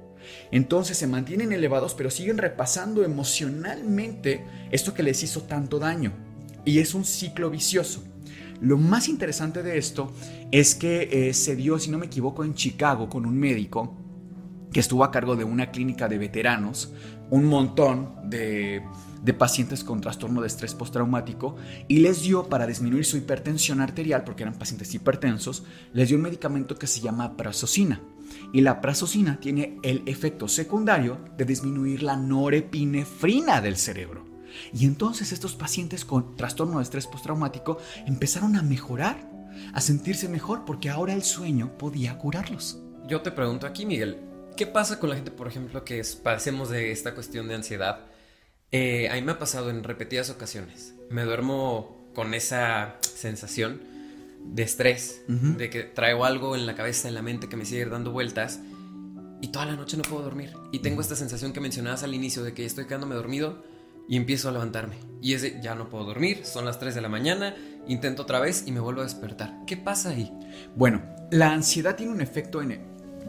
Entonces 0.50 0.96
se 0.96 1.06
mantienen 1.06 1.52
elevados 1.52 1.94
pero 1.94 2.10
siguen 2.10 2.38
repasando 2.38 3.04
emocionalmente 3.04 4.44
esto 4.70 4.94
que 4.94 5.02
les 5.02 5.22
hizo 5.22 5.42
tanto 5.42 5.78
daño. 5.78 6.12
Y 6.64 6.78
es 6.78 6.94
un 6.94 7.04
ciclo 7.04 7.50
vicioso. 7.50 8.02
Lo 8.60 8.76
más 8.76 9.08
interesante 9.08 9.62
de 9.62 9.78
esto 9.78 10.12
es 10.50 10.74
que 10.74 11.28
eh, 11.28 11.34
se 11.34 11.54
dio, 11.54 11.78
si 11.78 11.90
no 11.90 11.98
me 11.98 12.06
equivoco, 12.06 12.44
en 12.44 12.54
Chicago 12.54 13.08
con 13.08 13.24
un 13.24 13.38
médico 13.38 13.96
que 14.72 14.80
estuvo 14.80 15.04
a 15.04 15.10
cargo 15.10 15.36
de 15.36 15.44
una 15.44 15.70
clínica 15.70 16.08
de 16.08 16.18
veteranos, 16.18 16.92
un 17.30 17.44
montón 17.44 18.14
de, 18.28 18.82
pacientes 19.38 19.84
con 19.84 20.00
trastorno 20.00 20.40
de 20.40 20.46
estrés 20.46 20.74
postraumático 20.74 21.56
y 21.86 21.98
les 21.98 22.22
dio 22.22 22.48
para 22.48 22.66
disminuir 22.66 23.04
su 23.04 23.16
hipertensión 23.16 23.80
arterial, 23.80 24.24
porque 24.24 24.42
eran 24.42 24.58
pacientes 24.58 24.94
hipertensos, 24.94 25.64
les 25.92 26.08
dio 26.08 26.16
un 26.16 26.22
medicamento 26.22 26.76
que 26.78 26.86
se 26.86 27.00
llama 27.00 27.36
prazosina. 27.36 28.00
Y 28.52 28.62
la 28.62 28.80
prazosina 28.80 29.38
tiene 29.40 29.78
el 29.82 30.02
efecto 30.06 30.48
secundario 30.48 31.18
de 31.36 31.44
disminuir 31.44 32.02
la 32.02 32.16
norepinefrina 32.16 33.60
del 33.60 33.76
cerebro. 33.76 34.26
Y 34.72 34.86
entonces 34.86 35.32
estos 35.32 35.54
pacientes 35.54 36.04
con 36.04 36.36
trastorno 36.36 36.78
de 36.78 36.84
estrés 36.84 37.06
postraumático 37.06 37.78
empezaron 38.06 38.56
a 38.56 38.62
mejorar, 38.62 39.18
a 39.72 39.80
sentirse 39.80 40.28
mejor 40.28 40.64
porque 40.64 40.90
ahora 40.90 41.12
el 41.12 41.22
sueño 41.22 41.76
podía 41.78 42.18
curarlos. 42.18 42.80
Yo 43.06 43.20
te 43.20 43.30
pregunto 43.30 43.66
aquí, 43.66 43.86
Miguel, 43.86 44.18
¿qué 44.56 44.66
pasa 44.66 44.98
con 44.98 45.10
la 45.10 45.16
gente, 45.16 45.30
por 45.30 45.48
ejemplo, 45.48 45.84
que 45.84 46.02
padecemos 46.22 46.68
de 46.70 46.92
esta 46.92 47.14
cuestión 47.14 47.48
de 47.48 47.54
ansiedad? 47.54 48.00
Eh, 48.70 49.08
a 49.10 49.14
mí 49.14 49.22
me 49.22 49.32
ha 49.32 49.38
pasado 49.38 49.70
en 49.70 49.82
repetidas 49.82 50.30
ocasiones. 50.30 50.94
Me 51.10 51.24
duermo 51.24 52.10
con 52.14 52.34
esa 52.34 52.96
sensación 53.00 53.80
de 54.44 54.62
estrés, 54.62 55.22
de 55.28 55.70
que 55.70 55.82
traigo 55.82 56.24
algo 56.24 56.56
en 56.56 56.66
la 56.66 56.74
cabeza, 56.74 57.08
en 57.08 57.14
la 57.14 57.22
mente 57.22 57.48
que 57.48 57.56
me 57.56 57.64
sigue 57.64 57.84
dando 57.86 58.12
vueltas 58.12 58.60
y 59.40 59.48
toda 59.48 59.66
la 59.66 59.76
noche 59.76 59.96
no 59.96 60.02
puedo 60.02 60.22
dormir. 60.22 60.52
Y 60.72 60.80
tengo 60.80 61.00
esta 61.00 61.16
sensación 61.16 61.52
que 61.52 61.60
mencionabas 61.60 62.02
al 62.02 62.14
inicio 62.14 62.42
de 62.42 62.54
que 62.54 62.64
estoy 62.64 62.86
quedándome 62.86 63.14
dormido 63.14 63.62
y 64.08 64.16
empiezo 64.16 64.48
a 64.48 64.52
levantarme. 64.52 64.96
Y 65.20 65.34
ese 65.34 65.60
ya 65.62 65.74
no 65.74 65.88
puedo 65.88 66.04
dormir, 66.04 66.44
son 66.44 66.64
las 66.64 66.78
3 66.78 66.94
de 66.94 67.00
la 67.00 67.08
mañana, 67.08 67.54
intento 67.86 68.22
otra 68.22 68.40
vez 68.40 68.64
y 68.66 68.72
me 68.72 68.80
vuelvo 68.80 69.02
a 69.02 69.04
despertar. 69.04 69.60
¿Qué 69.66 69.76
pasa 69.76 70.10
ahí? 70.10 70.32
Bueno, 70.74 71.02
la 71.30 71.52
ansiedad 71.52 71.94
tiene 71.94 72.12
un 72.12 72.20
efecto 72.20 72.62
en, 72.62 72.72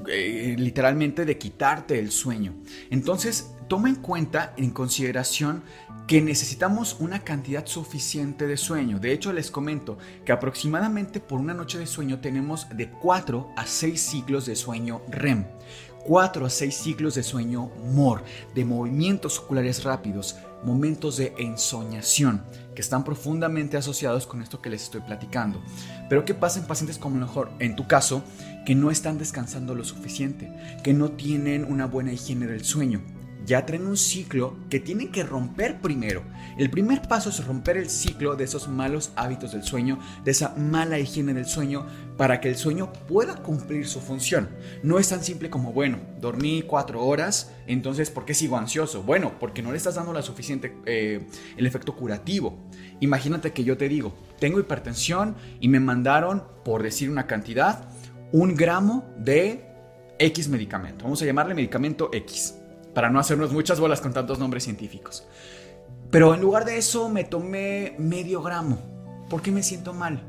eh, 0.07 0.55
literalmente 0.57 1.25
de 1.25 1.37
quitarte 1.37 1.99
el 1.99 2.11
sueño. 2.11 2.55
Entonces, 2.89 3.51
toma 3.67 3.89
en 3.89 3.95
cuenta, 3.95 4.53
en 4.57 4.71
consideración, 4.71 5.63
que 6.09 6.23
necesitamos 6.23 6.95
una 6.99 7.19
cantidad 7.19 7.67
suficiente 7.67 8.47
de 8.47 8.57
sueño. 8.57 8.97
De 8.97 9.13
hecho, 9.13 9.31
les 9.31 9.51
comento 9.51 9.99
que 10.25 10.31
aproximadamente 10.31 11.19
por 11.19 11.39
una 11.39 11.53
noche 11.53 11.77
de 11.77 11.85
sueño 11.85 12.19
tenemos 12.19 12.65
de 12.75 12.89
4 12.89 13.51
a 13.55 13.67
6 13.67 14.01
ciclos 14.01 14.47
de 14.47 14.55
sueño 14.55 15.03
REM. 15.11 15.45
4 16.05 16.47
a 16.47 16.49
6 16.49 16.75
ciclos 16.75 17.13
de 17.13 17.21
sueño 17.21 17.69
MOR, 17.93 18.23
de 18.55 18.65
movimientos 18.65 19.37
oculares 19.37 19.83
rápidos, 19.83 20.35
momentos 20.63 21.17
de 21.17 21.35
ensoñación, 21.37 22.41
que 22.73 22.81
están 22.81 23.03
profundamente 23.03 23.77
asociados 23.77 24.25
con 24.25 24.41
esto 24.41 24.63
que 24.63 24.71
les 24.71 24.81
estoy 24.81 25.01
platicando. 25.01 25.61
Pero 26.09 26.25
¿qué 26.25 26.33
pasa 26.33 26.57
en 26.57 26.65
pacientes 26.65 26.97
como 26.97 27.19
mejor, 27.19 27.51
en 27.59 27.75
tu 27.75 27.85
caso, 27.85 28.23
que 28.65 28.73
no 28.73 28.89
están 28.89 29.19
descansando 29.19 29.75
lo 29.75 29.83
suficiente, 29.83 30.51
que 30.83 30.95
no 30.95 31.11
tienen 31.11 31.65
una 31.65 31.85
buena 31.85 32.11
higiene 32.11 32.47
del 32.47 32.65
sueño? 32.65 33.18
Ya 33.45 33.65
traen 33.65 33.87
un 33.87 33.97
ciclo 33.97 34.55
que 34.69 34.79
tienen 34.79 35.11
que 35.11 35.23
romper 35.23 35.79
primero. 35.81 36.23
El 36.57 36.69
primer 36.69 37.01
paso 37.03 37.29
es 37.29 37.45
romper 37.45 37.77
el 37.77 37.89
ciclo 37.89 38.35
de 38.35 38.43
esos 38.43 38.67
malos 38.67 39.11
hábitos 39.15 39.53
del 39.53 39.63
sueño, 39.63 39.99
de 40.23 40.31
esa 40.31 40.55
mala 40.55 40.99
higiene 40.99 41.33
del 41.33 41.45
sueño, 41.45 41.85
para 42.17 42.41
que 42.41 42.49
el 42.49 42.57
sueño 42.57 42.91
pueda 43.07 43.35
cumplir 43.37 43.87
su 43.87 44.01
función. 44.01 44.49
No 44.83 44.99
es 44.99 45.09
tan 45.09 45.23
simple 45.23 45.49
como, 45.49 45.71
bueno, 45.71 45.99
dormí 46.19 46.63
cuatro 46.63 47.03
horas, 47.05 47.51
entonces 47.65 48.09
¿por 48.09 48.25
qué 48.25 48.33
sigo 48.33 48.57
ansioso? 48.57 49.03
Bueno, 49.03 49.33
porque 49.39 49.61
no 49.61 49.71
le 49.71 49.77
estás 49.77 49.95
dando 49.95 50.11
la 50.11 50.21
suficiente, 50.21 50.75
eh, 50.85 51.25
el 51.55 51.65
efecto 51.65 51.95
curativo. 51.95 52.57
Imagínate 52.99 53.53
que 53.53 53.63
yo 53.63 53.77
te 53.77 53.87
digo, 53.87 54.13
tengo 54.39 54.59
hipertensión 54.59 55.35
y 55.59 55.69
me 55.69 55.79
mandaron, 55.79 56.43
por 56.65 56.83
decir 56.83 57.09
una 57.09 57.25
cantidad, 57.25 57.89
un 58.31 58.55
gramo 58.55 59.05
de 59.17 59.65
X 60.19 60.49
medicamento. 60.49 61.05
Vamos 61.05 61.21
a 61.21 61.25
llamarle 61.25 61.55
medicamento 61.55 62.09
X 62.11 62.58
para 62.93 63.09
no 63.09 63.19
hacernos 63.19 63.51
muchas 63.51 63.79
bolas 63.79 64.01
con 64.01 64.13
tantos 64.13 64.39
nombres 64.39 64.63
científicos. 64.63 65.25
Pero 66.11 66.33
en 66.33 66.41
lugar 66.41 66.65
de 66.65 66.77
eso 66.77 67.09
me 67.09 67.23
tomé 67.23 67.95
medio 67.99 68.41
gramo. 68.41 68.79
¿Por 69.29 69.41
qué 69.41 69.51
me 69.51 69.61
siento 69.61 69.93
mal? 69.93 70.23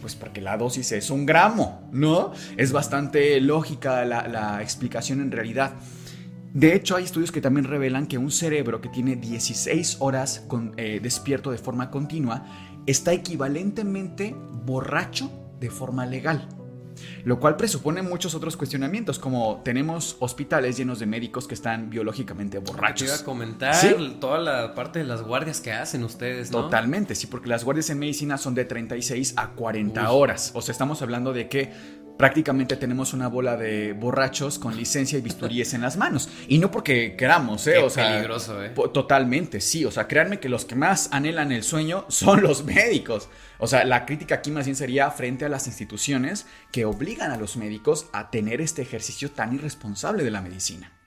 Pues 0.00 0.14
porque 0.14 0.40
la 0.40 0.56
dosis 0.56 0.92
es 0.92 1.10
un 1.10 1.26
gramo, 1.26 1.88
¿no? 1.92 2.32
Es 2.56 2.72
bastante 2.72 3.40
lógica 3.40 4.04
la, 4.04 4.60
explicación 4.60 5.20
en 5.20 5.30
realidad. 5.30 5.74
De 6.52 6.74
hecho, 6.74 6.96
hay 6.96 7.04
estudios 7.04 7.30
que 7.30 7.40
también 7.40 7.66
revelan 7.66 8.06
que 8.06 8.18
un 8.18 8.30
cerebro 8.30 8.80
que 8.80 8.88
tiene 8.88 9.16
16 9.16 9.98
horas 10.00 10.44
eh, 10.76 10.98
despierto 11.02 11.50
de 11.50 11.58
forma 11.58 11.90
continua 11.90 12.46
está 12.86 13.12
equivalentemente 13.12 14.34
borracho 14.64 15.30
de 15.60 15.70
forma 15.70 16.06
legal 16.06 16.48
lo 17.24 17.40
cual 17.40 17.56
presupone 17.56 18.02
muchos 18.02 18.34
otros 18.34 18.56
cuestionamientos, 18.56 19.18
como 19.18 19.60
tenemos 19.64 20.16
hospitales 20.20 20.76
llenos 20.76 20.98
de 20.98 21.06
médicos 21.06 21.46
que 21.46 21.54
están 21.54 21.90
biológicamente 21.90 22.58
borrachos. 22.58 22.98
Te 22.98 23.04
iba 23.14 23.14
a 23.14 23.24
comentar 23.24 23.76
toda 24.20 24.38
la 24.38 24.74
parte 24.74 25.00
de 25.00 25.04
las 25.04 25.22
guardias 25.22 25.60
que 25.60 25.72
hacen 25.72 26.04
ustedes, 26.04 26.50
¿no? 26.50 26.62
Totalmente, 26.62 27.14
sí, 27.14 27.26
porque 27.26 27.48
las 27.48 27.64
guardias 27.64 27.90
en 27.90 27.98
medicina 27.98 28.38
son 28.38 28.54
de 28.54 28.64
36 28.64 29.34
a 29.36 29.50
40 29.50 30.10
horas. 30.10 30.52
O 30.54 30.62
sea, 30.62 30.72
estamos 30.72 31.02
hablando 31.02 31.32
de 31.32 31.48
que 31.48 31.72
prácticamente 32.18 32.76
tenemos 32.76 33.14
una 33.14 33.28
bola 33.28 33.56
de 33.56 33.94
borrachos 33.94 34.58
con 34.58 34.76
licencia 34.76 35.18
y 35.18 35.22
bisturíes 35.22 35.72
en 35.72 35.80
las 35.80 35.96
manos. 35.96 36.28
Y 36.48 36.58
no 36.58 36.70
porque 36.70 37.16
queramos, 37.16 37.66
¿eh? 37.66 37.78
o 37.78 37.88
sea, 37.88 38.12
peligroso, 38.12 38.62
¿eh? 38.62 38.74
Totalmente, 38.92 39.60
sí. 39.60 39.84
O 39.84 39.90
sea, 39.90 40.06
créanme 40.06 40.40
que 40.40 40.48
los 40.48 40.66
que 40.66 40.74
más 40.74 41.08
anhelan 41.12 41.52
el 41.52 41.62
sueño 41.62 42.04
son 42.08 42.42
los 42.42 42.64
médicos. 42.64 43.28
O 43.58 43.66
sea, 43.66 43.84
la 43.84 44.04
crítica 44.04 44.36
aquí 44.36 44.50
más 44.50 44.66
bien 44.66 44.76
sería 44.76 45.10
frente 45.10 45.44
a 45.44 45.48
las 45.48 45.66
instituciones 45.66 46.46
que 46.72 46.84
obligan 46.84 47.30
a 47.30 47.36
los 47.36 47.56
médicos 47.56 48.08
a 48.12 48.30
tener 48.30 48.60
este 48.60 48.82
ejercicio 48.82 49.30
tan 49.30 49.54
irresponsable 49.54 50.24
de 50.24 50.30
la 50.30 50.42
medicina. 50.42 50.97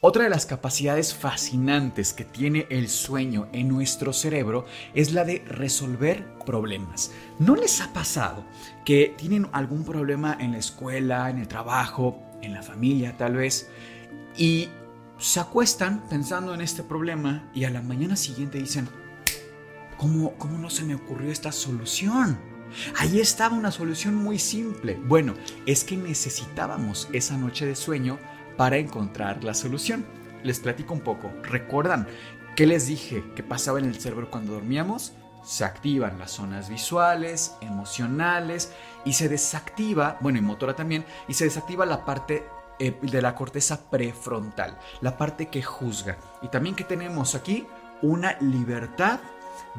Otra 0.00 0.22
de 0.22 0.30
las 0.30 0.46
capacidades 0.46 1.12
fascinantes 1.12 2.12
que 2.12 2.24
tiene 2.24 2.68
el 2.70 2.88
sueño 2.88 3.48
en 3.52 3.66
nuestro 3.66 4.12
cerebro 4.12 4.64
es 4.94 5.12
la 5.12 5.24
de 5.24 5.44
resolver 5.48 6.24
problemas. 6.46 7.10
¿No 7.40 7.56
les 7.56 7.80
ha 7.80 7.92
pasado 7.92 8.44
que 8.84 9.12
tienen 9.18 9.48
algún 9.50 9.82
problema 9.82 10.36
en 10.38 10.52
la 10.52 10.58
escuela, 10.58 11.28
en 11.30 11.38
el 11.38 11.48
trabajo, 11.48 12.22
en 12.42 12.54
la 12.54 12.62
familia 12.62 13.16
tal 13.16 13.34
vez, 13.34 13.70
y 14.36 14.68
se 15.18 15.40
acuestan 15.40 16.08
pensando 16.08 16.54
en 16.54 16.60
este 16.60 16.84
problema 16.84 17.50
y 17.52 17.64
a 17.64 17.70
la 17.70 17.82
mañana 17.82 18.14
siguiente 18.14 18.58
dicen, 18.58 18.88
¿cómo, 19.96 20.34
cómo 20.38 20.58
no 20.58 20.70
se 20.70 20.84
me 20.84 20.94
ocurrió 20.94 21.32
esta 21.32 21.50
solución? 21.50 22.38
Ahí 22.96 23.18
estaba 23.18 23.56
una 23.56 23.72
solución 23.72 24.14
muy 24.14 24.38
simple. 24.38 25.00
Bueno, 25.06 25.34
es 25.66 25.82
que 25.82 25.96
necesitábamos 25.96 27.08
esa 27.12 27.36
noche 27.36 27.66
de 27.66 27.74
sueño 27.74 28.20
para 28.58 28.76
encontrar 28.76 29.42
la 29.44 29.54
solución. 29.54 30.04
Les 30.42 30.60
platico 30.60 30.92
un 30.92 31.00
poco. 31.00 31.32
¿Recuerdan 31.42 32.06
qué 32.54 32.66
les 32.66 32.86
dije 32.86 33.24
que 33.34 33.42
pasaba 33.42 33.78
en 33.78 33.86
el 33.86 33.98
cerebro 33.98 34.30
cuando 34.30 34.52
dormíamos? 34.52 35.14
Se 35.42 35.64
activan 35.64 36.18
las 36.18 36.32
zonas 36.32 36.68
visuales, 36.68 37.54
emocionales 37.62 38.72
y 39.06 39.14
se 39.14 39.30
desactiva, 39.30 40.18
bueno, 40.20 40.38
y 40.38 40.42
motora 40.42 40.74
también, 40.74 41.06
y 41.28 41.34
se 41.34 41.44
desactiva 41.44 41.86
la 41.86 42.04
parte 42.04 42.44
eh, 42.80 42.98
de 43.00 43.22
la 43.22 43.34
corteza 43.34 43.88
prefrontal, 43.88 44.76
la 45.00 45.16
parte 45.16 45.46
que 45.46 45.62
juzga. 45.62 46.18
Y 46.42 46.48
también 46.48 46.74
que 46.74 46.84
tenemos 46.84 47.34
aquí 47.34 47.66
una 48.02 48.36
libertad 48.40 49.20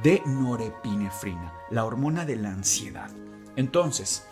de 0.02 0.22
norepinefrina, 0.26 1.54
la 1.70 1.86
hormona 1.86 2.26
de 2.26 2.38
la 2.38 2.50
ansiedad. 2.50 3.10
Entonces, 3.58 4.26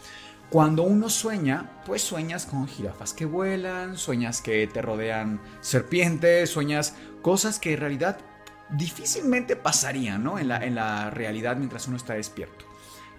cuando 0.49 0.83
uno 0.83 1.09
sueña, 1.09 1.81
pues 1.85 2.01
sueñas 2.01 2.45
con 2.45 2.67
jirafas 2.67 3.13
que 3.13 3.25
vuelan, 3.25 3.97
sueñas 3.97 4.41
que 4.41 4.65
te 4.67 4.81
rodean 4.81 5.41
serpientes, 5.59 6.49
sueñas 6.49 6.95
cosas 7.21 7.59
que 7.59 7.73
en 7.73 7.79
realidad 7.79 8.19
difícilmente 8.69 9.55
pasarían 9.55 10.23
¿no? 10.23 10.39
en, 10.39 10.47
la, 10.47 10.63
en 10.63 10.75
la 10.75 11.09
realidad 11.09 11.57
mientras 11.57 11.87
uno 11.87 11.97
está 11.97 12.13
despierto. 12.13 12.65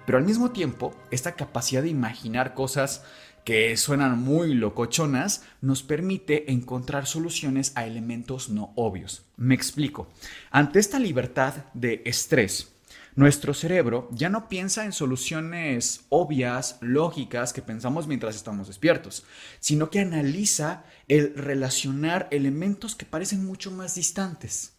Pero 0.07 0.17
al 0.17 0.25
mismo 0.25 0.53
tiempo, 0.53 0.95
esta 1.11 1.33
capacidad 1.33 1.83
de 1.83 1.91
imaginar 1.91 2.55
cosas 2.55 3.05
que 3.45 3.77
suenan 3.77 4.19
muy 4.19 4.55
locochonas 4.55 5.45
nos 5.61 5.83
permite 5.83 6.51
encontrar 6.51 7.07
soluciones 7.07 7.73
a 7.75 7.87
elementos 7.87 8.49
no 8.49 8.73
obvios. 8.75 9.27
Me 9.37 9.55
explico. 9.55 10.09
Ante 10.51 10.79
esta 10.79 10.99
libertad 10.99 11.55
de 11.75 12.03
estrés, 12.07 12.75
nuestro 13.19 13.53
cerebro 13.53 14.09
ya 14.13 14.29
no 14.29 14.49
piensa 14.49 14.85
en 14.85 14.93
soluciones 14.93 16.03
obvias, 16.09 16.79
lógicas, 16.81 17.53
que 17.53 17.63
pensamos 17.63 18.07
mientras 18.07 18.37
estamos 18.37 18.69
despiertos, 18.69 19.25
sino 19.59 19.91
que 19.91 19.99
analiza 19.99 20.85
el 21.09 21.35
relacionar 21.35 22.29
elementos 22.31 22.95
que 22.95 23.07
parecen 23.07 23.45
mucho 23.45 23.73
más 23.73 23.97
distantes, 23.97 24.75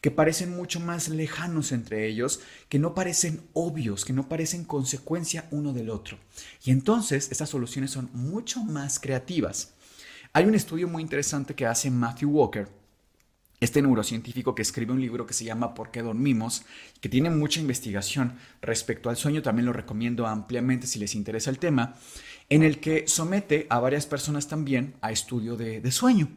que 0.00 0.10
parecen 0.10 0.56
mucho 0.56 0.80
más 0.80 1.08
lejanos 1.08 1.70
entre 1.70 2.08
ellos, 2.08 2.40
que 2.68 2.80
no 2.80 2.94
parecen 2.94 3.48
obvios, 3.52 4.04
que 4.04 4.12
no 4.12 4.28
parecen 4.28 4.64
consecuencia 4.64 5.46
uno 5.52 5.72
del 5.72 5.90
otro. 5.90 6.18
Y 6.64 6.72
entonces 6.72 7.30
estas 7.30 7.50
soluciones 7.50 7.92
son 7.92 8.10
mucho 8.12 8.64
más 8.64 8.98
creativas. 8.98 9.74
Hay 10.32 10.46
un 10.46 10.56
estudio 10.56 10.88
muy 10.88 11.00
interesante 11.00 11.54
que 11.54 11.66
hace 11.66 11.92
Matthew 11.92 12.30
Walker 12.30 12.68
este 13.60 13.82
neurocientífico 13.82 14.54
que 14.54 14.62
escribe 14.62 14.92
un 14.92 15.00
libro 15.00 15.26
que 15.26 15.34
se 15.34 15.44
llama 15.44 15.74
¿Por 15.74 15.90
qué 15.90 16.02
dormimos? 16.02 16.64
que 17.00 17.08
tiene 17.08 17.30
mucha 17.30 17.60
investigación 17.60 18.36
respecto 18.62 19.10
al 19.10 19.16
sueño, 19.16 19.42
también 19.42 19.66
lo 19.66 19.72
recomiendo 19.72 20.26
ampliamente 20.26 20.86
si 20.86 20.98
les 20.98 21.14
interesa 21.14 21.50
el 21.50 21.58
tema, 21.58 21.96
en 22.48 22.62
el 22.62 22.80
que 22.80 23.06
somete 23.06 23.66
a 23.70 23.78
varias 23.80 24.06
personas 24.06 24.48
también 24.48 24.94
a 25.00 25.12
estudio 25.12 25.56
de, 25.56 25.90
sueño. 25.90 26.28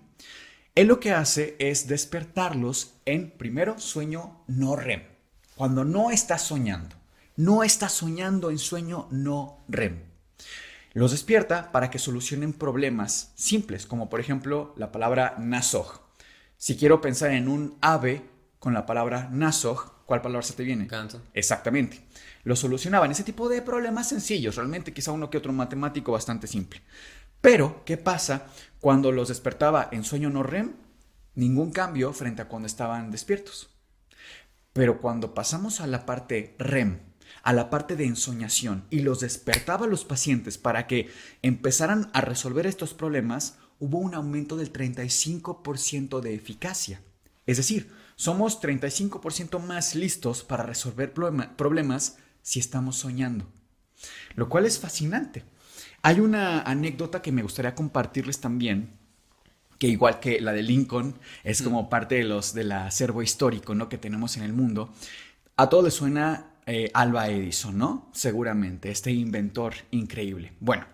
Él 0.75 0.87
lo 0.87 0.99
que 0.99 1.11
hace 1.11 1.55
es 1.59 1.87
despertarlos 1.87 2.95
en, 3.05 3.31
primero, 3.31 3.77
sueño 3.79 4.43
no 4.47 4.75
REM, 4.75 5.03
cuando 5.55 5.83
no 5.83 6.11
estás 6.11 6.43
soñando, 6.43 6.95
no 7.35 7.63
estás 7.63 7.91
soñando 7.91 8.49
en 8.49 8.57
sueño 8.57 9.07
no 9.11 9.63
REM. 9.67 10.11
Los 10.93 11.11
despierta 11.11 11.71
para 11.71 11.89
que 11.89 11.99
solucionen 11.99 12.51
problemas 12.51 13.31
simples, 13.35 13.85
como 13.85 14.09
por 14.09 14.19
ejemplo 14.19 14.73
la 14.75 14.91
palabra 14.91 15.35
nasoj. 15.39 16.00
Si 16.61 16.77
quiero 16.77 17.01
pensar 17.01 17.31
en 17.31 17.47
un 17.47 17.75
ave 17.81 18.21
con 18.59 18.75
la 18.75 18.85
palabra 18.85 19.27
nasoj, 19.31 20.05
¿cuál 20.05 20.21
palabra 20.21 20.43
se 20.43 20.53
te 20.53 20.61
viene? 20.61 20.85
Canto. 20.85 21.19
Exactamente. 21.33 22.05
Lo 22.43 22.55
solucionaban. 22.55 23.09
Ese 23.09 23.23
tipo 23.23 23.49
de 23.49 23.63
problemas 23.63 24.09
sencillos, 24.09 24.57
realmente 24.57 24.93
quizá 24.93 25.11
uno 25.11 25.31
que 25.31 25.39
otro 25.39 25.53
matemático 25.53 26.11
bastante 26.11 26.45
simple. 26.45 26.83
Pero, 27.41 27.81
¿qué 27.83 27.97
pasa 27.97 28.45
cuando 28.79 29.11
los 29.11 29.29
despertaba 29.29 29.89
en 29.91 30.03
sueño 30.03 30.29
no 30.29 30.43
REM? 30.43 30.73
Ningún 31.33 31.71
cambio 31.71 32.13
frente 32.13 32.43
a 32.43 32.47
cuando 32.47 32.67
estaban 32.67 33.09
despiertos. 33.09 33.71
Pero 34.71 35.01
cuando 35.01 35.33
pasamos 35.33 35.81
a 35.81 35.87
la 35.87 36.05
parte 36.05 36.55
REM, 36.59 36.99
a 37.41 37.53
la 37.53 37.71
parte 37.71 37.95
de 37.95 38.05
ensoñación 38.05 38.85
y 38.91 38.99
los 38.99 39.19
despertaba 39.19 39.87
a 39.87 39.89
los 39.89 40.05
pacientes 40.05 40.59
para 40.59 40.85
que 40.85 41.09
empezaran 41.41 42.11
a 42.13 42.21
resolver 42.21 42.67
estos 42.67 42.93
problemas, 42.93 43.57
hubo 43.81 43.97
un 43.97 44.13
aumento 44.13 44.55
del 44.55 44.71
35% 44.71 46.21
de 46.21 46.35
eficacia. 46.35 47.01
Es 47.47 47.57
decir, 47.57 47.91
somos 48.15 48.61
35% 48.61 49.59
más 49.59 49.95
listos 49.95 50.43
para 50.43 50.63
resolver 50.63 51.13
problemas 51.13 52.17
si 52.43 52.59
estamos 52.59 52.95
soñando. 52.95 53.47
Lo 54.35 54.47
cual 54.49 54.67
es 54.67 54.79
fascinante. 54.79 55.43
Hay 56.03 56.19
una 56.19 56.61
anécdota 56.61 57.23
que 57.23 57.31
me 57.31 57.41
gustaría 57.41 57.73
compartirles 57.73 58.39
también, 58.39 58.91
que 59.79 59.87
igual 59.87 60.19
que 60.19 60.39
la 60.39 60.53
de 60.53 60.61
Lincoln, 60.61 61.15
es 61.43 61.63
como 61.63 61.89
parte 61.89 62.15
de 62.15 62.23
los 62.23 62.53
del 62.53 62.71
acervo 62.71 63.23
histórico 63.23 63.73
¿no? 63.73 63.89
que 63.89 63.97
tenemos 63.97 64.37
en 64.37 64.43
el 64.43 64.53
mundo. 64.53 64.93
A 65.57 65.69
todos 65.69 65.83
les 65.83 65.95
suena 65.95 66.50
eh, 66.65 66.91
Alba 66.93 67.29
Edison, 67.29 67.77
¿no? 67.77 68.09
Seguramente, 68.13 68.91
este 68.91 69.11
inventor 69.11 69.73
increíble. 69.91 70.53
Bueno, 70.59 70.85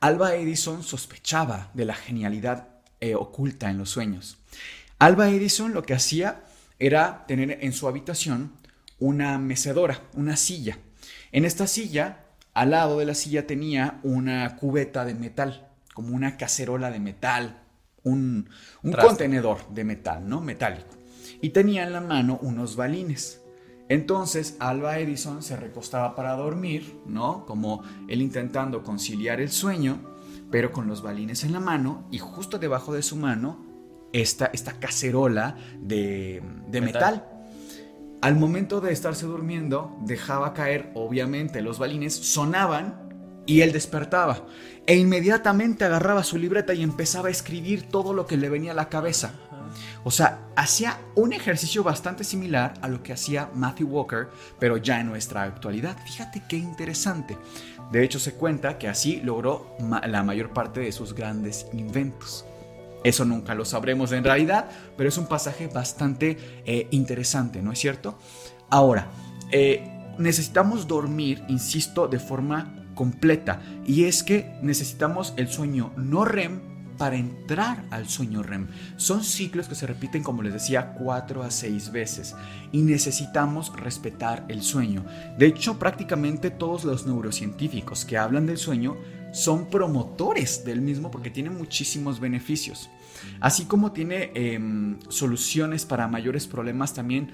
Alba 0.00 0.34
Edison 0.34 0.82
sospechaba 0.82 1.70
de 1.74 1.84
la 1.84 1.94
genialidad 1.94 2.68
eh, 3.00 3.14
oculta 3.14 3.70
en 3.70 3.78
los 3.78 3.90
sueños. 3.90 4.38
Alba 4.98 5.28
Edison 5.30 5.72
lo 5.72 5.82
que 5.82 5.94
hacía 5.94 6.44
era 6.78 7.24
tener 7.26 7.58
en 7.62 7.72
su 7.72 7.88
habitación 7.88 8.52
una 8.98 9.38
mecedora, 9.38 10.02
una 10.14 10.36
silla. 10.36 10.78
En 11.32 11.44
esta 11.44 11.66
silla, 11.66 12.24
al 12.54 12.70
lado 12.70 12.98
de 12.98 13.06
la 13.06 13.14
silla 13.14 13.46
tenía 13.46 14.00
una 14.02 14.56
cubeta 14.56 15.04
de 15.04 15.14
metal, 15.14 15.68
como 15.94 16.14
una 16.14 16.36
cacerola 16.36 16.90
de 16.90 17.00
metal, 17.00 17.62
un, 18.02 18.48
un 18.82 18.92
contenedor 18.92 19.68
de 19.70 19.84
metal, 19.84 20.28
¿no? 20.28 20.40
Metálico. 20.40 20.96
Y 21.40 21.50
tenía 21.50 21.84
en 21.84 21.92
la 21.92 22.00
mano 22.00 22.38
unos 22.42 22.76
balines. 22.76 23.40
Entonces 23.88 24.56
Alba 24.58 24.98
Edison 24.98 25.42
se 25.42 25.56
recostaba 25.56 26.14
para 26.14 26.34
dormir, 26.34 26.98
¿no? 27.06 27.44
Como 27.46 27.82
él 28.08 28.20
intentando 28.20 28.82
conciliar 28.82 29.40
el 29.40 29.50
sueño, 29.50 30.00
pero 30.50 30.72
con 30.72 30.88
los 30.88 31.02
balines 31.02 31.44
en 31.44 31.52
la 31.52 31.60
mano 31.60 32.06
y 32.10 32.18
justo 32.18 32.58
debajo 32.58 32.92
de 32.92 33.02
su 33.02 33.16
mano 33.16 33.64
esta, 34.12 34.46
esta 34.46 34.72
cacerola 34.78 35.56
de, 35.80 36.42
de 36.68 36.80
metal. 36.80 37.28
Al 38.22 38.34
momento 38.34 38.80
de 38.80 38.92
estarse 38.92 39.26
durmiendo, 39.26 39.96
dejaba 40.00 40.54
caer, 40.54 40.90
obviamente, 40.94 41.60
los 41.60 41.78
balines, 41.78 42.14
sonaban 42.14 43.06
y 43.46 43.60
él 43.60 43.72
despertaba. 43.72 44.46
E 44.86 44.96
inmediatamente 44.96 45.84
agarraba 45.84 46.24
su 46.24 46.38
libreta 46.38 46.74
y 46.74 46.82
empezaba 46.82 47.28
a 47.28 47.30
escribir 47.30 47.88
todo 47.88 48.12
lo 48.14 48.26
que 48.26 48.36
le 48.36 48.48
venía 48.48 48.72
a 48.72 48.74
la 48.74 48.88
cabeza. 48.88 49.34
O 50.04 50.10
sea, 50.10 50.48
hacía 50.56 50.98
un 51.14 51.32
ejercicio 51.32 51.82
bastante 51.82 52.24
similar 52.24 52.74
a 52.80 52.88
lo 52.88 53.02
que 53.02 53.12
hacía 53.12 53.50
Matthew 53.54 53.88
Walker, 53.88 54.28
pero 54.58 54.76
ya 54.76 55.00
en 55.00 55.08
nuestra 55.08 55.42
actualidad. 55.42 55.96
Fíjate 56.04 56.42
qué 56.48 56.56
interesante. 56.56 57.36
De 57.90 58.04
hecho, 58.04 58.18
se 58.18 58.34
cuenta 58.34 58.78
que 58.78 58.88
así 58.88 59.20
logró 59.20 59.76
la 60.06 60.22
mayor 60.22 60.50
parte 60.50 60.80
de 60.80 60.92
sus 60.92 61.14
grandes 61.14 61.66
inventos. 61.72 62.44
Eso 63.04 63.24
nunca 63.24 63.54
lo 63.54 63.64
sabremos 63.64 64.10
en 64.12 64.24
realidad, 64.24 64.68
pero 64.96 65.08
es 65.08 65.18
un 65.18 65.26
pasaje 65.26 65.68
bastante 65.68 66.62
eh, 66.64 66.88
interesante, 66.90 67.62
¿no 67.62 67.72
es 67.72 67.78
cierto? 67.78 68.18
Ahora, 68.68 69.08
eh, 69.52 69.88
necesitamos 70.18 70.88
dormir, 70.88 71.44
insisto, 71.48 72.08
de 72.08 72.18
forma 72.18 72.86
completa. 72.94 73.62
Y 73.86 74.04
es 74.04 74.24
que 74.24 74.58
necesitamos 74.62 75.34
el 75.36 75.48
sueño 75.48 75.92
no 75.96 76.24
REM 76.24 76.75
para 76.96 77.16
entrar 77.16 77.84
al 77.90 78.08
sueño 78.08 78.42
REM. 78.42 78.68
Son 78.96 79.22
ciclos 79.22 79.68
que 79.68 79.74
se 79.74 79.86
repiten, 79.86 80.22
como 80.22 80.42
les 80.42 80.52
decía, 80.52 80.94
cuatro 80.94 81.42
a 81.42 81.50
seis 81.50 81.92
veces 81.92 82.34
y 82.72 82.82
necesitamos 82.82 83.72
respetar 83.76 84.44
el 84.48 84.62
sueño. 84.62 85.04
De 85.38 85.46
hecho, 85.46 85.78
prácticamente 85.78 86.50
todos 86.50 86.84
los 86.84 87.06
neurocientíficos 87.06 88.04
que 88.04 88.18
hablan 88.18 88.46
del 88.46 88.58
sueño 88.58 88.96
son 89.32 89.66
promotores 89.66 90.64
del 90.64 90.80
mismo 90.80 91.10
porque 91.10 91.30
tiene 91.30 91.50
muchísimos 91.50 92.20
beneficios. 92.20 92.88
Así 93.40 93.64
como 93.64 93.92
tiene 93.92 94.30
em, 94.34 94.98
soluciones 95.08 95.84
para 95.84 96.08
mayores 96.08 96.46
problemas, 96.46 96.94
también 96.94 97.30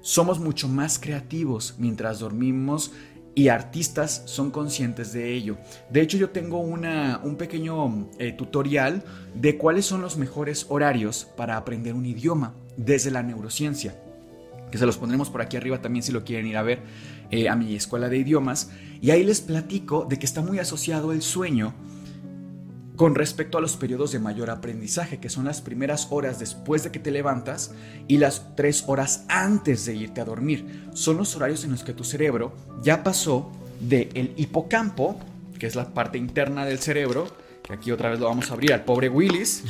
somos 0.00 0.38
mucho 0.38 0.68
más 0.68 0.98
creativos 0.98 1.74
mientras 1.78 2.20
dormimos 2.20 2.92
y 3.36 3.48
artistas 3.48 4.22
son 4.24 4.50
conscientes 4.50 5.12
de 5.12 5.34
ello. 5.34 5.58
De 5.90 6.00
hecho, 6.00 6.16
yo 6.16 6.30
tengo 6.30 6.58
una, 6.58 7.20
un 7.22 7.36
pequeño 7.36 8.08
eh, 8.18 8.32
tutorial 8.32 9.04
de 9.34 9.58
cuáles 9.58 9.84
son 9.84 10.00
los 10.00 10.16
mejores 10.16 10.64
horarios 10.70 11.28
para 11.36 11.58
aprender 11.58 11.92
un 11.92 12.06
idioma 12.06 12.54
desde 12.78 13.10
la 13.10 13.22
neurociencia, 13.22 13.94
que 14.70 14.78
se 14.78 14.86
los 14.86 14.96
pondremos 14.96 15.28
por 15.28 15.42
aquí 15.42 15.58
arriba 15.58 15.82
también 15.82 16.02
si 16.02 16.12
lo 16.12 16.24
quieren 16.24 16.46
ir 16.46 16.56
a 16.56 16.62
ver 16.62 16.80
eh, 17.30 17.50
a 17.50 17.56
mi 17.56 17.76
escuela 17.76 18.08
de 18.08 18.16
idiomas. 18.16 18.70
Y 19.02 19.10
ahí 19.10 19.22
les 19.22 19.42
platico 19.42 20.06
de 20.08 20.18
que 20.18 20.24
está 20.24 20.40
muy 20.40 20.58
asociado 20.58 21.12
el 21.12 21.20
sueño 21.20 21.74
con 22.96 23.14
respecto 23.14 23.58
a 23.58 23.60
los 23.60 23.76
periodos 23.76 24.12
de 24.12 24.18
mayor 24.18 24.50
aprendizaje, 24.50 25.18
que 25.18 25.28
son 25.28 25.44
las 25.44 25.60
primeras 25.60 26.08
horas 26.10 26.38
después 26.38 26.82
de 26.82 26.90
que 26.90 26.98
te 26.98 27.10
levantas 27.10 27.72
y 28.08 28.18
las 28.18 28.56
tres 28.56 28.84
horas 28.86 29.24
antes 29.28 29.84
de 29.84 29.94
irte 29.94 30.20
a 30.20 30.24
dormir. 30.24 30.88
Son 30.94 31.16
los 31.16 31.36
horarios 31.36 31.64
en 31.64 31.72
los 31.72 31.84
que 31.84 31.92
tu 31.92 32.04
cerebro 32.04 32.52
ya 32.82 33.02
pasó 33.02 33.52
del 33.80 34.08
el 34.14 34.32
hipocampo, 34.36 35.20
que 35.58 35.66
es 35.66 35.76
la 35.76 35.92
parte 35.92 36.16
interna 36.16 36.64
del 36.64 36.78
cerebro, 36.78 37.28
que 37.62 37.74
aquí 37.74 37.92
otra 37.92 38.10
vez 38.10 38.18
lo 38.18 38.26
vamos 38.26 38.50
a 38.50 38.54
abrir 38.54 38.72
al 38.72 38.84
pobre 38.84 39.08
Willis, 39.08 39.64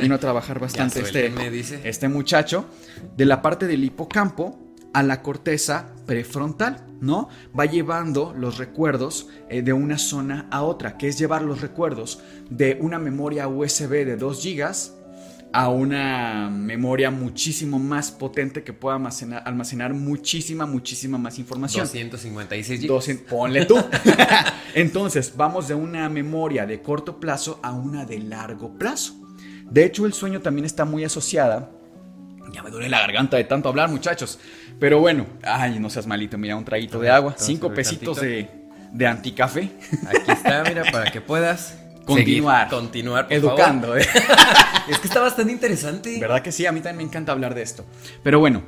vino 0.00 0.14
a 0.14 0.18
trabajar 0.18 0.58
bastante 0.60 1.00
este, 1.00 1.88
este 1.88 2.08
muchacho, 2.08 2.64
de 3.16 3.24
la 3.26 3.42
parte 3.42 3.66
del 3.66 3.84
hipocampo 3.84 4.69
a 4.92 5.02
la 5.02 5.22
corteza 5.22 5.94
prefrontal, 6.06 6.86
¿no? 7.00 7.28
Va 7.58 7.66
llevando 7.66 8.34
los 8.36 8.58
recuerdos 8.58 9.28
eh, 9.48 9.62
de 9.62 9.72
una 9.72 9.98
zona 9.98 10.48
a 10.50 10.62
otra, 10.62 10.96
que 10.98 11.08
es 11.08 11.18
llevar 11.18 11.42
los 11.42 11.60
recuerdos 11.60 12.20
de 12.50 12.78
una 12.80 12.98
memoria 12.98 13.48
USB 13.48 14.04
de 14.04 14.16
2 14.16 14.44
GB 14.44 15.00
a 15.52 15.68
una 15.68 16.48
memoria 16.48 17.10
muchísimo 17.10 17.78
más 17.78 18.12
potente 18.12 18.62
que 18.62 18.72
pueda 18.72 18.96
almacenar, 18.96 19.42
almacenar 19.44 19.94
muchísima, 19.94 20.64
muchísima 20.64 21.18
más 21.18 21.38
información. 21.38 21.84
256 21.84 22.80
GB. 22.82 23.26
ponle 23.28 23.66
tú. 23.66 23.76
Entonces, 24.74 25.32
vamos 25.36 25.66
de 25.66 25.74
una 25.74 26.08
memoria 26.08 26.66
de 26.66 26.80
corto 26.80 27.18
plazo 27.18 27.58
a 27.62 27.72
una 27.72 28.04
de 28.04 28.20
largo 28.20 28.78
plazo. 28.78 29.16
De 29.68 29.84
hecho, 29.84 30.06
el 30.06 30.12
sueño 30.12 30.40
también 30.40 30.66
está 30.66 30.84
muy 30.84 31.04
asociada 31.04 31.79
ya 32.52 32.62
me 32.62 32.70
duele 32.70 32.88
la 32.88 33.00
garganta 33.00 33.36
de 33.36 33.44
tanto 33.44 33.68
hablar, 33.68 33.88
muchachos. 33.88 34.38
Pero 34.78 35.00
bueno, 35.00 35.26
ay, 35.42 35.78
no 35.78 35.90
seas 35.90 36.06
malito, 36.06 36.38
mira, 36.38 36.56
un 36.56 36.64
traguito 36.64 37.00
de 37.00 37.10
agua. 37.10 37.34
Cinco 37.36 37.72
pesitos 37.72 38.20
de, 38.20 38.48
de 38.92 39.06
anticafé. 39.06 39.70
Aquí 40.08 40.30
está, 40.30 40.62
mira, 40.64 40.84
para 40.90 41.10
que 41.10 41.20
puedas 41.20 41.78
continuar. 42.04 42.68
continuar, 42.68 43.26
educando. 43.30 43.96
¿eh? 43.96 44.06
es 44.88 44.98
que 44.98 45.06
está 45.06 45.20
bastante 45.20 45.52
interesante. 45.52 46.18
¿Verdad 46.18 46.42
que 46.42 46.52
sí? 46.52 46.66
A 46.66 46.72
mí 46.72 46.80
también 46.80 46.98
me 46.98 47.02
encanta 47.04 47.32
hablar 47.32 47.54
de 47.54 47.62
esto. 47.62 47.84
Pero 48.22 48.40
bueno, 48.40 48.62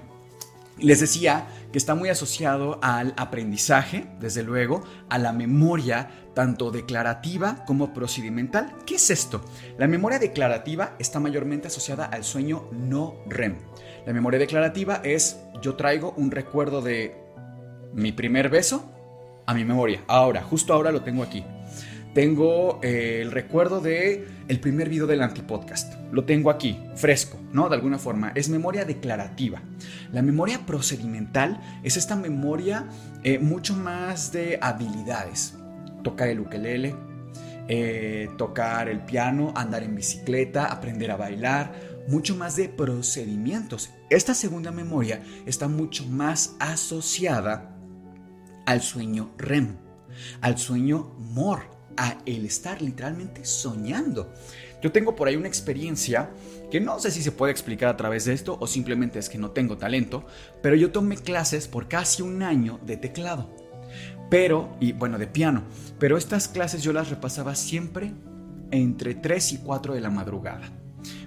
les 0.78 1.00
decía 1.00 1.46
que 1.72 1.78
está 1.78 1.94
muy 1.94 2.08
asociado 2.08 2.78
al 2.82 3.14
aprendizaje, 3.16 4.06
desde 4.20 4.42
luego, 4.42 4.84
a 5.08 5.18
la 5.18 5.32
memoria 5.32 6.10
tanto 6.34 6.70
declarativa 6.70 7.64
como 7.66 7.92
procedimental. 7.94 8.74
¿Qué 8.86 8.96
es 8.96 9.10
esto? 9.10 9.44
La 9.78 9.86
memoria 9.86 10.18
declarativa 10.18 10.94
está 10.98 11.20
mayormente 11.20 11.68
asociada 11.68 12.06
al 12.06 12.24
sueño 12.24 12.68
no 12.72 13.16
REM. 13.26 13.58
La 14.06 14.12
memoria 14.12 14.38
declarativa 14.40 15.00
es 15.04 15.38
yo 15.62 15.76
traigo 15.76 16.12
un 16.16 16.32
recuerdo 16.32 16.82
de 16.82 17.14
mi 17.94 18.10
primer 18.10 18.48
beso 18.48 18.90
a 19.46 19.54
mi 19.54 19.64
memoria. 19.64 20.02
Ahora, 20.08 20.42
justo 20.42 20.72
ahora 20.74 20.90
lo 20.90 21.02
tengo 21.02 21.22
aquí. 21.22 21.44
tengo 22.14 22.78
eh, 22.82 23.20
el 23.22 23.30
recuerdo 23.30 23.80
de 23.80 24.26
el 24.48 24.60
primer 24.60 24.88
video 24.88 25.06
del 25.06 25.22
antipodcast. 25.22 25.94
Lo 26.10 26.24
tengo 26.24 26.50
aquí, 26.50 26.78
fresco, 26.94 27.38
¿no? 27.52 27.68
De 27.68 27.76
alguna 27.76 27.98
forma. 27.98 28.32
Es 28.34 28.48
memoria 28.48 28.84
declarativa. 28.84 29.62
La 30.12 30.20
memoria 30.20 30.66
procedimental 30.66 31.60
es 31.82 31.96
esta 31.96 32.16
memoria 32.16 32.88
eh, 33.22 33.38
mucho 33.38 33.74
más 33.74 34.32
de 34.32 34.58
habilidades. 34.60 35.54
Tocar 36.02 36.28
el 36.28 36.40
ukelele, 36.40 36.94
eh, 37.68 38.28
tocar 38.36 38.88
el 38.88 39.00
piano, 39.00 39.54
andar 39.56 39.84
en 39.84 39.94
bicicleta, 39.94 40.66
aprender 40.66 41.10
a 41.12 41.16
bailar, 41.16 41.72
mucho 42.08 42.36
más 42.36 42.56
de 42.56 42.68
procedimientos. 42.68 43.90
Esta 44.10 44.34
segunda 44.34 44.70
memoria 44.70 45.22
está 45.46 45.68
mucho 45.68 46.04
más 46.06 46.56
asociada 46.58 47.76
al 48.66 48.82
sueño 48.82 49.32
REM, 49.38 49.76
al 50.40 50.58
sueño 50.58 51.14
MOR, 51.18 51.62
a 51.96 52.18
el 52.26 52.46
estar 52.46 52.80
literalmente 52.80 53.44
soñando. 53.44 54.32
Yo 54.82 54.90
tengo 54.90 55.14
por 55.14 55.28
ahí 55.28 55.36
una 55.36 55.48
experiencia 55.48 56.30
que 56.70 56.80
no 56.80 56.98
sé 56.98 57.10
si 57.10 57.22
se 57.22 57.32
puede 57.32 57.52
explicar 57.52 57.88
a 57.88 57.96
través 57.96 58.24
de 58.24 58.32
esto 58.32 58.56
o 58.60 58.66
simplemente 58.66 59.18
es 59.18 59.28
que 59.28 59.38
no 59.38 59.50
tengo 59.50 59.78
talento, 59.78 60.24
pero 60.62 60.74
yo 60.74 60.90
tomé 60.90 61.16
clases 61.16 61.68
por 61.68 61.88
casi 61.88 62.22
un 62.22 62.42
año 62.42 62.80
de 62.84 62.96
teclado. 62.96 63.54
Pero, 64.30 64.74
y 64.80 64.92
bueno, 64.92 65.18
de 65.18 65.26
piano, 65.26 65.64
pero 65.98 66.16
estas 66.16 66.48
clases 66.48 66.82
yo 66.82 66.92
las 66.92 67.10
repasaba 67.10 67.54
siempre 67.54 68.14
entre 68.70 69.14
3 69.14 69.52
y 69.52 69.58
4 69.58 69.94
de 69.94 70.00
la 70.00 70.10
madrugada. 70.10 70.81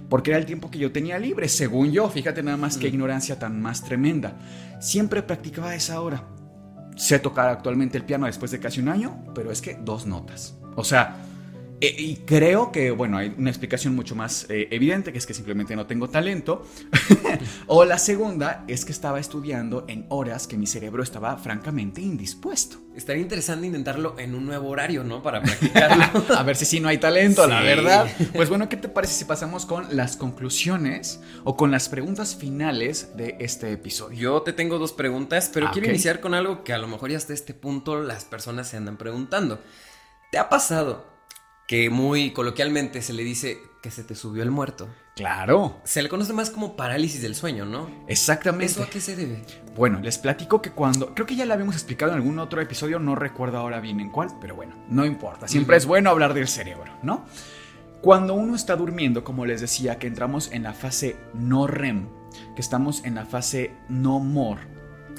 Porque 0.08 0.30
era 0.30 0.38
el 0.38 0.46
tiempo 0.46 0.70
que 0.70 0.78
yo 0.78 0.92
tenía 0.92 1.18
libre, 1.18 1.48
según 1.48 1.90
yo, 1.90 2.08
fíjate 2.08 2.42
nada 2.42 2.56
más 2.56 2.78
qué 2.78 2.88
ignorancia 2.88 3.38
tan 3.38 3.60
más 3.60 3.82
tremenda. 3.82 4.36
Siempre 4.80 5.22
practicaba 5.22 5.70
a 5.70 5.74
esa 5.74 6.00
hora 6.00 6.22
sé 6.96 7.18
tocar 7.18 7.48
actualmente 7.48 7.98
el 7.98 8.04
piano 8.04 8.26
después 8.26 8.50
de 8.50 8.58
casi 8.58 8.80
un 8.80 8.88
año, 8.88 9.22
pero 9.34 9.52
es 9.52 9.60
que 9.60 9.74
dos 9.74 10.06
notas. 10.06 10.56
O 10.74 10.82
sea, 10.82 11.16
eh, 11.80 11.94
y 11.98 12.16
creo 12.16 12.72
que, 12.72 12.90
bueno, 12.90 13.18
hay 13.18 13.34
una 13.36 13.50
explicación 13.50 13.94
mucho 13.94 14.14
más 14.14 14.46
eh, 14.48 14.68
evidente, 14.70 15.12
que 15.12 15.18
es 15.18 15.26
que 15.26 15.34
simplemente 15.34 15.76
no 15.76 15.86
tengo 15.86 16.08
talento. 16.08 16.66
o 17.66 17.84
la 17.84 17.98
segunda 17.98 18.64
es 18.66 18.84
que 18.84 18.92
estaba 18.92 19.20
estudiando 19.20 19.84
en 19.88 20.06
horas 20.08 20.46
que 20.46 20.56
mi 20.56 20.66
cerebro 20.66 21.02
estaba 21.02 21.36
francamente 21.36 22.00
indispuesto. 22.00 22.78
Estaría 22.96 23.20
interesante 23.20 23.66
intentarlo 23.66 24.18
en 24.18 24.34
un 24.34 24.46
nuevo 24.46 24.70
horario, 24.70 25.04
¿no? 25.04 25.22
Para 25.22 25.42
practicarlo. 25.42 26.24
A 26.36 26.42
ver 26.44 26.56
si 26.56 26.64
sí 26.64 26.80
no 26.80 26.88
hay 26.88 26.96
talento, 26.96 27.46
la 27.46 27.60
verdad. 27.60 28.08
Pues 28.34 28.48
bueno, 28.48 28.70
¿qué 28.70 28.78
te 28.78 28.88
parece 28.88 29.12
si 29.12 29.26
pasamos 29.26 29.66
con 29.66 29.94
las 29.94 30.16
conclusiones 30.16 31.20
o 31.44 31.58
con 31.58 31.70
las 31.70 31.90
preguntas 31.90 32.36
finales 32.36 33.14
de 33.18 33.36
este 33.38 33.70
episodio? 33.70 34.18
Yo 34.18 34.42
te 34.42 34.54
tengo 34.54 34.78
dos 34.78 34.94
preguntas, 34.94 35.50
pero 35.52 35.66
ah, 35.66 35.70
quiero 35.72 35.88
iniciar 35.88 36.20
con 36.20 36.32
algo 36.32 36.64
que 36.64 36.72
a 36.72 36.78
lo 36.78 36.88
mejor 36.88 37.10
ya 37.10 37.18
hasta 37.18 37.34
este 37.34 37.52
punto 37.52 38.00
las 38.00 38.24
personas 38.24 38.66
se 38.68 38.78
andan 38.78 38.96
preguntando. 38.96 39.60
¿Te 40.32 40.38
ha 40.38 40.48
pasado 40.48 41.15
que 41.66 41.90
muy 41.90 42.32
coloquialmente 42.32 43.02
se 43.02 43.12
le 43.12 43.24
dice 43.24 43.60
que 43.82 43.90
se 43.90 44.04
te 44.04 44.14
subió 44.14 44.42
el 44.42 44.50
muerto. 44.50 44.88
Claro. 45.16 45.80
Se 45.84 46.02
le 46.02 46.08
conoce 46.08 46.32
más 46.32 46.50
como 46.50 46.76
parálisis 46.76 47.22
del 47.22 47.34
sueño, 47.34 47.64
¿no? 47.64 47.88
Exactamente. 48.06 48.66
¿Eso 48.66 48.82
a 48.82 48.90
qué 48.90 49.00
se 49.00 49.16
debe? 49.16 49.42
Bueno, 49.74 50.00
les 50.00 50.18
platico 50.18 50.60
que 50.60 50.70
cuando. 50.70 51.14
Creo 51.14 51.26
que 51.26 51.36
ya 51.36 51.46
lo 51.46 51.54
habíamos 51.54 51.74
explicado 51.74 52.12
en 52.12 52.18
algún 52.18 52.38
otro 52.38 52.60
episodio, 52.60 52.98
no 52.98 53.14
recuerdo 53.14 53.58
ahora 53.58 53.80
bien 53.80 54.00
en 54.00 54.10
cuál, 54.10 54.28
pero 54.40 54.54
bueno, 54.54 54.76
no 54.88 55.04
importa. 55.04 55.48
Siempre 55.48 55.76
es 55.76 55.86
bueno 55.86 56.10
hablar 56.10 56.34
del 56.34 56.48
cerebro, 56.48 56.92
¿no? 57.02 57.24
Cuando 58.02 58.34
uno 58.34 58.54
está 58.54 58.76
durmiendo, 58.76 59.24
como 59.24 59.46
les 59.46 59.60
decía, 59.60 59.98
que 59.98 60.06
entramos 60.06 60.52
en 60.52 60.62
la 60.62 60.74
fase 60.74 61.16
no 61.34 61.66
REM, 61.66 62.08
que 62.54 62.60
estamos 62.60 63.04
en 63.04 63.14
la 63.14 63.24
fase 63.24 63.72
no 63.88 64.20
MOR, 64.20 64.58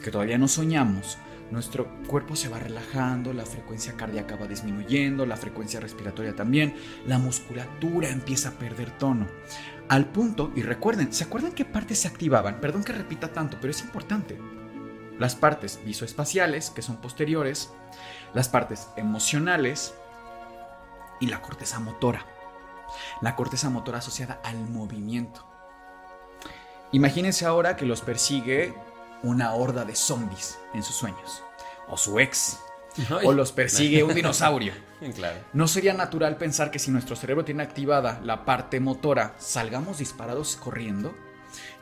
que 0.04 0.12
todavía 0.12 0.38
no 0.38 0.48
soñamos, 0.48 1.18
nuestro 1.52 1.88
cuerpo 2.08 2.36
se 2.36 2.50
va 2.50 2.60
relajando, 2.60 3.34
la 3.34 3.45
frecuencia 3.45 3.93
cardíaca 3.93 4.36
va 4.36 4.48
disminuyendo, 4.48 5.26
la 5.26 5.38
frecuencia 5.38 5.80
respiratoria 5.80 6.36
también, 6.36 6.76
la 7.06 7.20
musculatura 7.20 8.10
empieza 8.10 8.50
a 8.50 8.54
perder 8.54 8.91
tono. 8.98 9.28
Al 9.89 10.06
punto, 10.08 10.52
y 10.56 10.64
recuerden, 10.64 11.14
¿se 11.14 11.24
acuerdan 11.24 11.54
qué 11.54 11.64
partes 11.64 12.00
se 12.00 12.08
activaban? 12.08 12.60
Perdón 12.60 12.84
que 12.84 12.93
repita 12.93 13.32
tanto, 13.32 13.58
pero 13.62 13.72
es 13.72 13.82
importante. 13.82 14.38
Las 15.18 15.36
partes 15.36 15.80
visoespaciales, 15.84 16.70
que 16.70 16.82
son 16.82 16.98
posteriores, 16.98 17.72
las 18.34 18.50
partes 18.50 18.89
emocionales 18.98 19.93
y 21.20 21.28
la 21.28 21.41
corteza 21.41 21.80
motora. 21.80 22.26
La 23.22 23.36
corteza 23.36 23.70
motora 23.70 24.00
asociada 24.00 24.41
al 24.43 24.58
movimiento. 24.70 25.45
Imagínense 26.91 27.45
ahora 27.45 27.76
que 27.76 27.86
los 27.86 28.02
persigue 28.02 28.74
una 29.24 29.53
horda 29.53 29.86
de 29.86 29.95
zombies 29.95 30.57
en 30.74 30.84
sus 30.84 30.95
sueños, 30.95 31.43
o 31.88 31.97
su 31.97 32.20
ex, 32.20 32.59
o 33.24 33.32
los 33.32 33.51
persigue 33.51 34.03
un 34.03 34.13
dinosaurio. 34.13 34.74
claro. 35.15 35.39
No 35.53 35.68
sería 35.68 35.93
natural 35.93 36.38
pensar 36.38 36.72
que 36.72 36.80
si 36.80 36.91
nuestro 36.91 37.15
cerebro 37.15 37.45
tiene 37.45 37.63
activada 37.63 38.20
la 38.24 38.45
parte 38.45 38.80
motora, 38.80 39.36
salgamos 39.38 39.99
disparados 39.99 40.55
corriendo. 40.55 41.15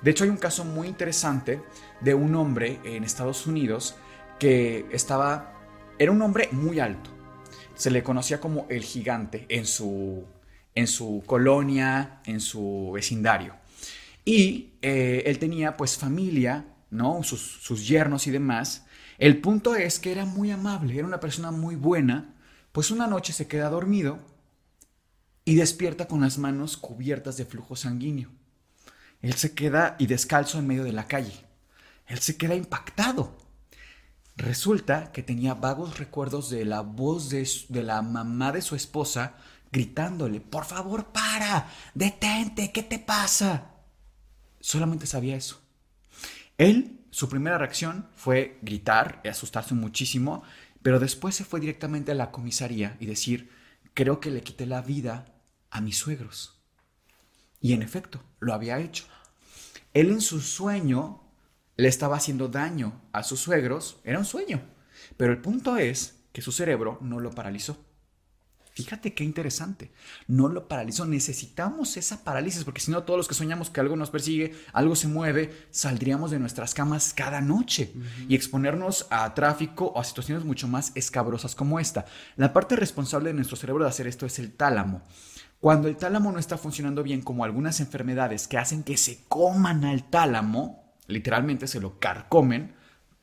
De 0.02 0.12
hecho, 0.12 0.24
hay 0.24 0.30
un 0.30 0.38
caso 0.38 0.66
muy 0.66 0.88
interesante 0.88 1.62
de 2.02 2.14
un 2.14 2.36
hombre 2.36 2.80
en 2.84 3.04
Estados 3.04 3.48
Unidos 3.48 3.96
que 4.40 4.86
estaba, 4.92 5.54
era 5.98 6.12
un 6.12 6.22
hombre 6.22 6.50
muy 6.52 6.80
alto. 6.80 7.10
Se 7.74 7.92
le 7.92 8.04
conocía 8.04 8.40
como 8.40 8.68
el 8.70 8.84
gigante 8.84 9.46
en 9.50 9.66
su, 9.66 10.26
en 10.76 10.88
su 10.88 11.24
colonia, 11.26 12.22
en 12.26 12.40
su 12.40 12.92
vecindario. 12.94 13.56
Y 14.24 14.74
eh, 14.82 15.24
él 15.26 15.40
tenía 15.40 15.78
pues 15.78 15.98
familia 15.98 16.66
¿no? 16.90 17.24
Sus, 17.24 17.42
sus 17.42 17.88
yernos 17.88 18.28
y 18.28 18.32
demás. 18.32 18.86
El 19.18 19.40
punto 19.42 19.76
es 19.76 20.00
que 20.00 20.12
era 20.12 20.26
muy 20.26 20.52
amable, 20.52 20.98
era 20.98 21.08
una 21.08 21.20
persona 21.20 21.52
muy 21.52 21.76
buena, 21.76 22.36
pues 22.72 22.92
una 22.92 23.08
noche 23.08 23.34
se 23.34 23.48
queda 23.48 23.70
dormido 23.70 24.20
y 25.46 25.56
despierta 25.56 26.08
con 26.08 26.22
las 26.22 26.38
manos 26.38 26.76
cubiertas 26.76 27.38
de 27.38 27.46
flujo 27.46 27.76
sanguíneo. 27.76 28.30
Él 29.22 29.34
se 29.34 29.54
queda 29.54 29.96
y 30.00 30.08
descalzo 30.08 30.60
en 30.60 30.68
medio 30.68 30.84
de 30.84 30.92
la 30.92 31.08
calle. 31.08 31.46
Él 32.08 32.20
se 32.20 32.38
queda 32.38 32.56
impactado. 32.56 33.38
Resulta 34.36 35.12
que 35.12 35.24
tenía 35.24 35.54
vagos 35.54 35.98
recuerdos 35.98 36.50
de 36.50 36.66
la 36.66 36.82
voz 36.82 37.30
de, 37.30 37.48
de, 37.70 37.84
la 37.84 38.02
mamá 38.02 38.52
de 38.52 38.62
su 38.62 38.76
esposa 38.76 39.36
gritándole, 39.72 40.42
por 40.42 40.66
favor, 40.66 41.08
para, 41.08 41.70
detente, 41.94 42.72
¿qué 42.72 42.84
te 42.84 43.00
pasa? 43.00 43.72
Solamente 44.60 45.08
sabía 45.08 45.36
eso. 45.36 45.65
Él, 46.58 47.06
su 47.12 47.30
primera 47.30 47.58
reacción 47.58 48.08
fue 48.16 48.60
gritar 48.62 49.22
y 49.24 49.28
asustarse 49.28 49.74
muchísimo, 49.74 50.44
pero 50.82 51.00
después 51.00 51.36
se 51.36 51.46
fue 51.46 51.60
directamente 51.60 52.12
a 52.12 52.16
la 52.16 52.32
comisaría 52.32 52.96
y 53.00 53.06
decir, 53.06 53.50
creo 53.94 54.20
que 54.20 54.32
le 54.32 54.42
quité 54.42 54.66
la 54.66 54.82
vida 54.82 55.34
a 55.72 55.82
mis 55.82 55.98
suegros. 55.98 56.62
Y 57.60 57.74
en 57.74 57.82
efecto, 57.82 58.22
lo 58.40 58.54
había 58.54 58.80
hecho. 58.80 59.06
Él 59.94 60.12
en 60.12 60.22
su 60.22 60.42
sueño 60.42 61.24
le 61.78 61.88
estaba 61.88 62.18
haciendo 62.18 62.48
daño 62.48 63.02
a 63.12 63.24
sus 63.24 63.40
suegros, 63.40 64.00
era 64.04 64.20
un 64.20 64.26
sueño, 64.26 64.62
pero 65.18 65.34
el 65.34 65.42
punto 65.42 65.78
es 65.78 66.24
que 66.32 66.42
su 66.42 66.52
cerebro 66.52 66.98
no 67.02 67.20
lo 67.20 67.32
paralizó. 67.32 67.85
Fíjate 68.76 69.14
qué 69.14 69.24
interesante. 69.24 69.90
No 70.28 70.50
lo 70.50 70.68
paralizó. 70.68 71.06
Necesitamos 71.06 71.96
esa 71.96 72.26
parálisis 72.26 72.66
porque 72.66 72.82
si 72.82 72.92
no, 72.92 73.04
todos 73.04 73.18
los 73.18 73.28
que 73.30 73.34
soñamos 73.34 73.70
que 73.70 73.80
algo 73.80 73.96
nos 73.96 74.10
persigue, 74.10 74.54
algo 74.74 74.98
se 74.98 75.08
mueve, 75.08 75.68
saldríamos 75.72 76.30
de 76.30 76.40
nuestras 76.40 76.74
camas 76.74 77.14
cada 77.14 77.40
noche 77.40 77.94
y 78.28 78.36
exponernos 78.36 79.08
a 79.12 79.34
tráfico 79.34 79.94
o 79.96 80.02
a 80.02 80.04
situaciones 80.04 80.44
mucho 80.44 80.68
más 80.68 80.92
escabrosas 80.96 81.56
como 81.56 81.80
esta. 81.80 82.06
La 82.36 82.52
parte 82.52 82.76
responsable 82.76 83.30
de 83.30 83.36
nuestro 83.36 83.56
cerebro 83.56 83.86
de 83.86 83.90
hacer 83.90 84.08
esto 84.08 84.26
es 84.26 84.40
el 84.40 84.52
tálamo. 84.52 85.04
Cuando 85.62 85.88
el 85.88 85.96
tálamo 85.96 86.34
no 86.34 86.40
está 86.40 86.58
funcionando 86.58 87.02
bien, 87.02 87.22
como 87.22 87.46
algunas 87.46 87.80
enfermedades 87.80 88.50
que 88.50 88.58
hacen 88.58 88.84
que 88.84 88.98
se 88.98 89.24
coman 89.30 89.86
al 89.86 90.10
tálamo, 90.10 90.94
literalmente 91.08 91.68
se 91.68 91.80
lo 91.80 91.98
carcomen, 91.98 92.75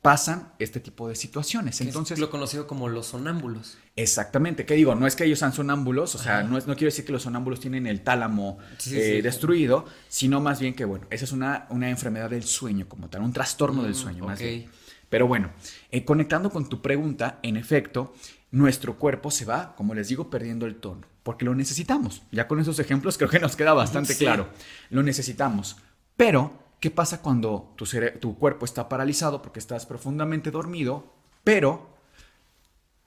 pasan 0.03 0.51
este 0.59 0.81
tipo 0.81 1.07
de 1.07 1.15
situaciones. 1.15 1.79
Entonces, 1.79 2.15
es 2.15 2.19
lo 2.19 2.29
conocido 2.29 2.67
como 2.67 2.89
los 2.89 3.07
sonámbulos. 3.07 3.77
Exactamente, 3.95 4.65
¿qué 4.65 4.73
digo? 4.73 4.95
No 4.95 5.07
es 5.07 5.15
que 5.15 5.23
ellos 5.23 5.39
sean 5.39 5.53
sonámbulos, 5.53 6.13
o 6.13 6.17
sea, 6.17 6.43
no, 6.43 6.57
es, 6.57 6.67
no 6.67 6.75
quiero 6.75 6.89
decir 6.89 7.05
que 7.05 7.13
los 7.13 7.23
sonámbulos 7.23 7.61
tienen 7.61 7.87
el 7.87 8.01
tálamo 8.01 8.57
eh, 8.91 9.21
destruido, 9.23 9.85
sino 10.09 10.41
más 10.41 10.59
bien 10.59 10.73
que, 10.73 10.83
bueno, 10.83 11.07
esa 11.09 11.23
es 11.23 11.31
una, 11.31 11.67
una 11.69 11.89
enfermedad 11.89 12.29
del 12.29 12.43
sueño 12.43 12.89
como 12.89 13.09
tal, 13.09 13.21
un 13.21 13.31
trastorno 13.31 13.81
del 13.83 13.93
mm, 13.93 13.95
sueño, 13.95 14.25
más 14.25 14.39
bien. 14.39 14.69
Pero 15.09 15.25
bueno, 15.25 15.51
eh, 15.89 16.03
conectando 16.03 16.49
con 16.49 16.67
tu 16.67 16.81
pregunta, 16.81 17.39
en 17.41 17.55
efecto, 17.55 18.13
nuestro 18.51 18.99
cuerpo 18.99 19.31
se 19.31 19.45
va, 19.45 19.73
como 19.77 19.93
les 19.93 20.09
digo, 20.09 20.29
perdiendo 20.29 20.65
el 20.65 20.75
tono, 20.75 21.07
porque 21.23 21.45
lo 21.45 21.55
necesitamos. 21.55 22.23
Ya 22.29 22.49
con 22.49 22.59
esos 22.59 22.77
ejemplos 22.79 23.17
creo 23.17 23.29
que 23.29 23.39
nos 23.39 23.55
queda 23.55 23.73
bastante 23.73 24.15
claro. 24.17 24.49
Lo 24.89 25.01
necesitamos. 25.01 25.77
Pero 26.17 26.62
¿Qué 26.83 26.91
pasa 26.91 27.21
cuando 27.21 27.73
tu, 27.77 27.85
tu 28.19 28.37
cuerpo 28.37 28.65
está 28.65 28.89
paralizado 28.89 29.41
porque 29.41 29.59
estás 29.59 29.85
profundamente 29.85 30.51
dormido, 30.51 31.05
pero 31.45 31.87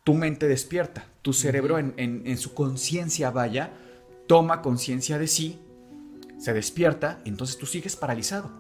tu 0.03 0.15
mente 0.15 0.49
despierta? 0.49 1.05
Tu 1.21 1.35
cerebro 1.35 1.79
en, 1.79 2.39
su 2.39 2.55
conciencia, 2.55 3.31
vaya, 3.31 3.75
toma 4.27 4.63
conciencia 4.63 5.19
de 5.19 5.27
sí, 5.27 5.59
se 6.39 6.55
despierta, 6.55 7.19
entonces 7.27 7.59
tú 7.59 7.67
sigues 7.67 7.97
paralizado. 7.97 8.51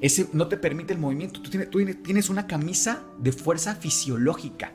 Ese 0.00 0.28
no 0.32 0.48
te 0.48 0.56
permite 0.56 0.92
el 0.92 0.98
movimiento. 0.98 1.40
Tú 1.40 1.48
tienes, 1.48 2.28
una 2.28 2.48
camisa 2.48 3.04
de 3.18 3.30
fuerza 3.30 3.76
fisiológica. 3.76 4.72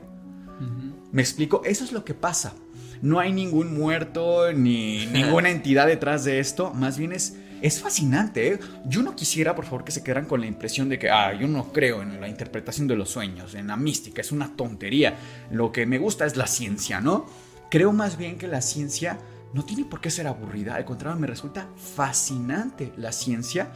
¿Me 1.12 1.22
explico? 1.22 1.64
Eso 1.66 1.84
es 1.84 1.92
lo 1.92 2.06
que 2.06 2.14
pasa. 2.14 2.54
no 3.02 3.20
hay 3.20 3.34
ningún 3.34 3.78
muerto 3.78 4.54
ni 4.54 5.06
ninguna 5.12 5.50
entidad 5.50 5.88
detrás 5.88 6.24
de 6.24 6.40
esto, 6.40 6.74
más 6.74 6.98
bien 6.98 7.12
es 7.12 7.36
es 7.62 7.82
fascinante. 7.82 8.54
¿eh? 8.54 8.60
Yo 8.86 9.04
no 9.04 9.16
quisiera, 9.16 9.56
por 9.56 9.66
favor, 9.66 9.84
que 9.84 9.92
se 9.92 10.04
quedaran 10.04 10.26
con 10.26 10.42
la 10.42 10.48
impresión 10.48 10.90
de 10.90 11.00
que, 11.00 11.10
ah, 11.10 11.34
yo 11.34 11.48
no 11.48 11.72
creo 11.72 12.02
en 12.02 12.20
la 12.20 12.28
interpretación 12.28 12.88
de 12.88 12.96
los 12.96 13.10
sueños, 13.10 13.56
en 13.56 13.68
la 13.68 13.78
mística, 13.78 14.22
es 14.22 14.32
una 14.32 14.56
tontería. 14.56 15.16
Lo 15.52 15.72
que 15.72 15.86
me 15.86 15.98
gusta 15.98 16.26
es 16.26 16.36
la 16.36 16.48
ciencia, 16.48 17.02
¿no? 17.02 17.26
Creo 17.70 17.94
más 17.94 18.18
bien 18.18 18.38
que 18.38 18.48
la 18.48 18.62
ciencia 18.62 19.18
no 19.54 19.64
tiene 19.64 19.86
por 19.86 20.02
qué 20.02 20.10
ser 20.10 20.28
aburrida. 20.28 20.76
Al 20.76 20.86
contrario, 20.86 21.20
me 21.20 21.28
resulta 21.28 21.70
fascinante 21.96 22.92
la 22.98 23.12
ciencia, 23.12 23.72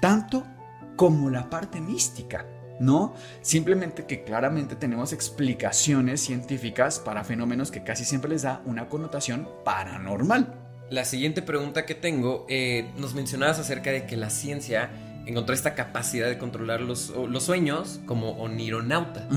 tanto 0.00 0.46
como 0.96 1.30
la 1.30 1.48
parte 1.48 1.80
mística. 1.80 2.46
¿no? 2.80 3.14
Simplemente 3.42 4.06
que 4.06 4.24
claramente 4.24 4.74
tenemos 4.74 5.12
explicaciones 5.12 6.22
científicas 6.22 6.98
para 6.98 7.24
fenómenos 7.24 7.70
que 7.70 7.84
casi 7.84 8.06
siempre 8.06 8.30
les 8.30 8.42
da 8.42 8.62
una 8.64 8.88
connotación 8.88 9.46
paranormal. 9.64 10.59
La 10.90 11.04
siguiente 11.04 11.40
pregunta 11.40 11.86
que 11.86 11.94
tengo, 11.94 12.46
eh, 12.48 12.90
nos 12.98 13.14
mencionabas 13.14 13.60
acerca 13.60 13.92
de 13.92 14.06
que 14.06 14.16
la 14.16 14.28
ciencia 14.28 14.90
encontró 15.24 15.54
esta 15.54 15.76
capacidad 15.76 16.28
de 16.28 16.36
controlar 16.36 16.80
los, 16.80 17.10
los 17.28 17.44
sueños 17.44 18.00
como 18.06 18.32
onironauta. 18.32 19.28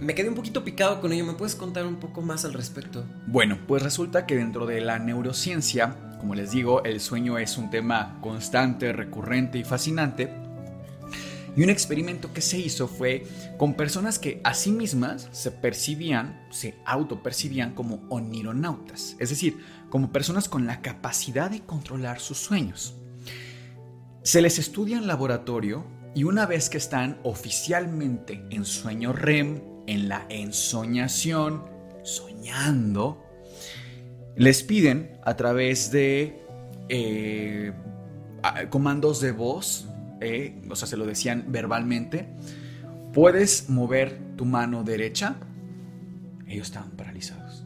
Me 0.00 0.14
quedé 0.14 0.30
un 0.30 0.34
poquito 0.34 0.64
picado 0.64 1.02
con 1.02 1.12
ello, 1.12 1.26
¿me 1.26 1.34
puedes 1.34 1.54
contar 1.54 1.84
un 1.86 1.96
poco 1.96 2.22
más 2.22 2.46
al 2.46 2.54
respecto? 2.54 3.04
Bueno, 3.26 3.58
pues 3.68 3.82
resulta 3.82 4.24
que 4.24 4.36
dentro 4.36 4.64
de 4.64 4.80
la 4.80 4.98
neurociencia, 4.98 5.96
como 6.18 6.34
les 6.34 6.52
digo, 6.52 6.82
el 6.84 6.98
sueño 6.98 7.36
es 7.36 7.58
un 7.58 7.68
tema 7.68 8.16
constante, 8.22 8.92
recurrente 8.94 9.58
y 9.58 9.64
fascinante. 9.64 10.32
Y 11.54 11.62
un 11.62 11.70
experimento 11.70 12.32
que 12.32 12.40
se 12.40 12.58
hizo 12.58 12.88
fue 12.88 13.24
con 13.58 13.74
personas 13.74 14.18
que 14.18 14.40
a 14.42 14.54
sí 14.54 14.72
mismas 14.72 15.28
se 15.32 15.50
percibían, 15.50 16.46
se 16.50 16.74
autopercibían 16.86 17.74
como 17.74 18.06
onironautas, 18.08 19.16
es 19.18 19.30
decir, 19.30 19.58
como 19.90 20.12
personas 20.12 20.48
con 20.48 20.66
la 20.66 20.80
capacidad 20.80 21.50
de 21.50 21.60
controlar 21.60 22.20
sus 22.20 22.38
sueños. 22.38 22.94
Se 24.22 24.40
les 24.40 24.58
estudia 24.58 24.96
en 24.96 25.06
laboratorio 25.06 25.84
y 26.14 26.24
una 26.24 26.46
vez 26.46 26.70
que 26.70 26.78
están 26.78 27.18
oficialmente 27.22 28.44
en 28.50 28.64
sueño 28.64 29.12
REM, 29.12 29.60
en 29.86 30.08
la 30.08 30.26
ensoñación, 30.30 31.64
soñando, 32.02 33.22
les 34.36 34.62
piden 34.62 35.18
a 35.24 35.36
través 35.36 35.90
de 35.90 36.42
eh, 36.88 37.72
comandos 38.70 39.20
de 39.20 39.32
voz, 39.32 39.86
eh, 40.22 40.62
o 40.70 40.76
sea, 40.76 40.88
se 40.88 40.96
lo 40.96 41.06
decían 41.06 41.46
verbalmente, 41.48 42.28
puedes 43.12 43.68
mover 43.68 44.18
tu 44.36 44.44
mano 44.44 44.84
derecha, 44.84 45.36
ellos 46.46 46.68
estaban 46.68 46.90
paralizados. 46.90 47.64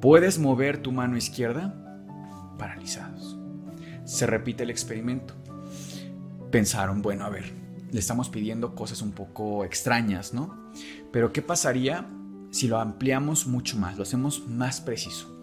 Puedes 0.00 0.38
mover 0.38 0.78
tu 0.78 0.92
mano 0.92 1.16
izquierda, 1.16 1.74
paralizados. 2.58 3.38
Se 4.04 4.26
repite 4.26 4.62
el 4.62 4.70
experimento. 4.70 5.34
Pensaron, 6.50 7.02
bueno, 7.02 7.24
a 7.24 7.30
ver, 7.30 7.52
le 7.90 7.98
estamos 7.98 8.28
pidiendo 8.28 8.74
cosas 8.74 9.02
un 9.02 9.12
poco 9.12 9.64
extrañas, 9.64 10.34
¿no? 10.34 10.70
Pero 11.12 11.32
¿qué 11.32 11.42
pasaría 11.42 12.06
si 12.50 12.68
lo 12.68 12.78
ampliamos 12.78 13.46
mucho 13.46 13.76
más, 13.78 13.96
lo 13.96 14.02
hacemos 14.02 14.46
más 14.46 14.80
preciso? 14.80 15.36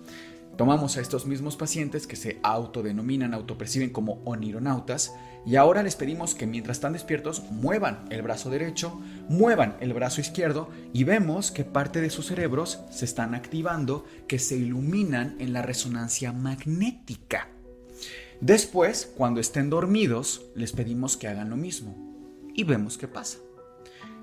Tomamos 0.58 0.98
a 0.98 1.02
estos 1.02 1.26
mismos 1.26 1.56
pacientes 1.56 2.06
que 2.06 2.16
se 2.16 2.40
autodenominan, 2.44 3.34
autoperciben 3.34 3.90
como 3.90 4.22
onironautas 4.24 5.14
y 5.46 5.56
ahora 5.56 5.84
les 5.84 5.96
pedimos 5.96 6.36
que 6.36 6.46
mientras 6.48 6.78
están 6.78 6.94
despiertos 6.94 7.44
muevan 7.52 8.06
el 8.10 8.22
brazo 8.22 8.50
derecho, 8.50 9.02
muevan 9.30 9.76
el 9.80 9.94
brazo 9.94 10.22
izquierdo 10.22 10.70
y 10.94 11.04
vemos 11.04 11.52
que 11.52 11.64
parte 11.64 12.02
de 12.02 12.10
sus 12.10 12.28
cerebros 12.28 12.80
se 12.92 13.06
están 13.06 13.36
activando, 13.36 14.06
que 14.28 14.40
se 14.40 14.56
iluminan 14.56 15.36
en 15.40 15.54
la 15.54 15.62
resonancia 15.62 16.32
magnética. 16.32 17.50
Después, 18.42 19.12
cuando 19.16 19.40
estén 19.40 19.70
dormidos, 19.70 20.46
les 20.56 20.72
pedimos 20.72 21.18
que 21.18 21.28
hagan 21.28 21.50
lo 21.50 21.58
mismo 21.58 21.96
y 22.54 22.64
vemos 22.64 22.98
qué 22.98 23.08
pasa. 23.08 23.40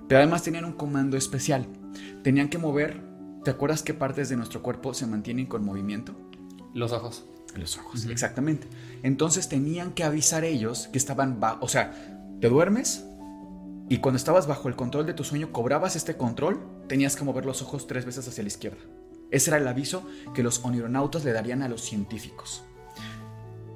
Pero 0.08 0.20
además 0.20 0.42
tenían 0.42 0.64
un 0.64 0.72
comando 0.72 1.16
especial. 1.16 1.66
Tenían 2.22 2.48
que 2.48 2.58
mover 2.58 3.10
¿Te 3.44 3.50
acuerdas 3.50 3.82
qué 3.82 3.94
partes 3.94 4.28
de 4.28 4.36
nuestro 4.36 4.60
cuerpo 4.60 4.92
se 4.92 5.06
mantienen 5.06 5.46
con 5.46 5.64
movimiento? 5.64 6.14
Los 6.74 6.92
ojos. 6.92 7.24
Los 7.56 7.78
ojos, 7.78 8.06
exactamente. 8.06 8.68
Entonces 9.02 9.48
tenían 9.48 9.92
que 9.92 10.04
avisar 10.04 10.44
ellos 10.44 10.88
que 10.92 10.98
estaban 10.98 11.40
bajo, 11.40 11.64
o 11.64 11.68
sea, 11.68 11.92
te 12.40 12.48
duermes 12.48 13.04
y 13.88 13.98
cuando 13.98 14.16
estabas 14.16 14.46
bajo 14.46 14.68
el 14.68 14.76
control 14.76 15.04
de 15.04 15.14
tu 15.14 15.24
sueño, 15.24 15.50
cobrabas 15.50 15.96
este 15.96 16.16
control, 16.16 16.60
tenías 16.88 17.16
que 17.16 17.24
mover 17.24 17.44
los 17.44 17.60
ojos 17.60 17.88
tres 17.88 18.04
veces 18.04 18.28
hacia 18.28 18.44
la 18.44 18.48
izquierda. 18.48 18.78
Ese 19.32 19.50
era 19.50 19.58
el 19.58 19.66
aviso 19.66 20.04
que 20.32 20.42
los 20.44 20.64
onironautas 20.64 21.24
le 21.24 21.32
darían 21.32 21.62
a 21.62 21.68
los 21.68 21.82
científicos. 21.82 22.62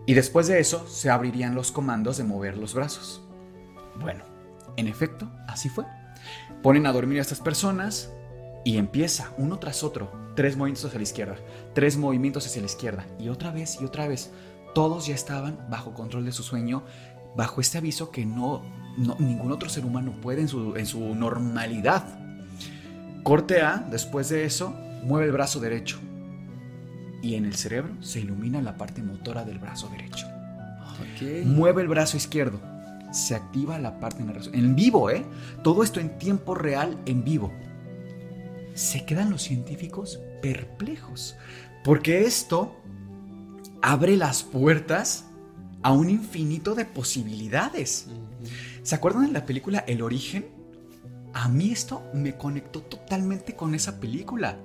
Y 0.06 0.14
después 0.14 0.46
de 0.46 0.60
eso 0.60 0.86
se 0.86 1.10
abrirían 1.10 1.54
los 1.54 1.72
comandos 1.72 2.16
de 2.16 2.24
mover 2.24 2.56
los 2.56 2.74
brazos. 2.74 3.22
Bueno, 4.00 4.24
en 4.76 4.86
efecto, 4.86 5.30
así 5.48 5.68
fue. 5.68 5.84
Ponen 6.62 6.86
a 6.86 6.92
dormir 6.92 7.18
a 7.18 7.22
estas 7.22 7.40
personas, 7.40 8.10
y 8.64 8.78
empieza 8.78 9.30
uno 9.36 9.58
tras 9.58 9.84
otro, 9.84 10.10
tres 10.34 10.56
movimientos 10.56 10.86
hacia 10.86 10.98
la 10.98 11.04
izquierda, 11.04 11.36
tres 11.74 11.96
movimientos 11.96 12.46
hacia 12.46 12.62
la 12.62 12.66
izquierda, 12.66 13.06
y 13.20 13.28
otra 13.28 13.52
vez 13.52 13.78
y 13.80 13.84
otra 13.84 14.08
vez. 14.08 14.32
Todos 14.74 15.06
ya 15.06 15.14
estaban 15.14 15.66
bajo 15.70 15.94
control 15.94 16.24
de 16.24 16.32
su 16.32 16.42
sueño, 16.42 16.82
bajo 17.36 17.60
este 17.60 17.78
aviso 17.78 18.10
que 18.10 18.24
no, 18.26 18.62
ningún 19.18 19.52
otro 19.52 19.68
ser 19.68 19.84
humano 19.84 20.12
puede 20.20 20.40
en 20.40 20.48
su, 20.48 20.74
en 20.76 20.86
su 20.86 21.14
normalidad. 21.14 22.18
Corte 23.22 23.62
A, 23.62 23.86
después 23.90 24.30
de 24.30 24.44
eso, 24.44 24.74
mueve 25.04 25.26
el 25.26 25.32
brazo 25.32 25.60
derecho. 25.60 26.00
Y 27.22 27.36
en 27.36 27.44
el 27.44 27.54
cerebro 27.54 27.94
se 28.02 28.20
ilumina 28.20 28.60
la 28.60 28.76
parte 28.76 29.02
motora 29.02 29.44
del 29.44 29.58
brazo 29.58 29.88
derecho. 29.88 30.26
Mueve 31.44 31.82
el 31.82 31.88
brazo 31.88 32.16
izquierdo. 32.16 32.60
Se 33.12 33.34
activa 33.34 33.78
la 33.78 34.00
parte 34.00 34.22
en, 34.22 34.32
en 34.52 34.74
vivo, 34.74 35.08
¿eh? 35.08 35.24
Todo 35.62 35.84
esto 35.84 36.00
en 36.00 36.18
tiempo 36.18 36.54
real, 36.54 36.98
en 37.06 37.22
vivo 37.24 37.52
se 38.74 39.04
quedan 39.04 39.30
los 39.30 39.42
científicos 39.42 40.20
perplejos, 40.42 41.36
porque 41.82 42.24
esto 42.24 42.76
abre 43.80 44.16
las 44.16 44.42
puertas 44.42 45.26
a 45.82 45.92
un 45.92 46.10
infinito 46.10 46.74
de 46.74 46.84
posibilidades. 46.84 48.06
¿Se 48.82 48.94
acuerdan 48.94 49.26
de 49.26 49.32
la 49.32 49.46
película 49.46 49.84
El 49.86 50.02
origen? 50.02 50.46
A 51.32 51.48
mí 51.48 51.70
esto 51.70 52.02
me 52.14 52.36
conectó 52.36 52.82
totalmente 52.82 53.54
con 53.54 53.74
esa 53.74 54.00
película. 54.00 54.58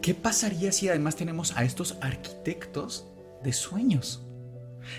¿Qué 0.00 0.14
pasaría 0.14 0.72
si 0.72 0.88
además 0.88 1.16
tenemos 1.16 1.56
a 1.56 1.64
estos 1.64 1.98
arquitectos 2.00 3.06
de 3.42 3.52
sueños? 3.52 4.22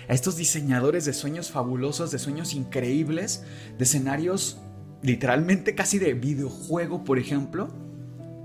A 0.08 0.14
estos 0.14 0.36
diseñadores 0.36 1.04
de 1.04 1.12
sueños 1.12 1.50
fabulosos, 1.50 2.10
de 2.10 2.18
sueños 2.18 2.54
increíbles, 2.54 3.44
de 3.76 3.84
escenarios 3.84 4.58
literalmente 5.02 5.74
casi 5.74 5.98
de 5.98 6.14
videojuego, 6.14 7.04
por 7.04 7.18
ejemplo, 7.18 7.68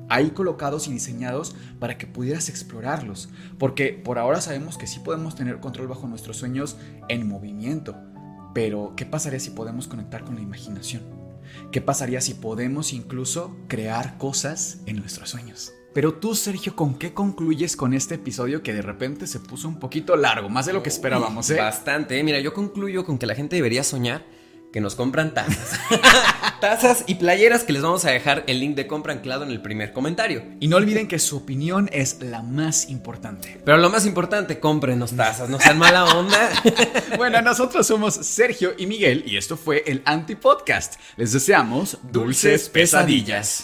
ahí 0.10 0.32
colocados 0.32 0.88
y 0.88 0.92
diseñados 0.92 1.56
para 1.80 1.98
que 1.98 2.08
pudieras 2.08 2.50
explorarlos. 2.50 3.30
Porque 3.58 3.94
por 3.94 4.20
ahora 4.20 4.42
sabemos 4.42 4.78
que 4.78 4.88
sí 4.88 5.00
podemos 5.00 5.36
tener 5.36 5.60
control 5.60 5.88
bajo 5.88 6.08
nuestros 6.08 6.38
sueños 6.38 6.78
en 7.08 7.28
movimiento. 7.28 7.96
Pero, 8.54 8.94
¿qué 8.98 9.06
pasaría 9.06 9.40
si 9.40 9.52
podemos 9.52 9.88
conectar 9.88 10.24
con 10.24 10.36
la 10.36 10.42
imaginación? 10.42 11.04
¿Qué 11.72 11.82
pasaría 11.82 12.22
si 12.22 12.34
podemos 12.34 12.94
incluso 12.94 13.56
crear 13.68 14.18
cosas 14.18 14.80
en 14.86 14.98
nuestros 14.98 15.30
sueños? 15.30 15.74
Pero 15.94 16.14
tú, 16.16 16.36
Sergio, 16.36 16.76
¿con 16.76 16.96
qué 16.96 17.14
concluyes 17.14 17.76
con 17.76 17.94
este 17.94 18.16
episodio 18.16 18.62
que 18.62 18.74
de 18.74 18.82
repente 18.82 19.26
se 19.26 19.40
puso 19.40 19.68
un 19.68 19.80
poquito 19.80 20.16
largo, 20.16 20.48
más 20.48 20.68
de 20.68 20.74
lo 20.74 20.84
que 20.84 20.90
esperábamos, 20.90 21.50
eh? 21.50 21.58
Bastante, 21.58 22.24
mira, 22.24 22.40
yo 22.40 22.54
concluyo 22.54 23.06
con 23.06 23.18
que 23.18 23.26
la 23.26 23.34
gente 23.34 23.56
debería 23.56 23.84
soñar 23.84 24.24
que 24.72 24.82
nos 24.82 24.96
compran 24.96 25.34
tazas. 25.34 25.80
tazas 26.62 27.04
y 27.08 27.16
playeras 27.16 27.64
que 27.64 27.74
les 27.74 27.82
vamos 27.82 28.06
a 28.06 28.12
dejar 28.12 28.44
el 28.48 28.60
link 28.60 28.76
de 28.76 28.88
compra 28.88 29.14
anclado 29.14 29.44
en 29.44 29.50
el 29.50 29.62
primer 29.62 29.94
comentario. 29.94 30.44
Y 30.60 30.68
no 30.68 30.78
olviden 30.78 31.08
que 31.08 31.20
su 31.20 31.38
opinión 31.38 31.90
es 31.92 32.22
la 32.22 32.42
más 32.42 32.90
importante. 32.90 33.62
Pero 33.64 33.78
lo 33.78 33.90
más 33.90 34.06
importante, 34.06 34.60
cómprenos 34.60 35.16
tazas, 35.16 35.50
no 35.50 35.60
sean 35.60 35.78
mala 35.78 36.06
onda. 36.06 36.50
bueno, 37.18 37.42
nosotros 37.42 37.88
somos 37.88 38.14
Sergio 38.14 38.74
y 38.78 38.86
Miguel 38.86 39.24
y 39.26 39.38
esto 39.38 39.58
fue 39.58 39.84
el 39.88 40.02
Anti-Podcast. 40.06 40.96
Les 41.18 41.32
deseamos 41.32 41.98
dulces 42.12 42.70
pesadillas. 42.70 43.64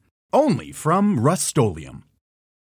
only 0.33 0.71
from 0.71 1.19
Rust 1.19 1.47